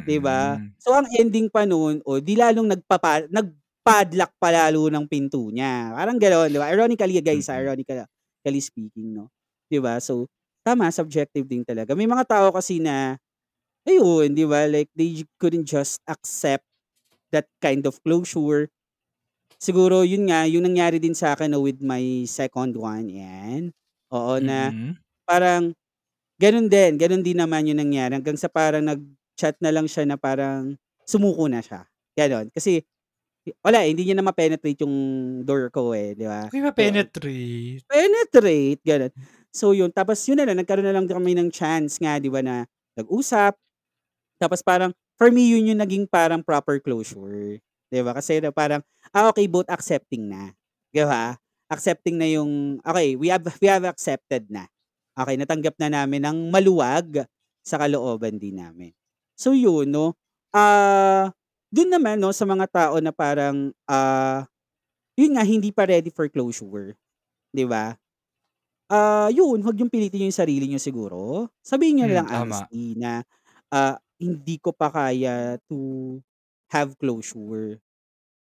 'di 0.06 0.18
ba? 0.22 0.56
Mm. 0.56 0.78
So, 0.80 0.94
ang 0.96 1.08
ending 1.18 1.50
pa 1.52 1.64
nun, 1.68 2.00
oh, 2.06 2.18
'di 2.22 2.34
lalong 2.38 2.70
nagpapa 2.74 3.26
nag-padlock 3.30 4.32
pa 4.40 4.48
lalo 4.54 4.88
ng 4.92 5.06
pinto 5.10 5.50
niya, 5.52 5.94
parang 5.96 6.18
gano'n, 6.20 6.48
'di 6.52 6.58
ba? 6.60 6.68
Ironically, 6.72 7.18
guys, 7.24 7.48
ah, 7.52 7.56
Mm. 7.56 7.64
ironically 7.64 8.60
speaking, 8.62 9.14
'no? 9.16 9.28
'Di 9.70 9.78
ba? 9.82 9.98
So, 10.02 10.28
tama, 10.66 10.90
subjective 10.94 11.46
din 11.48 11.64
talaga. 11.66 11.94
May 11.98 12.06
mga 12.10 12.26
tao 12.28 12.48
kasi 12.54 12.78
na, 12.82 13.16
ayun, 13.88 14.32
'di 14.34 14.46
ba, 14.48 14.66
like 14.70 14.90
they 14.96 15.24
couldn't 15.42 15.66
just 15.68 16.00
accept 16.08 16.64
that 17.34 17.48
kind 17.62 17.84
of 17.88 17.98
closure. 18.04 18.68
Siguro 19.60 20.02
yun 20.06 20.28
nga, 20.30 20.44
yung 20.50 20.66
nangyari 20.68 20.98
din 21.02 21.14
sa'kin 21.16 21.50
'no, 21.54 21.62
with 21.64 21.80
my 21.84 22.24
second 22.28 22.74
one, 22.78 23.08
'yan. 23.10 23.72
Oo, 24.14 24.38
na 24.42 24.70
Mm. 24.70 24.98
parang 25.28 25.72
gano'n 26.42 26.68
din, 26.70 26.96
gano'n 27.00 27.22
din 27.24 27.38
naman 27.40 27.66
yung 27.70 27.80
nangyari 27.82 28.14
hanggang 28.18 28.38
sa 28.40 28.48
parang 28.52 28.84
nag-chat 29.38 29.56
na 29.62 29.70
lang 29.70 29.86
siya 29.86 30.04
na 30.08 30.18
parang 30.18 30.74
sumuko 31.06 31.46
na 31.46 31.62
siya, 31.62 31.86
gano'n. 32.18 32.50
Kasi 32.50 32.82
wala, 33.64 33.84
eh, 33.86 33.92
hindi 33.94 34.04
niya 34.08 34.18
na 34.18 34.26
ma-penetrate 34.26 34.82
yung 34.84 34.96
door 35.46 35.70
ko, 35.72 35.92
eh, 35.96 36.14
'di 36.18 36.26
ba? 36.28 36.50
So 36.50 36.58
ma-penetrate. 36.60 37.86
penetrate, 37.90 38.80
gano'n. 38.84 39.12
So 39.54 39.72
yun, 39.76 39.90
tapos 39.94 40.20
yun 40.28 40.38
na 40.40 40.46
lang, 40.48 40.60
nagkaroon 40.60 40.86
na 40.86 40.94
lang 40.96 41.06
kami 41.08 41.32
ng 41.38 41.50
chance 41.52 41.98
nga, 42.02 42.18
'di 42.20 42.28
ba, 42.32 42.40
na 42.44 42.64
nag-usap. 42.98 43.56
Tapos 44.40 44.60
parang 44.64 44.92
for 45.18 45.30
me, 45.34 45.50
yun 45.54 45.70
yung 45.74 45.80
naging 45.82 46.06
parang 46.10 46.42
proper 46.44 46.78
closure, 46.82 47.58
'di 47.90 48.00
ba? 48.04 48.12
Kasi 48.16 48.40
na 48.42 48.50
parang, 48.54 48.82
ah, 49.14 49.30
okey, 49.34 49.46
both 49.50 49.68
accepting 49.70 50.28
na, 50.30 50.52
'di 50.94 51.04
ba? 51.06 51.36
Accepting 51.70 52.16
na 52.20 52.28
yung 52.30 52.80
okey, 52.84 53.16
we 53.20 53.28
have 53.32 53.44
we 53.62 53.68
have 53.70 53.84
accepted 53.88 54.48
na. 54.50 54.66
Okey, 55.18 55.36
natanggap 55.40 55.76
na 55.80 55.90
namin 55.92 56.22
ng 56.24 56.38
maluwag 56.54 57.26
sa 57.66 57.76
kalooban 57.80 58.38
din 58.40 58.58
namin. 58.62 58.97
So 59.38 59.54
yun 59.54 59.94
'no, 59.94 60.18
ah, 60.54 61.30
dun 61.70 61.88
naman 61.94 62.18
'no, 62.18 62.34
sa 62.34 62.44
mga 62.48 62.66
tao 62.70 62.96
na 62.98 63.14
parang, 63.14 63.70
ah, 63.86 64.44
yun 65.18 65.36
nga, 65.38 65.44
hindi 65.46 65.70
pa 65.74 65.86
ready 65.88 66.10
for 66.14 66.28
closure, 66.32 66.96
'di 67.54 67.66
ba? 67.68 67.96
Ah, 68.90 69.28
yun, 69.32 69.60
wag 69.64 69.76
niyong 69.76 69.92
pilitin 69.92 70.28
yung 70.32 70.36
sarili 70.36 70.64
niyo 70.68 70.80
siguro. 70.80 71.52
Sabihin 71.60 72.00
niyo 72.00 72.06
na 72.08 72.16
Hmm, 72.16 72.24
lang 72.24 72.28
tama. 72.30 72.68
honestly 72.68 72.96
na, 72.96 73.20
ah, 73.72 74.00
hindi 74.20 74.56
ko 74.60 74.72
pa 74.72 74.88
kaya 74.88 75.60
to 75.68 76.18
have 76.72 76.96
closure. 76.96 77.80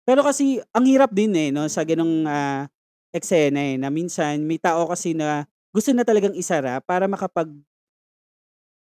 Pero 0.08 0.24
kasi 0.24 0.60
ang 0.72 0.84
hirap 0.88 1.12
din, 1.12 1.32
eh, 1.36 1.48
'no, 1.52 1.68
sa 1.68 1.84
gano'ng, 1.84 2.24
ah, 2.28 2.64
eksena, 3.12 3.60
eh, 3.60 3.76
na 3.80 3.88
minsan 3.92 4.40
may 4.44 4.56
tao 4.60 4.88
kasi 4.88 5.12
na 5.16 5.44
gusto 5.72 5.92
na 5.92 6.04
talagang 6.04 6.32
isara 6.36 6.80
para 6.84 7.04
makapag 7.08 7.48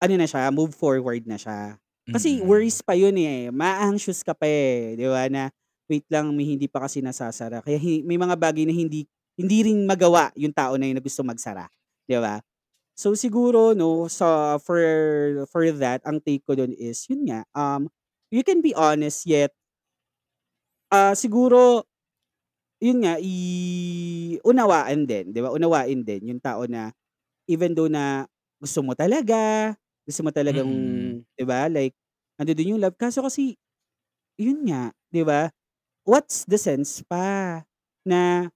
ano 0.05 0.15
na 0.19 0.27
siya, 0.29 0.49
move 0.53 0.73
forward 0.77 1.25
na 1.27 1.37
siya. 1.39 1.77
Kasi 2.13 2.39
Mm. 2.39 2.45
worries 2.45 2.79
pa 2.85 2.95
yun, 2.95 3.15
eh, 3.19 3.51
maa-anxious 3.51 4.23
ka 4.23 4.33
pa, 4.37 4.47
eh, 4.47 4.95
'di 4.97 5.05
ba, 5.11 5.27
na, 5.31 5.51
"Wait 5.91 6.05
lang, 6.13 6.31
may 6.37 6.47
hindi 6.47 6.67
pa 6.71 6.85
kasi 6.87 7.01
nasasara." 7.03 7.59
Kaya 7.65 7.77
hi 7.81 8.01
may 8.07 8.15
mga 8.19 8.37
bagay 8.39 8.63
na 8.69 8.73
hindi 8.75 9.05
hindi 9.35 9.57
rin 9.67 9.83
magawa 9.89 10.31
yung 10.39 10.53
tao 10.55 10.79
na 10.79 10.87
yun 10.87 10.95
na 10.99 11.03
gustong 11.03 11.27
magsara, 11.27 11.67
'di 12.07 12.17
ba? 12.23 12.39
So 12.97 13.13
siguro 13.17 13.73
'no, 13.77 14.07
sa 14.11 14.57
for 14.61 14.81
for 15.51 15.65
that, 15.81 16.01
ang 16.07 16.19
take 16.23 16.43
ko 16.47 16.55
dun 16.59 16.73
is 16.77 17.05
yun 17.11 17.25
nga, 17.29 17.43
um, 17.57 17.89
you 18.33 18.43
can 18.45 18.61
be 18.63 18.73
honest 18.77 19.25
yet 19.29 19.51
ah, 20.93 21.13
siguro, 21.17 21.81
yun 22.81 23.01
nga, 23.05 23.17
i 23.21 23.33
unawaan 24.45 25.05
din, 25.09 25.31
'di 25.33 25.39
ba? 25.43 25.51
Unawain 25.53 26.01
din 26.05 26.35
yung 26.35 26.41
tao 26.43 26.65
na 26.69 26.91
even 27.49 27.73
though 27.77 27.89
na 27.91 28.25
gusto 28.61 28.81
mo 28.85 28.93
talaga, 28.97 29.73
gusto 30.07 30.21
mo 30.25 30.31
talagang 30.33 30.69
Mm. 30.69 31.25
'di 31.37 31.43
ba, 31.47 31.67
like 31.71 31.93
nandudun 32.39 32.77
yung 32.77 32.81
love, 32.83 32.97
kaso 32.99 33.21
kasi 33.25 33.57
yun 34.39 34.65
nga, 34.69 34.91
'di 35.13 35.23
ba, 35.27 35.49
what's 36.07 36.45
the 36.49 36.57
sense 36.61 37.01
pa 37.05 37.61
na, 38.07 38.49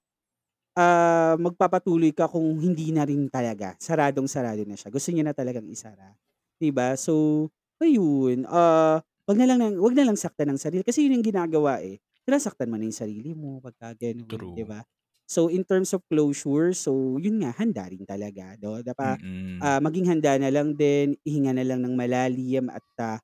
ah, 0.78 1.36
magpapatuloy 1.42 2.12
ka 2.16 2.28
kung 2.32 2.58
hindi 2.62 2.92
na 2.96 3.06
rin 3.08 3.28
talaga, 3.32 3.76
saradong-sarado 3.82 4.64
na 4.68 4.76
siya, 4.80 4.90
gusto 4.94 5.10
niya 5.14 5.26
na 5.30 5.36
talagang 5.38 5.68
isara, 5.70 6.16
'di 6.62 6.72
ba? 6.76 6.96
So, 7.00 7.48
ayun, 7.84 8.46
ah, 8.50 9.02
wag 9.30 9.38
na 9.40 9.48
lang 9.50 9.60
ng 9.64 9.78
wag 9.84 9.96
na 9.98 10.06
lang 10.10 10.18
saktan 10.20 10.52
ang 10.54 10.60
sarili 10.62 10.84
kasi 10.86 11.06
yun 11.08 11.20
yung 11.22 11.28
ginagawa, 11.28 11.82
eh, 11.86 12.00
sinasaktan 12.28 12.70
mo 12.72 12.78
na 12.80 12.88
yung 12.90 12.98
sarili 12.98 13.34
mo 13.38 13.60
pagka 13.64 13.94
gano'n, 13.98 14.52
'di 14.56 14.64
True. 14.64 14.70
ba? 14.70 14.84
So, 15.30 15.46
in 15.46 15.62
terms 15.62 15.94
of 15.94 16.02
closure, 16.10 16.74
so 16.74 17.22
yun 17.22 17.46
nga, 17.46 17.54
handa 17.54 17.86
rin 17.86 18.02
talaga 18.02 18.58
'no, 18.58 18.82
dapa 18.82 19.14
Mm. 19.14 19.62
ah, 19.62 19.78
maging 19.78 20.10
handa 20.10 20.42
na 20.42 20.50
lang 20.50 20.74
din, 20.74 21.14
ihinga 21.22 21.54
na 21.54 21.62
lang 21.68 21.86
ng 21.86 21.94
malalim 21.94 22.66
at, 22.74 22.82
ah, 22.98 23.20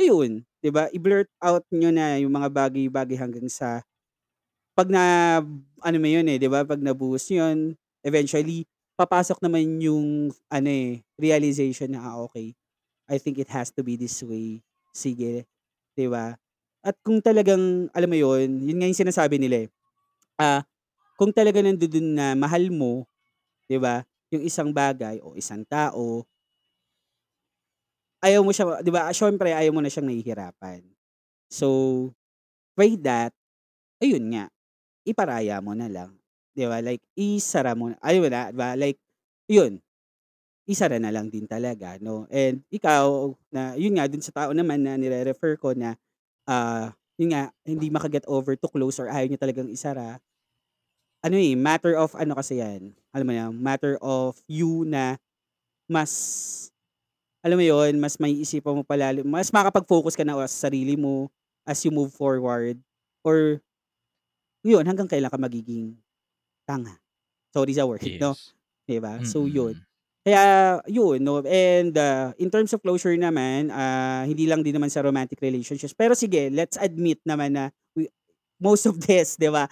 ayun, 0.00 0.44
'di 0.62 0.70
ba, 0.74 0.88
i-blurt 0.94 1.30
out 1.44 1.64
niyo 1.72 1.90
na 1.94 2.16
yung 2.20 2.32
mga 2.34 2.48
bagay-bagay 2.52 3.16
hanggang 3.20 3.48
sa 3.52 3.82
'pag 4.76 4.88
na 4.90 5.02
ano 5.84 5.96
mo 6.00 6.08
yun, 6.08 6.26
eh, 6.30 6.38
'di 6.40 6.48
ba, 6.50 6.64
'pag 6.66 6.80
nabuhos 6.82 7.26
yun, 7.32 7.76
eventually 8.06 8.66
papasok 9.00 9.40
naman 9.44 9.80
yung 9.82 10.30
ano, 10.52 10.68
eh, 10.70 11.02
realization 11.20 11.92
na, 11.94 12.00
"Ah, 12.04 12.16
okey, 12.28 12.54
I 13.10 13.16
think 13.20 13.38
it 13.40 13.50
has 13.52 13.70
to 13.76 13.82
be 13.86 13.96
this 14.00 14.20
way." 14.24 14.62
Sige, 14.94 15.46
'di 15.96 16.06
ba? 16.10 16.36
At 16.84 16.96
kung 17.04 17.20
talagang 17.24 17.88
alam 17.94 18.10
mo 18.10 18.18
yun, 18.18 18.62
yun 18.64 18.78
nga 18.82 18.88
yung 18.90 19.00
sinasabi 19.06 19.38
nila, 19.42 19.66
eh, 19.66 19.70
ah, 20.40 20.62
kung 21.20 21.32
talagang 21.36 21.68
nandudun 21.68 22.16
na 22.16 22.32
mahal 22.38 22.72
mo, 22.72 23.04
'di 23.68 23.78
ba, 23.82 24.02
yung 24.32 24.44
isang 24.46 24.70
bagay 24.74 25.20
o 25.24 25.36
isang 25.38 25.62
tao 25.68 26.24
ayaw 28.24 28.40
mo 28.44 28.52
siya 28.52 28.80
'di 28.84 28.90
ba, 28.92 29.08
siyempre 29.12 29.52
ayaw 29.56 29.72
mo 29.74 29.80
na 29.84 29.90
siyang 29.92 30.08
nahihirapan. 30.10 30.82
So, 31.52 31.68
by 32.78 32.96
that, 33.06 33.32
ayun 34.02 34.24
nga, 34.34 34.46
iparaya 35.06 35.60
mo 35.64 35.74
na 35.76 35.88
lang, 35.90 36.16
'di 36.56 36.66
ba, 36.70 36.80
like 36.84 37.02
isara 37.18 37.74
mo 37.78 37.92
ayun 38.04 38.28
na, 38.32 38.50
'di 38.52 38.58
ba, 38.58 38.70
like 38.78 39.00
yun, 39.50 39.80
isara 40.68 40.98
na 41.02 41.12
lang 41.14 41.28
din 41.32 41.46
talaga 41.50 41.98
'no, 42.02 42.26
and 42.32 42.62
ikaw 42.72 43.34
na 43.52 43.74
yun 43.78 43.96
nga, 43.98 44.06
dun 44.10 44.22
sa 44.24 44.34
tao 44.34 44.50
naman 44.56 44.82
na 44.84 44.96
nire-refer 45.00 45.56
ko 45.60 45.74
na, 45.76 45.96
ah, 46.50 46.92
yun 47.20 47.32
nga, 47.36 47.50
hindi 47.66 47.88
maka-get 47.92 48.26
over 48.30 48.54
to 48.58 48.68
close 48.70 48.98
or 49.02 49.08
ayaw 49.12 49.26
niya 49.30 49.40
talagang 49.42 49.70
isara 49.72 50.18
ano, 51.24 51.36
eh, 51.36 51.54
matter 51.58 51.96
of 51.96 52.12
ano 52.16 52.32
kasi 52.38 52.60
yan, 52.64 52.92
alam 53.12 53.26
mo 53.28 53.34
yun, 53.36 53.52
matter 53.60 53.96
of 54.00 54.38
you 54.48 54.84
na 54.88 55.16
mas 55.90 56.12
alam 57.44 57.56
mo 57.60 57.64
yun, 57.64 57.96
mas 58.02 58.16
maiisipan 58.20 58.76
mo 58.76 58.82
palalim 58.86 59.24
mas 59.28 59.50
makakapag-focus 59.54 60.16
ka 60.18 60.24
na 60.26 60.36
sa 60.48 60.68
sarili 60.70 60.96
mo 60.98 61.30
as 61.68 61.80
you 61.86 61.92
move 61.94 62.12
forward 62.14 62.76
or 63.24 63.60
yun, 64.64 64.84
hanggang 64.84 65.08
kailan 65.08 65.32
ka 65.32 65.40
magiging 65.40 65.96
tanga. 66.68 66.96
Sorry 67.54 67.74
sa 67.76 67.86
word 67.88 68.12
'no, 68.20 68.36
Yes. 68.36 68.54
'di 68.88 68.98
ba? 69.02 69.20
So 69.24 69.46
yun. 69.48 69.80
Kaya 70.26 70.80
yun 70.90 71.20
'no, 71.24 71.42
and, 71.44 71.94
ah, 71.98 72.32
in 72.40 72.50
terms 72.52 72.72
of 72.76 72.82
closure 72.84 73.16
naman, 73.16 73.70
ah, 73.72 74.24
hindi 74.28 74.46
lang 74.48 74.62
din 74.64 74.76
naman 74.76 74.92
sa 74.92 75.04
romantic 75.04 75.40
relationships, 75.42 75.96
pero 75.96 76.14
sige, 76.16 76.48
let's 76.52 76.76
admit 76.80 77.20
naman 77.26 77.56
na 77.56 77.64
we 77.96 78.08
most 78.60 78.86
of 78.88 78.98
this, 79.04 79.36
'di 79.40 79.50
ba, 79.52 79.66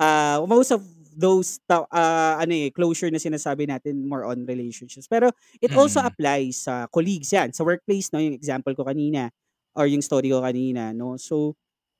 ah, 0.00 0.40
most 0.46 0.72
of 0.74 0.82
those 1.16 1.60
ta 1.70 1.86
ah, 1.94 2.36
ano, 2.42 2.52
eh, 2.54 2.70
closure 2.74 3.10
na 3.14 3.18
sinasabi 3.22 3.66
natin 3.70 4.04
more 4.06 4.26
on 4.26 4.44
relationships. 4.46 5.06
Pero 5.10 5.30
it 5.62 5.72
also 5.74 6.00
Mm. 6.00 6.04
applies 6.04 6.66
sa 6.66 6.86
colleagues 6.90 7.32
'yan, 7.32 7.52
sa 7.54 7.64
workplace 7.66 8.10
'no, 8.12 8.20
yung 8.22 8.36
example 8.36 8.74
ko 8.76 8.84
kanina 8.86 9.30
or 9.78 9.86
yung 9.90 10.02
story 10.04 10.30
ko 10.34 10.42
kanina 10.44 10.92
'no. 10.94 11.16
So, 11.18 11.54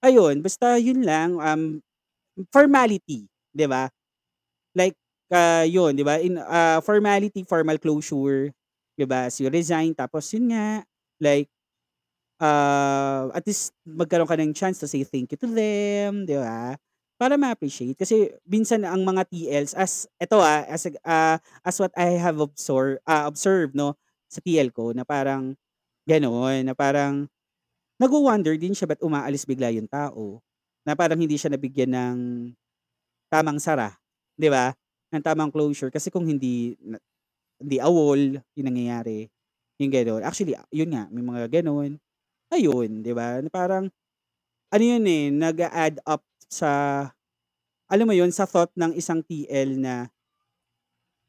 ayun, 0.04 0.42
basta 0.44 0.76
yun 0.82 1.02
lang, 1.06 1.38
um, 1.40 1.80
formality, 2.54 3.26
'di 3.54 3.66
ba? 3.70 3.88
Like, 4.76 4.96
ah, 5.34 5.64
yun 5.66 5.94
'di 5.98 6.04
ba, 6.06 6.18
in, 6.22 6.38
ah, 6.40 6.80
formality, 6.84 7.44
formal 7.46 7.78
closure, 7.82 8.50
'di 8.98 9.06
ba, 9.08 9.28
as 9.30 9.38
you 9.42 9.48
resign 9.50 9.94
tapos 9.96 10.30
yun 10.34 10.50
nga, 10.54 10.82
like, 11.22 11.48
ah, 12.42 13.30
at 13.34 13.44
least 13.46 13.72
magkaroon 13.88 14.28
ka 14.30 14.36
ng 14.38 14.54
chance 14.56 14.78
to 14.82 14.88
say 14.90 15.02
thank 15.06 15.32
you 15.34 15.38
to 15.40 15.48
them, 15.50 16.26
'di 16.28 16.36
ba? 16.40 16.76
Para 17.20 17.38
ma-appreciate 17.38 17.94
kasi 17.94 18.26
minsan 18.42 18.82
ang 18.82 19.06
mga 19.06 19.22
TLs 19.30 19.72
as 19.78 20.10
eto, 20.18 20.42
ah, 20.42 20.66
as, 20.66 20.82
ah, 21.06 21.38
as 21.62 21.76
what 21.78 21.94
I 21.94 22.18
have 22.18 22.42
absor 22.42 22.98
ah, 23.06 23.30
observed 23.30 23.78
'no, 23.78 23.94
sa 24.26 24.42
TL 24.42 24.74
ko 24.74 24.90
na 24.90 25.06
parang 25.06 25.54
gano'n, 26.10 26.66
na 26.66 26.74
parang 26.74 27.30
nagwo-wonder 28.02 28.56
din 28.58 28.74
siya 28.74 28.90
ba't 28.90 29.02
umaalis 29.04 29.46
bigla 29.48 29.70
yung 29.74 29.86
tao, 29.90 30.42
na 30.86 30.94
parang 30.98 31.18
hindi 31.20 31.36
siya 31.38 31.54
nabigyan 31.54 31.92
ng 31.94 32.18
tamang 33.32 33.58
sara, 33.62 33.94
'di 34.38 34.48
ba? 34.52 34.72
ng 35.14 35.22
tamang 35.24 35.48
closure 35.54 35.88
kasi 35.94 36.10
kung 36.12 36.26
hindi 36.28 36.74
na 36.82 36.98
hindi 37.62 37.78
awol 37.82 38.38
yung 38.58 38.66
nangyayari, 38.70 39.28
yung 39.82 39.92
gano'n. 39.92 40.22
Actually, 40.26 40.54
yun 40.74 40.90
nga, 40.94 41.08
may 41.12 41.22
mga 41.24 41.48
gano'n. 41.62 41.96
Ayun, 42.54 43.02
'di 43.06 43.12
ba, 43.16 43.40
na 43.44 43.50
parang 43.52 43.86
ano 44.72 44.82
yun, 44.84 45.04
eh, 45.08 45.30
nag-a-add 45.32 46.00
up 46.08 46.22
sa 46.50 46.70
alam 47.88 48.06
mo 48.08 48.14
yun, 48.16 48.30
sa 48.32 48.44
thought 48.48 48.72
ng 48.76 48.92
isang 48.96 49.20
TL 49.24 49.70
na 49.80 49.94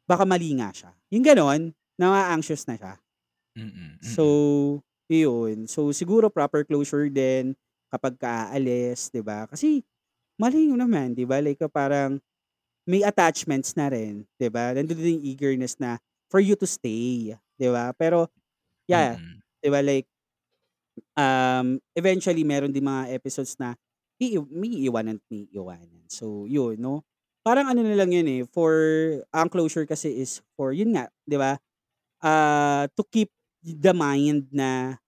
baka 0.10 0.24
mali 0.26 0.50
nga 0.58 0.70
siya. 0.74 0.92
Yung 1.14 1.26
gano'n, 1.26 1.62
naa-anxious 2.02 2.66
na 2.70 2.76
siya. 2.78 2.94
Mm, 3.58 4.00
So, 4.04 4.24
mm. 4.24 4.36
iyon. 5.10 5.68
So, 5.70 5.90
siguro 5.96 6.30
proper 6.30 6.64
closure 6.68 7.10
din 7.10 7.56
kapagka 7.90 8.52
aalis, 8.52 9.10
'di 9.14 9.22
ba? 9.24 9.48
Kasi 9.50 9.82
malay 10.40 10.68
mo 10.70 10.78
naman, 10.80 11.14
'di 11.16 11.26
ba, 11.28 11.40
like 11.44 11.62
parang 11.74 12.20
may 12.88 13.04
attachments 13.06 13.76
na 13.78 13.90
rin, 13.92 14.26
'di 14.40 14.50
ba? 14.54 14.74
Nandun 14.76 14.98
din 15.00 15.18
yung 15.22 15.26
eagerness 15.28 15.78
na 15.82 16.00
for 16.32 16.42
you 16.44 16.56
to 16.60 16.68
stay, 16.70 17.36
'di 17.60 17.70
ba? 17.72 17.94
Pero 17.98 18.30
yeah, 18.90 19.18
Mm. 19.18 19.42
'di 19.64 19.70
ba, 19.74 19.82
like 19.86 20.08
um, 21.18 21.80
eventually 21.96 22.44
meron 22.44 22.72
din 22.72 22.86
mga 22.86 23.12
episodes 23.16 23.56
na 23.60 23.76
ii 24.22 24.40
may 24.52 24.72
iiwanan 24.88 25.20
at 25.20 25.26
may 25.32 25.48
iiwanan. 25.52 26.08
So, 26.12 26.46
yun 26.48 26.80
'no. 26.80 27.04
Parang 27.46 27.70
ano 27.70 27.82
na 27.86 27.94
lang 27.98 28.10
yun, 28.14 28.28
eh, 28.30 28.42
for 28.50 28.74
ang 29.36 29.50
closure 29.52 29.86
kasi 29.88 30.12
is 30.22 30.42
for 30.58 30.72
yun 30.74 30.96
nga, 30.98 31.10
'di 31.28 31.38
ba, 31.40 31.58
ah, 32.24 32.86
to 32.98 33.04
keep 33.10 33.32
the 33.64 33.94
mind 33.96 34.50
na 34.56 35.00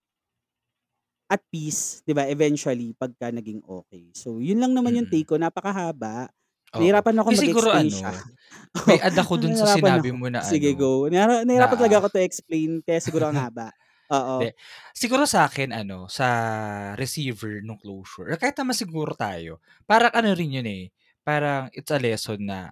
at 1.28 1.44
peace, 1.52 2.00
'di 2.08 2.16
ba, 2.16 2.24
eventually 2.32 2.96
pagka 2.96 3.28
naging 3.36 3.60
okey. 3.68 4.16
So, 4.16 4.40
yun 4.40 4.64
lang 4.64 4.72
naman 4.72 4.96
yung 4.96 5.10
Mm. 5.10 5.12
take 5.12 5.28
ko, 5.28 5.36
napakahaba. 5.36 6.32
Oo. 6.76 7.00
Nahirapan 7.12 7.20
siguro 7.36 7.68
mag-explain 7.68 7.92
siya. 7.92 8.12
ano, 8.12 8.24
may 8.88 8.98
add 9.04 9.18
ako 9.20 9.34
dun 9.42 9.56
sa 9.58 9.68
nahirapan 9.68 9.68
sinabi 9.70 10.10
ako. 10.10 10.16
mo 10.16 10.28
na 10.32 10.42
Sige, 10.42 10.72
ano, 10.72 10.74
go. 10.78 11.08
Nahira 11.12 11.44
nahirapan 11.44 11.78
na 11.80 11.80
talaga 11.80 11.98
ako 12.04 12.08
to 12.16 12.22
explain 12.24 12.80
kaya 12.86 13.00
siguro 13.04 13.28
ang 13.28 13.36
haba. 13.40 13.72
Oo. 14.10 14.48
'di, 14.48 14.54
siguro 14.96 15.26
sa'kin 15.30 15.72
ano, 15.76 16.08
sa 16.12 16.28
receiver 17.00 17.62
nung 17.66 17.80
closure 17.82 18.36
kahit 18.40 18.58
naman 18.60 18.76
siguro 18.78 19.14
tayo, 19.18 19.60
parang 19.90 20.12
ano 20.16 20.32
rin 20.38 20.52
yun, 20.62 20.68
eh, 20.70 20.86
parang 21.26 21.70
it's 21.76 21.92
a 21.94 22.00
lesson 22.02 22.40
na 22.48 22.72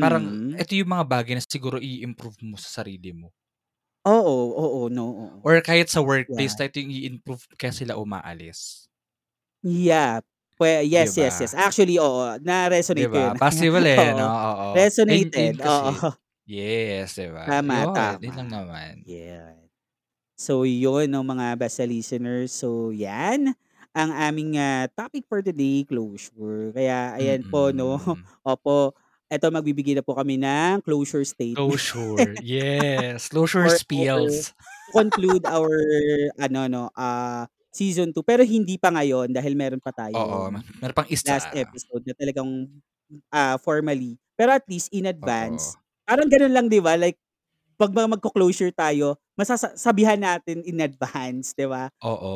parang 0.00 0.34
Mm. 0.34 0.60
eto 0.60 0.74
yung 0.78 0.92
mga 0.94 1.06
bagay 1.08 1.34
na 1.38 1.44
siguro 1.44 1.78
i-improve 1.82 2.38
mo 2.46 2.56
sa 2.60 2.82
sarili 2.84 3.12
mo. 3.16 3.32
Oo, 4.06 4.32
oo, 4.64 4.88
'no, 4.88 5.04
oo. 5.12 5.40
Or 5.44 5.56
kahit 5.64 5.88
sa 5.88 6.04
workplace 6.04 6.52
Yeah. 6.52 6.60
na 6.60 6.68
ito 6.68 6.84
yung 6.84 6.92
i-improve 6.92 7.48
kaya 7.56 7.72
sila 7.72 7.96
umaalis. 7.96 8.84
Yeah. 9.64 10.20
Pwe 10.56 10.84
'Di 10.94 11.08
yes, 11.08 11.16
yes, 11.16 11.40
yes. 11.40 11.52
ba? 11.52 11.56
Actually, 11.56 11.96
oo, 12.00 12.36
'Di 12.94 13.04
na-resonate 13.04 13.08
ko 13.08 13.16
ba? 13.16 13.30
yun. 13.30 13.34
Possible, 13.38 13.86
eh, 13.86 14.10
'no? 14.18 14.26
Oo, 14.34 14.34
Oo. 14.34 14.74
Resonated, 14.74 15.22
ayun 15.36 15.58
kasi 15.62 16.02
oo. 16.02 16.12
yes, 16.46 17.14
'di 17.14 17.28
ba? 17.30 17.46
Tama, 17.46 17.74
Yun, 17.74 18.18
yun 18.24 18.34
lang 18.38 18.48
naman. 18.50 19.06
Yan. 19.06 19.69
So, 20.40 20.64
yun 20.64 21.12
'no, 21.12 21.20
mga 21.20 21.46
basta 21.60 21.84
listeners. 21.84 22.48
So, 22.56 22.90
yan 22.96 23.52
ang 23.92 24.10
aming, 24.14 24.56
ah, 24.56 24.86
topic 24.88 25.26
for 25.28 25.44
today, 25.44 25.84
closure. 25.84 26.72
Kaya 26.72 27.12
ayan 27.20 27.44
po 27.44 27.68
'no, 27.76 28.00
Mm. 28.00 28.24
opo, 28.46 28.96
eto 29.28 29.46
magbibigay 29.52 29.92
na 29.98 30.04
po 30.06 30.16
kami 30.16 30.40
ng 30.40 30.80
closure 30.80 31.26
statement. 31.28 31.84
Closure, 31.84 32.36
yes. 32.40 33.28
Closure 33.28 33.68
spills. 33.68 34.52
to 34.86 34.90
conclude 34.94 35.44
our 35.46 35.70
ano 36.40 36.60
'no, 36.70 36.84
ah, 36.96 37.44
season 37.72 38.10
2. 38.16 38.24
Pero 38.24 38.42
hindi 38.46 38.76
pa 38.80 38.90
ngayon 38.94 39.30
dahil 39.34 39.54
meron 39.58 39.82
pa 39.82 39.92
Oo, 40.14 40.50
tayong 40.50 40.64
meron 40.82 40.96
pang 40.98 41.06
isa. 41.10 41.38
last 41.38 41.48
episode 41.52 42.02
na 42.08 42.14
talagang, 42.16 42.48
ah, 43.32 43.56
formally 43.60 44.16
pero 44.38 44.56
at 44.56 44.64
least 44.72 44.88
in 44.94 45.04
advance, 45.08 45.76
Oo. 45.76 45.80
parang 46.08 46.26
ganun 46.30 46.52
lang 46.54 46.66
'di 46.72 46.80
ba, 46.82 46.96
like 46.96 47.18
'pag 47.80 47.92
mga 47.96 48.12
magko-closure 48.20 48.72
tayo, 48.76 49.16
masasa 49.40 49.72
sabihan 49.80 50.20
natin 50.20 50.60
in 50.68 50.84
advance, 50.84 51.56
'di 51.56 51.64
ba? 51.70 51.88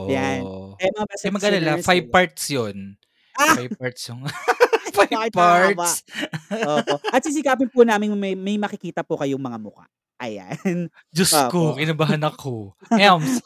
Yan. 0.08 0.48
Oo. 0.48 0.76
Kaya 0.80 0.90
mga 0.96 1.08
basta 1.10 1.28
'Di 1.28 1.32
mag-alala, 1.32 1.72
listeners, 1.72 1.80
5 1.80 2.06
ayan. 2.08 2.12
parts 2.12 2.44
yun. 2.52 2.96
Ah! 3.38 3.56
5 3.56 3.72
parts 3.78 4.02
yung 4.10 4.24
5 4.94 4.94
Bakit 4.94 5.32
mahahaba? 5.34 5.98
parts. 5.98 6.04
Opo. 6.62 7.02
At 7.10 7.22
sisikapin 7.24 7.70
po 7.72 7.82
naming 7.86 8.14
may 8.18 8.34
may 8.38 8.56
makikita 8.60 9.02
po 9.06 9.18
kayong 9.20 9.40
mga 9.42 9.58
mukha. 9.62 9.86
Ayan. 10.22 10.88
Diyos 11.12 11.44
ko, 11.50 11.74
Opo. 11.74 11.76
kinabahan 11.76 12.22
ako. 12.24 12.72
Ems. 12.96 13.42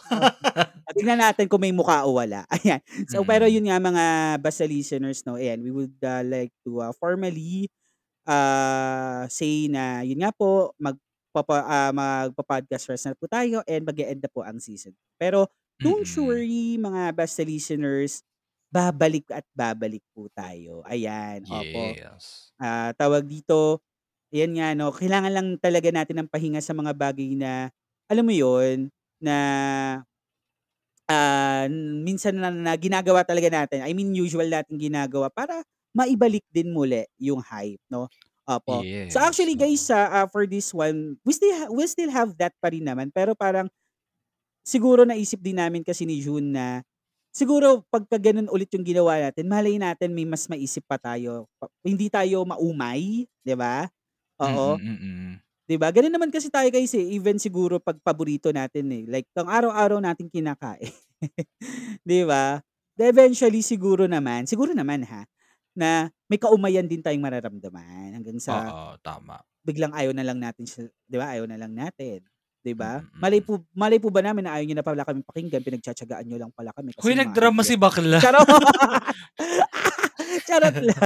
Oh, 0.89 0.93
tignan 0.97 1.21
natin 1.21 1.47
kung 1.51 1.61
may 1.63 1.73
mukha 1.75 2.05
o 2.09 2.17
wala. 2.19 2.45
Ayan. 2.53 2.81
So, 3.09 3.23
pero 3.27 3.45
Mm. 3.47 3.53
yun 3.53 3.67
nga 3.69 3.79
mga 3.83 4.05
basta 4.43 4.65
listeners 4.69 5.23
'no, 5.27 5.37
ayan, 5.41 5.61
we 5.65 5.71
would, 5.75 5.95
ah, 6.05 6.25
like 6.25 6.53
to, 6.65 6.81
ah, 6.83 6.93
formally, 6.97 7.69
ah, 8.29 9.27
say 9.31 9.69
na 9.73 10.03
yun 10.07 10.23
nga 10.25 10.33
po, 10.35 10.73
magpapa 11.41 11.59
ah, 11.67 11.93
magpo-podcast 11.95 12.91
rest 12.91 13.07
na 13.11 13.17
po 13.19 13.27
tayo 13.31 13.63
and 13.69 13.85
mag-e-end 13.87 14.21
na 14.25 14.31
po 14.33 14.43
ang 14.47 14.59
season. 14.63 14.95
Pero 15.21 15.47
don't 15.81 16.07
you 16.19 16.27
Mm. 16.27 16.29
worry 16.31 16.77
mga 16.81 17.15
basta 17.17 17.43
listeners, 17.47 18.23
babalik 18.73 19.27
at 19.33 19.47
babalik 19.57 20.03
po 20.17 20.29
tayo. 20.35 20.83
Ayan, 20.89 21.47
opo. 21.51 21.97
Yes. 21.97 22.53
Ah, 22.61 22.93
tawag 22.99 23.27
dito, 23.29 23.83
ayan 24.35 24.53
nga 24.59 24.69
'no, 24.79 24.91
kailangan 24.95 25.33
lang 25.35 25.49
talaga 25.63 25.91
natin 25.95 26.25
ng 26.25 26.31
pahinga 26.33 26.61
sa 26.65 26.75
mga 26.77 26.93
bagay 26.97 27.35
na, 27.39 27.71
alam 28.11 28.25
mo 28.27 28.35
yun, 28.35 28.91
na 29.23 29.37
ah, 31.09 31.65
minsan 32.05 32.37
na 32.37 32.53
na 32.53 32.73
ginagawa 32.77 33.25
talaga 33.25 33.49
natin, 33.49 33.81
I 33.85 33.97
mean 33.97 34.13
usual 34.13 34.45
nating 34.49 34.77
ginagawa 34.93 35.33
para 35.33 35.65
maibalik 35.97 36.45
din 36.53 36.69
muli 36.73 37.09
yung 37.17 37.41
hype 37.41 37.81
'no, 37.89 38.13
opo. 38.49 38.89
So, 39.09 39.21
Yes, 39.21 39.23
actually 39.23 39.57
guys, 39.57 39.85
oo. 39.85 39.93
ah, 39.93 40.25
ah, 40.25 40.27
for 40.29 40.45
this 40.49 40.73
one, 40.73 41.17
we 41.25 41.33
still 41.37 41.53
ha 41.57 41.67
we 41.73 41.85
still 41.89 42.13
have 42.13 42.33
that 42.41 42.53
pa 42.61 42.73
rin 42.73 42.85
naman 42.89 43.13
pero 43.13 43.33
parang 43.37 43.69
siguro 44.67 45.05
naisip 45.09 45.41
din 45.43 45.59
namin 45.59 45.83
kasi 45.87 46.05
ni 46.09 46.21
June 46.23 46.53
na 46.55 46.83
siguro 47.33 47.85
pagka 47.93 48.19
ganun 48.21 48.51
ulit 48.53 48.71
yung 48.75 48.85
ginawa 48.87 49.19
natin, 49.31 49.47
malay 49.49 49.77
natin 49.81 50.13
may 50.15 50.27
mas 50.29 50.47
maisip 50.51 50.85
pa 50.89 50.99
tayo, 51.01 51.47
pa 51.61 51.69
hindi 51.87 52.09
tayo 52.13 52.45
maumay, 52.49 53.27
'di 53.45 53.55
ba? 53.59 53.89
Oo. 54.43 54.79
Mm, 54.79 54.97
mm. 55.01 55.41
'Di 55.69 55.77
ba? 55.81 55.93
Ganun 55.93 56.13
naman 56.15 56.31
kasi 56.33 56.49
tayo 56.53 56.69
guys, 56.73 56.93
eh, 56.97 57.05
even 57.17 57.37
siguro 57.41 57.79
'pag 57.83 58.01
paborito 58.03 58.49
natin, 58.53 58.89
eh, 58.93 59.05
like 59.09 59.29
ang 59.37 59.49
araw-araw 59.53 60.01
nating 60.01 60.33
kinakain, 60.33 60.93
'di 62.07 62.23
ba? 62.29 62.61
Eventually 62.99 63.63
siguro 63.63 64.07
naman, 64.11 64.45
siguro 64.51 64.75
naman 64.75 65.07
ha, 65.07 65.23
na 65.79 66.11
may 66.27 66.41
kaumayan 66.43 66.91
din 66.91 67.01
tayong 67.01 67.23
mararamdaman 67.23 68.19
hanggang 68.19 68.39
sa 68.43 68.75
Oo, 68.75 68.99
tama. 69.01 69.39
biglang 69.63 69.95
ayaw 69.95 70.11
na 70.17 70.27
lang 70.27 70.39
natin 70.43 70.67
siya 70.67 70.91
'di 71.07 71.17
ba, 71.21 71.27
ayaw 71.35 71.45
na 71.47 71.59
lang 71.61 71.73
natin, 71.77 72.25
'di 72.67 72.73
ba? 72.75 73.05
Mm, 73.05 73.21
Malay 73.23 73.41
mm. 73.41 73.47
po 73.47 73.53
malay 73.77 73.99
po 74.03 74.09
ba 74.11 74.21
namin 74.25 74.43
na 74.47 74.59
ayaw 74.59 74.65
niyo 74.67 74.77
na 74.79 74.87
pala 74.87 75.07
kaming 75.07 75.27
pakinggan, 75.27 75.63
pinagtiyatiyagaan 75.63 76.27
niyo 76.27 76.39
lang 76.43 76.53
pala 76.55 76.75
kami 76.75 76.91
kasi 76.97 77.15
nagdrama 77.15 77.63
si 77.63 77.77
bakla. 77.79 78.19
Charot! 78.19 78.49
Charot 80.49 80.77
lang. 80.83 81.03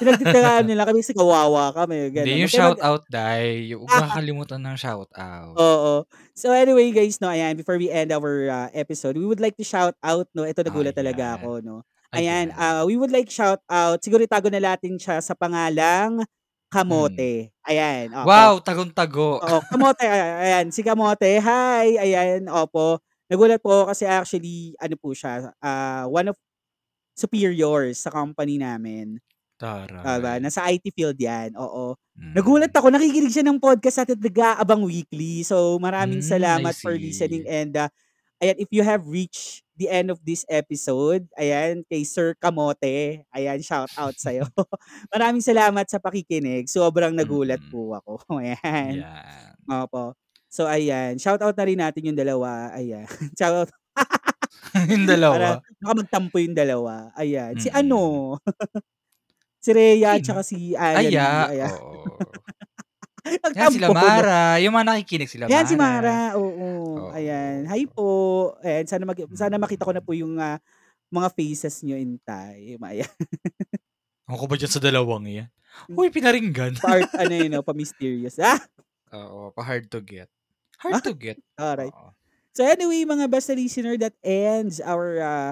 Pinagtitiyagaan 0.00 0.64
niyo 0.66 0.76
lang 0.78 0.88
kami 0.90 1.00
kasi 1.04 1.14
kawawa 1.16 1.70
kami, 1.76 2.10
Hindi, 2.10 2.14
gano'n. 2.14 2.42
yung 2.44 2.50
Kaya 2.50 2.60
mag 2.72 2.78
shoutout 2.78 3.04
day, 3.12 3.46
huwag 3.76 3.88
mo 3.92 4.00
kakalimutan 4.00 4.60
ng 4.64 4.76
shoutout. 4.80 5.54
Oo. 5.56 5.94
So, 6.36 6.52
anyway 6.52 6.90
guys 6.92 7.16
'no, 7.20 7.30
ayan, 7.32 7.56
before 7.56 7.78
we 7.80 7.88
end 7.90 8.12
our, 8.12 8.48
ah, 8.50 8.68
episode, 8.76 9.16
we 9.16 9.24
would 9.26 9.40
like 9.42 9.56
to 9.56 9.64
shout 9.66 9.96
out 10.04 10.28
'no, 10.36 10.44
eto 10.44 10.60
nagulat 10.64 10.94
talaga 10.96 11.34
Ayan. 11.34 11.36
ako 11.40 11.48
'no. 11.64 11.76
Ayan, 12.12 12.48
Ayan. 12.48 12.56
ah, 12.56 12.88
we 12.88 12.96
would 12.96 13.12
like 13.12 13.28
shout 13.28 13.60
out, 13.68 14.00
siguro 14.00 14.24
itago 14.24 14.48
na 14.48 14.56
natin 14.64 14.96
siya 14.96 15.20
sa 15.20 15.36
pangalang 15.36 16.24
Hmm. 16.72 16.72
Kamote. 16.72 17.52
Ayan, 17.68 18.12
opo. 18.16 18.28
Wow, 18.28 18.60
tagong-tago. 18.64 19.44
Oo, 19.44 19.60
Kamote, 19.68 20.04
a 20.08 20.40
ayan, 20.42 20.72
si 20.72 20.80
Kamote, 20.82 21.40
hi! 21.40 21.96
Ayan, 22.00 22.48
opo. 22.48 23.00
Nagulat 23.28 23.60
po 23.60 23.70
ako 23.84 23.84
kasi 23.92 24.04
actually 24.08 24.72
ano 24.80 24.96
po 24.96 25.12
siya, 25.12 25.52
ah, 25.60 26.08
one 26.08 26.32
of 26.32 26.36
superiors 27.18 28.00
sa 28.04 28.10
company 28.12 28.58
namin. 28.60 29.20
Ah, 30.04 30.18
ba, 30.22 30.38
Taray. 30.38 30.42
nasa 30.42 30.64
IT 30.70 30.90
field 30.94 31.18
'yan, 31.20 31.54
oo. 31.58 31.96
Mm. 32.18 32.34
Nagulat 32.36 32.72
ako, 32.74 32.88
nakikinig 32.94 33.32
siya 33.34 33.46
ng 33.48 33.58
podcast 33.62 34.04
at 34.06 34.12
nag-aabang 34.14 34.84
weekly. 34.86 35.42
So, 35.44 35.78
maraming 35.82 36.20
Hmm, 36.20 36.58
I 36.58 36.64
salamat 36.64 36.76
for 36.80 36.94
listening 36.96 37.44
see. 37.44 37.48
and, 37.48 37.74
ah, 37.78 37.90
ayan, 38.42 38.56
if 38.58 38.68
you 38.70 38.82
have 38.86 39.04
reached 39.06 39.62
the 39.78 39.88
end 39.90 40.10
of 40.10 40.18
this 40.26 40.44
episode, 40.50 41.26
ayan, 41.38 41.82
kay 41.90 42.02
Sir 42.04 42.34
Kamote, 42.38 43.22
ayan, 43.34 43.58
shoutout 43.62 44.16
sa'yo. 44.24 44.46
Maraming 45.14 45.42
salamat 45.44 45.86
sa 45.90 45.98
pakikinig, 46.02 46.66
sobrang 46.70 47.14
nagulat 47.14 47.60
Mm. 47.60 47.70
po 47.70 47.94
ako, 47.98 48.22
ayan. 48.42 49.02
Yan. 49.02 49.56
Opo. 49.70 50.14
So, 50.50 50.66
ayan, 50.68 51.18
shoutout 51.20 51.56
na 51.58 51.64
rin 51.68 51.80
natin 51.80 52.12
yung 52.12 52.18
dalawa, 52.18 52.72
ayan. 52.76 53.06
Shoutout 53.38 53.70
Yung 54.88 55.04
para 55.28 55.56
dalawa? 55.56 55.62
baka 55.80 55.92
magtampo 56.04 56.36
yung 56.42 56.56
dalawa, 56.56 57.12
ayan. 57.16 57.56
Si 57.60 57.68
Mm. 57.68 57.72
ano, 57.72 58.36
si 59.62 59.70
Rhea 59.74 60.16
at 60.18 60.22
Sino? 60.22 60.26
saka 60.26 60.42
si 60.46 60.74
Aya 60.78 61.10
Aya, 61.10 61.12
Lee, 61.12 61.46
ayan. 61.50 61.78
oo. 63.46 63.54
Yan 63.54 63.72
'no. 63.76 63.90
Mara, 63.92 64.58
yung 64.60 64.74
mga 64.74 64.86
nakikinig 64.94 65.30
sila 65.30 65.44
Yan 65.46 65.66
si 65.66 65.74
Mara. 65.74 66.32
Mara, 66.32 66.38
oo. 66.38 67.08
Ayan, 67.12 67.64
Oo. 67.64 67.70
hi 67.70 67.84
po. 67.86 68.08
Ayan, 68.60 68.84
sana 68.86 69.04
mag 69.04 69.18
sana 69.34 69.56
makita 69.56 69.84
ko 69.84 69.92
na 69.92 70.00
Mm. 70.02 70.06
po 70.06 70.12
yung, 70.16 70.34
ah, 70.38 70.58
mga 71.08 71.28
faces 71.32 71.80
niyo 71.82 71.96
in 71.96 72.20
time, 72.20 72.80
ayan. 72.84 73.08
Ewan 74.28 74.38
ko 74.38 74.44
ba 74.44 74.60
diyan 74.60 74.72
sa 74.72 74.80
dalawang 74.82 75.24
yan? 75.24 75.48
Uy, 75.88 76.12
pinaringgan. 76.12 76.76
Part 76.78 77.08
ano 77.22 77.32
yun, 77.32 77.48
no, 77.48 77.64
pa-mysterious. 77.64 78.36
Ah! 78.36 78.60
Oo, 79.16 79.48
pa-hard 79.56 79.88
to 79.88 80.04
get. 80.04 80.28
Hard 80.76 81.00
to 81.00 81.16
get. 81.16 81.40
Alright. 81.56 81.92
Oo. 81.92 82.12
So 82.52 82.60
anyway, 82.66 83.06
mga 83.06 83.24
basta 83.30 83.54
listener, 83.54 83.96
that 83.96 84.12
ends 84.20 84.82
our 84.84 85.16
uh, 85.22 85.50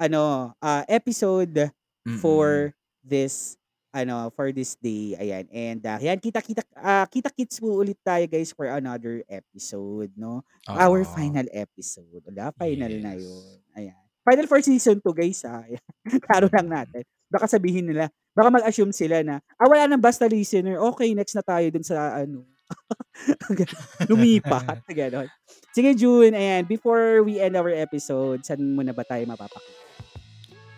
ano, 0.00 0.54
uh, 0.58 0.82
episode 0.88 1.68
Mm-mm. 2.06 2.18
for 2.18 2.72
this 3.04 3.58
ano 3.94 4.28
for 4.34 4.50
this 4.50 4.74
day 4.76 5.14
ayan. 5.14 5.46
And 5.48 5.80
uh, 5.80 6.02
yan 6.02 6.18
kita 6.18 6.42
kita 6.42 6.66
uh, 6.74 7.06
kita 7.06 7.30
kits 7.30 7.62
po 7.62 7.78
ulit 7.78 7.96
tayo 8.02 8.26
guys 8.26 8.50
for 8.50 8.66
another 8.66 9.22
episode 9.30 10.10
no? 10.18 10.42
Our 10.66 11.06
Oo. 11.06 11.12
final 11.14 11.46
episode 11.54 12.20
wala 12.26 12.50
final 12.58 12.90
na 12.98 13.14
Yes. 13.14 13.22
yun 13.22 13.56
ayan. 13.72 14.02
Final 14.24 14.46
for 14.48 14.58
season 14.58 14.98
2 14.98 15.06
guys 15.14 15.46
ha 15.46 15.62
Ayan. 15.62 15.82
klaro 16.26 16.50
lang 16.50 16.66
natin. 16.66 17.06
Baka 17.30 17.46
sabihin 17.46 17.86
nila 17.86 18.10
baka 18.34 18.50
mag-assume 18.50 18.90
sila 18.90 19.22
na 19.22 19.38
ah 19.54 19.66
wala 19.70 19.86
nang 19.86 20.02
basta 20.02 20.26
listener 20.26 20.74
okay 20.90 21.14
next 21.14 21.38
na 21.38 21.46
tayo 21.46 21.70
dun 21.70 21.86
sa 21.86 22.18
ano. 22.18 22.42
Lumipat 24.10 24.82
ganon. 24.98 25.28
Sige 25.70 25.94
June 25.94 26.34
ayan 26.34 26.66
before 26.66 27.22
we 27.22 27.38
end 27.38 27.54
our 27.54 27.70
episode 27.70 28.42
saan 28.42 28.74
muna 28.74 28.90
ba 28.90 29.06
tayo 29.06 29.22
mapapakita 29.26 29.83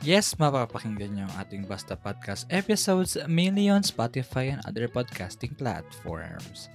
Yes, 0.07 0.39
mapapakinggan 0.39 1.19
niyo 1.19 1.27
ang 1.27 1.35
ating 1.43 1.67
Basta 1.67 1.99
Podcast 1.99 2.47
episodes 2.47 3.19
mainly 3.27 3.67
on 3.67 3.83
Spotify 3.83 4.55
and 4.55 4.63
other 4.63 4.87
podcasting 4.87 5.59
platforms. 5.59 6.71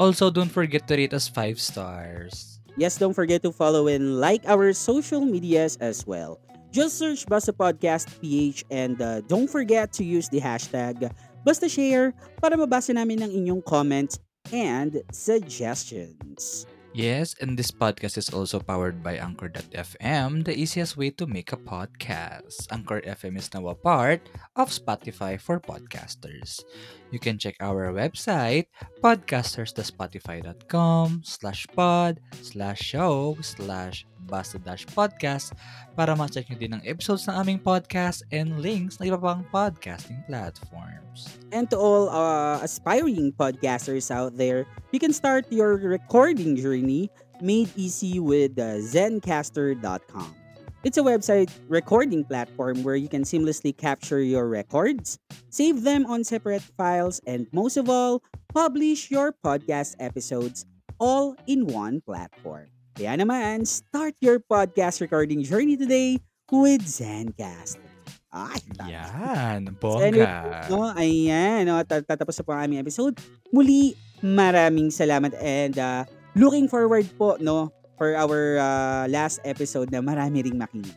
Also, 0.00 0.32
don't 0.32 0.48
forget 0.48 0.88
to 0.88 0.96
rate 0.96 1.12
us 1.12 1.28
5 1.28 1.60
stars. 1.60 2.56
Yes, 2.80 2.96
don't 2.96 3.12
forget 3.12 3.44
to 3.44 3.52
follow 3.52 3.84
and 3.84 4.16
like 4.16 4.40
our 4.48 4.72
social 4.72 5.20
medias 5.28 5.76
as 5.84 6.08
well. 6.08 6.40
Just 6.72 6.96
search 6.96 7.28
Basta 7.28 7.52
Podcast 7.52 8.08
PH 8.16 8.64
and 8.72 8.96
uh, 8.96 9.20
don't 9.28 9.52
forget 9.52 9.92
to 10.00 10.02
use 10.02 10.32
the 10.32 10.40
hashtag 10.40 11.12
Basta 11.44 11.68
Share 11.68 12.16
para 12.40 12.56
mabasa 12.56 12.96
namin 12.96 13.20
ang 13.20 13.32
inyong 13.36 13.60
comments 13.60 14.16
and 14.56 15.04
suggestions. 15.12 16.64
Yes, 16.92 17.34
and 17.38 17.54
this 17.58 17.70
podcast 17.70 18.18
is 18.18 18.30
also 18.30 18.58
powered 18.58 19.02
by 19.02 19.14
Anchor.fm, 19.14 20.42
the 20.44 20.56
easiest 20.58 20.96
way 20.96 21.10
to 21.14 21.26
make 21.26 21.52
a 21.52 21.56
podcast. 21.56 22.66
Anchor 22.70 23.00
FM 23.06 23.38
is 23.38 23.52
now 23.54 23.68
a 23.68 23.78
part 23.78 24.26
of 24.56 24.74
Spotify 24.74 25.38
for 25.40 25.60
podcasters. 25.62 26.66
You 27.10 27.18
can 27.18 27.38
check 27.38 27.56
our 27.58 27.92
website, 27.92 28.66
podcasters.spotify.com 29.02 31.22
slash 31.26 31.66
pod 31.74 32.20
slash 32.42 32.78
show 32.78 33.36
slash 33.42 34.06
basta 34.30 34.62
dash 34.62 34.86
podcast 34.86 35.58
para 35.98 36.14
ma-check 36.14 36.46
nyo 36.46 36.56
din 36.56 36.78
ang 36.78 36.82
episodes 36.86 37.26
ng 37.26 37.34
aming 37.34 37.58
podcast 37.58 38.22
and 38.30 38.62
links 38.62 39.02
ng 39.02 39.10
iba 39.10 39.18
pang 39.18 39.42
podcasting 39.50 40.22
platforms. 40.30 41.26
And 41.50 41.66
to 41.74 41.76
all 41.76 42.06
uh, 42.14 42.62
aspiring 42.62 43.34
podcasters 43.34 44.14
out 44.14 44.38
there, 44.38 44.70
you 44.94 45.02
can 45.02 45.10
start 45.10 45.50
your 45.50 45.74
recording 45.82 46.54
journey 46.54 47.10
made 47.42 47.74
easy 47.74 48.22
with 48.22 48.54
uh, 48.54 48.78
zencaster.com. 48.78 50.39
It's 50.80 50.96
a 50.96 51.04
website 51.04 51.52
recording 51.68 52.24
platform 52.24 52.82
where 52.82 52.96
you 52.96 53.08
can 53.08 53.22
seamlessly 53.28 53.76
capture 53.76 54.20
your 54.24 54.48
records, 54.48 55.20
save 55.52 55.84
them 55.84 56.08
on 56.08 56.24
separate 56.24 56.64
files, 56.80 57.20
and 57.28 57.44
most 57.52 57.76
of 57.76 57.92
all, 57.92 58.24
publish 58.56 59.10
your 59.12 59.36
podcast 59.44 59.92
episodes 60.00 60.64
all 60.96 61.36
in 61.44 61.68
one 61.68 62.00
platform. 62.00 62.72
Kaya 62.96 63.12
naman, 63.20 63.68
start 63.68 64.16
your 64.24 64.40
podcast 64.40 65.04
recording 65.04 65.44
journey 65.44 65.76
today 65.76 66.16
with 66.48 66.80
Zencaster. 66.88 67.84
Ay. 68.32 68.62
Yan, 68.88 69.76
So 69.82 69.98
anyway, 70.00 70.24
bongga. 70.24 70.70
no, 70.70 70.94
ayan, 70.96 71.66
no, 71.66 71.82
tat- 71.84 72.06
tatapos 72.08 72.40
na 72.40 72.44
po 72.46 72.50
ang 72.56 72.70
aming 72.70 72.80
episode. 72.80 73.18
Muli, 73.52 73.92
maraming 74.22 74.88
salamat 74.88 75.34
and 75.42 75.74
uh, 75.76 76.06
looking 76.38 76.70
forward 76.70 77.04
po, 77.18 77.36
no, 77.42 77.68
for 78.00 78.16
our 78.16 78.56
uh, 78.56 79.04
last 79.12 79.44
episode 79.44 79.92
na 79.92 80.00
marami 80.00 80.48
ring 80.48 80.56
makinig. 80.56 80.96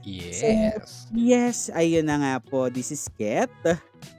Yes. 0.00 0.40
Yes, 1.12 1.68
ayun 1.76 2.08
na 2.08 2.16
nga 2.16 2.34
po. 2.40 2.72
This 2.72 2.88
is 2.88 3.04
Ket. 3.12 3.52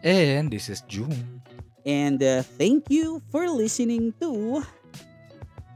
And 0.06 0.54
this 0.54 0.70
is 0.70 0.86
June. 0.86 1.42
And 1.82 2.22
uh, 2.22 2.46
thank 2.62 2.94
you 2.94 3.26
for 3.34 3.50
listening 3.50 4.14
to 4.22 4.62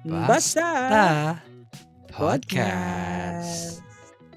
Basta, 0.05 0.61
Ta 0.61 1.09
Podcast. 2.13 3.81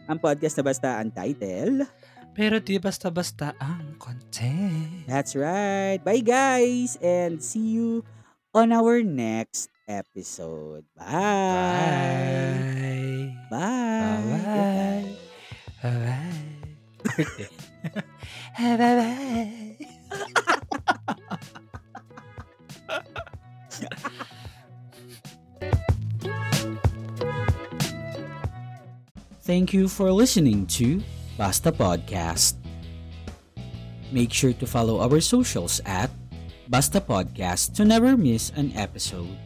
Ang 0.08 0.16
podcast 0.16 0.56
na 0.56 0.64
basta 0.64 0.88
ang 0.96 1.12
title. 1.12 1.84
Pero 2.32 2.56
di 2.56 2.80
basta-basta 2.80 3.52
ang 3.60 4.00
content. 4.00 5.04
That's 5.04 5.36
right. 5.36 6.00
Bye 6.00 6.24
guys 6.24 6.96
and 7.04 7.44
see 7.44 7.76
you 7.76 8.00
on 8.56 8.72
our 8.72 9.04
next 9.04 9.68
episode. 9.88 10.84
Bye. 10.96 11.04
Bye. 13.50 13.50
Bye. 13.50 15.04
Bye-bye. 15.82 16.32
Bye-bye. 18.58 18.76
Bye-bye. 18.76 19.76
Thank 29.46 29.70
you 29.72 29.86
for 29.86 30.10
listening 30.10 30.66
to 30.74 30.98
Basta 31.38 31.70
Podcast. 31.70 32.58
Make 34.10 34.34
sure 34.34 34.50
to 34.58 34.66
follow 34.66 34.98
our 34.98 35.22
socials 35.22 35.78
at 35.86 36.10
Basta 36.66 36.98
Podcast 36.98 37.78
to 37.78 37.86
never 37.86 38.18
miss 38.18 38.50
an 38.58 38.74
episode. 38.74 39.38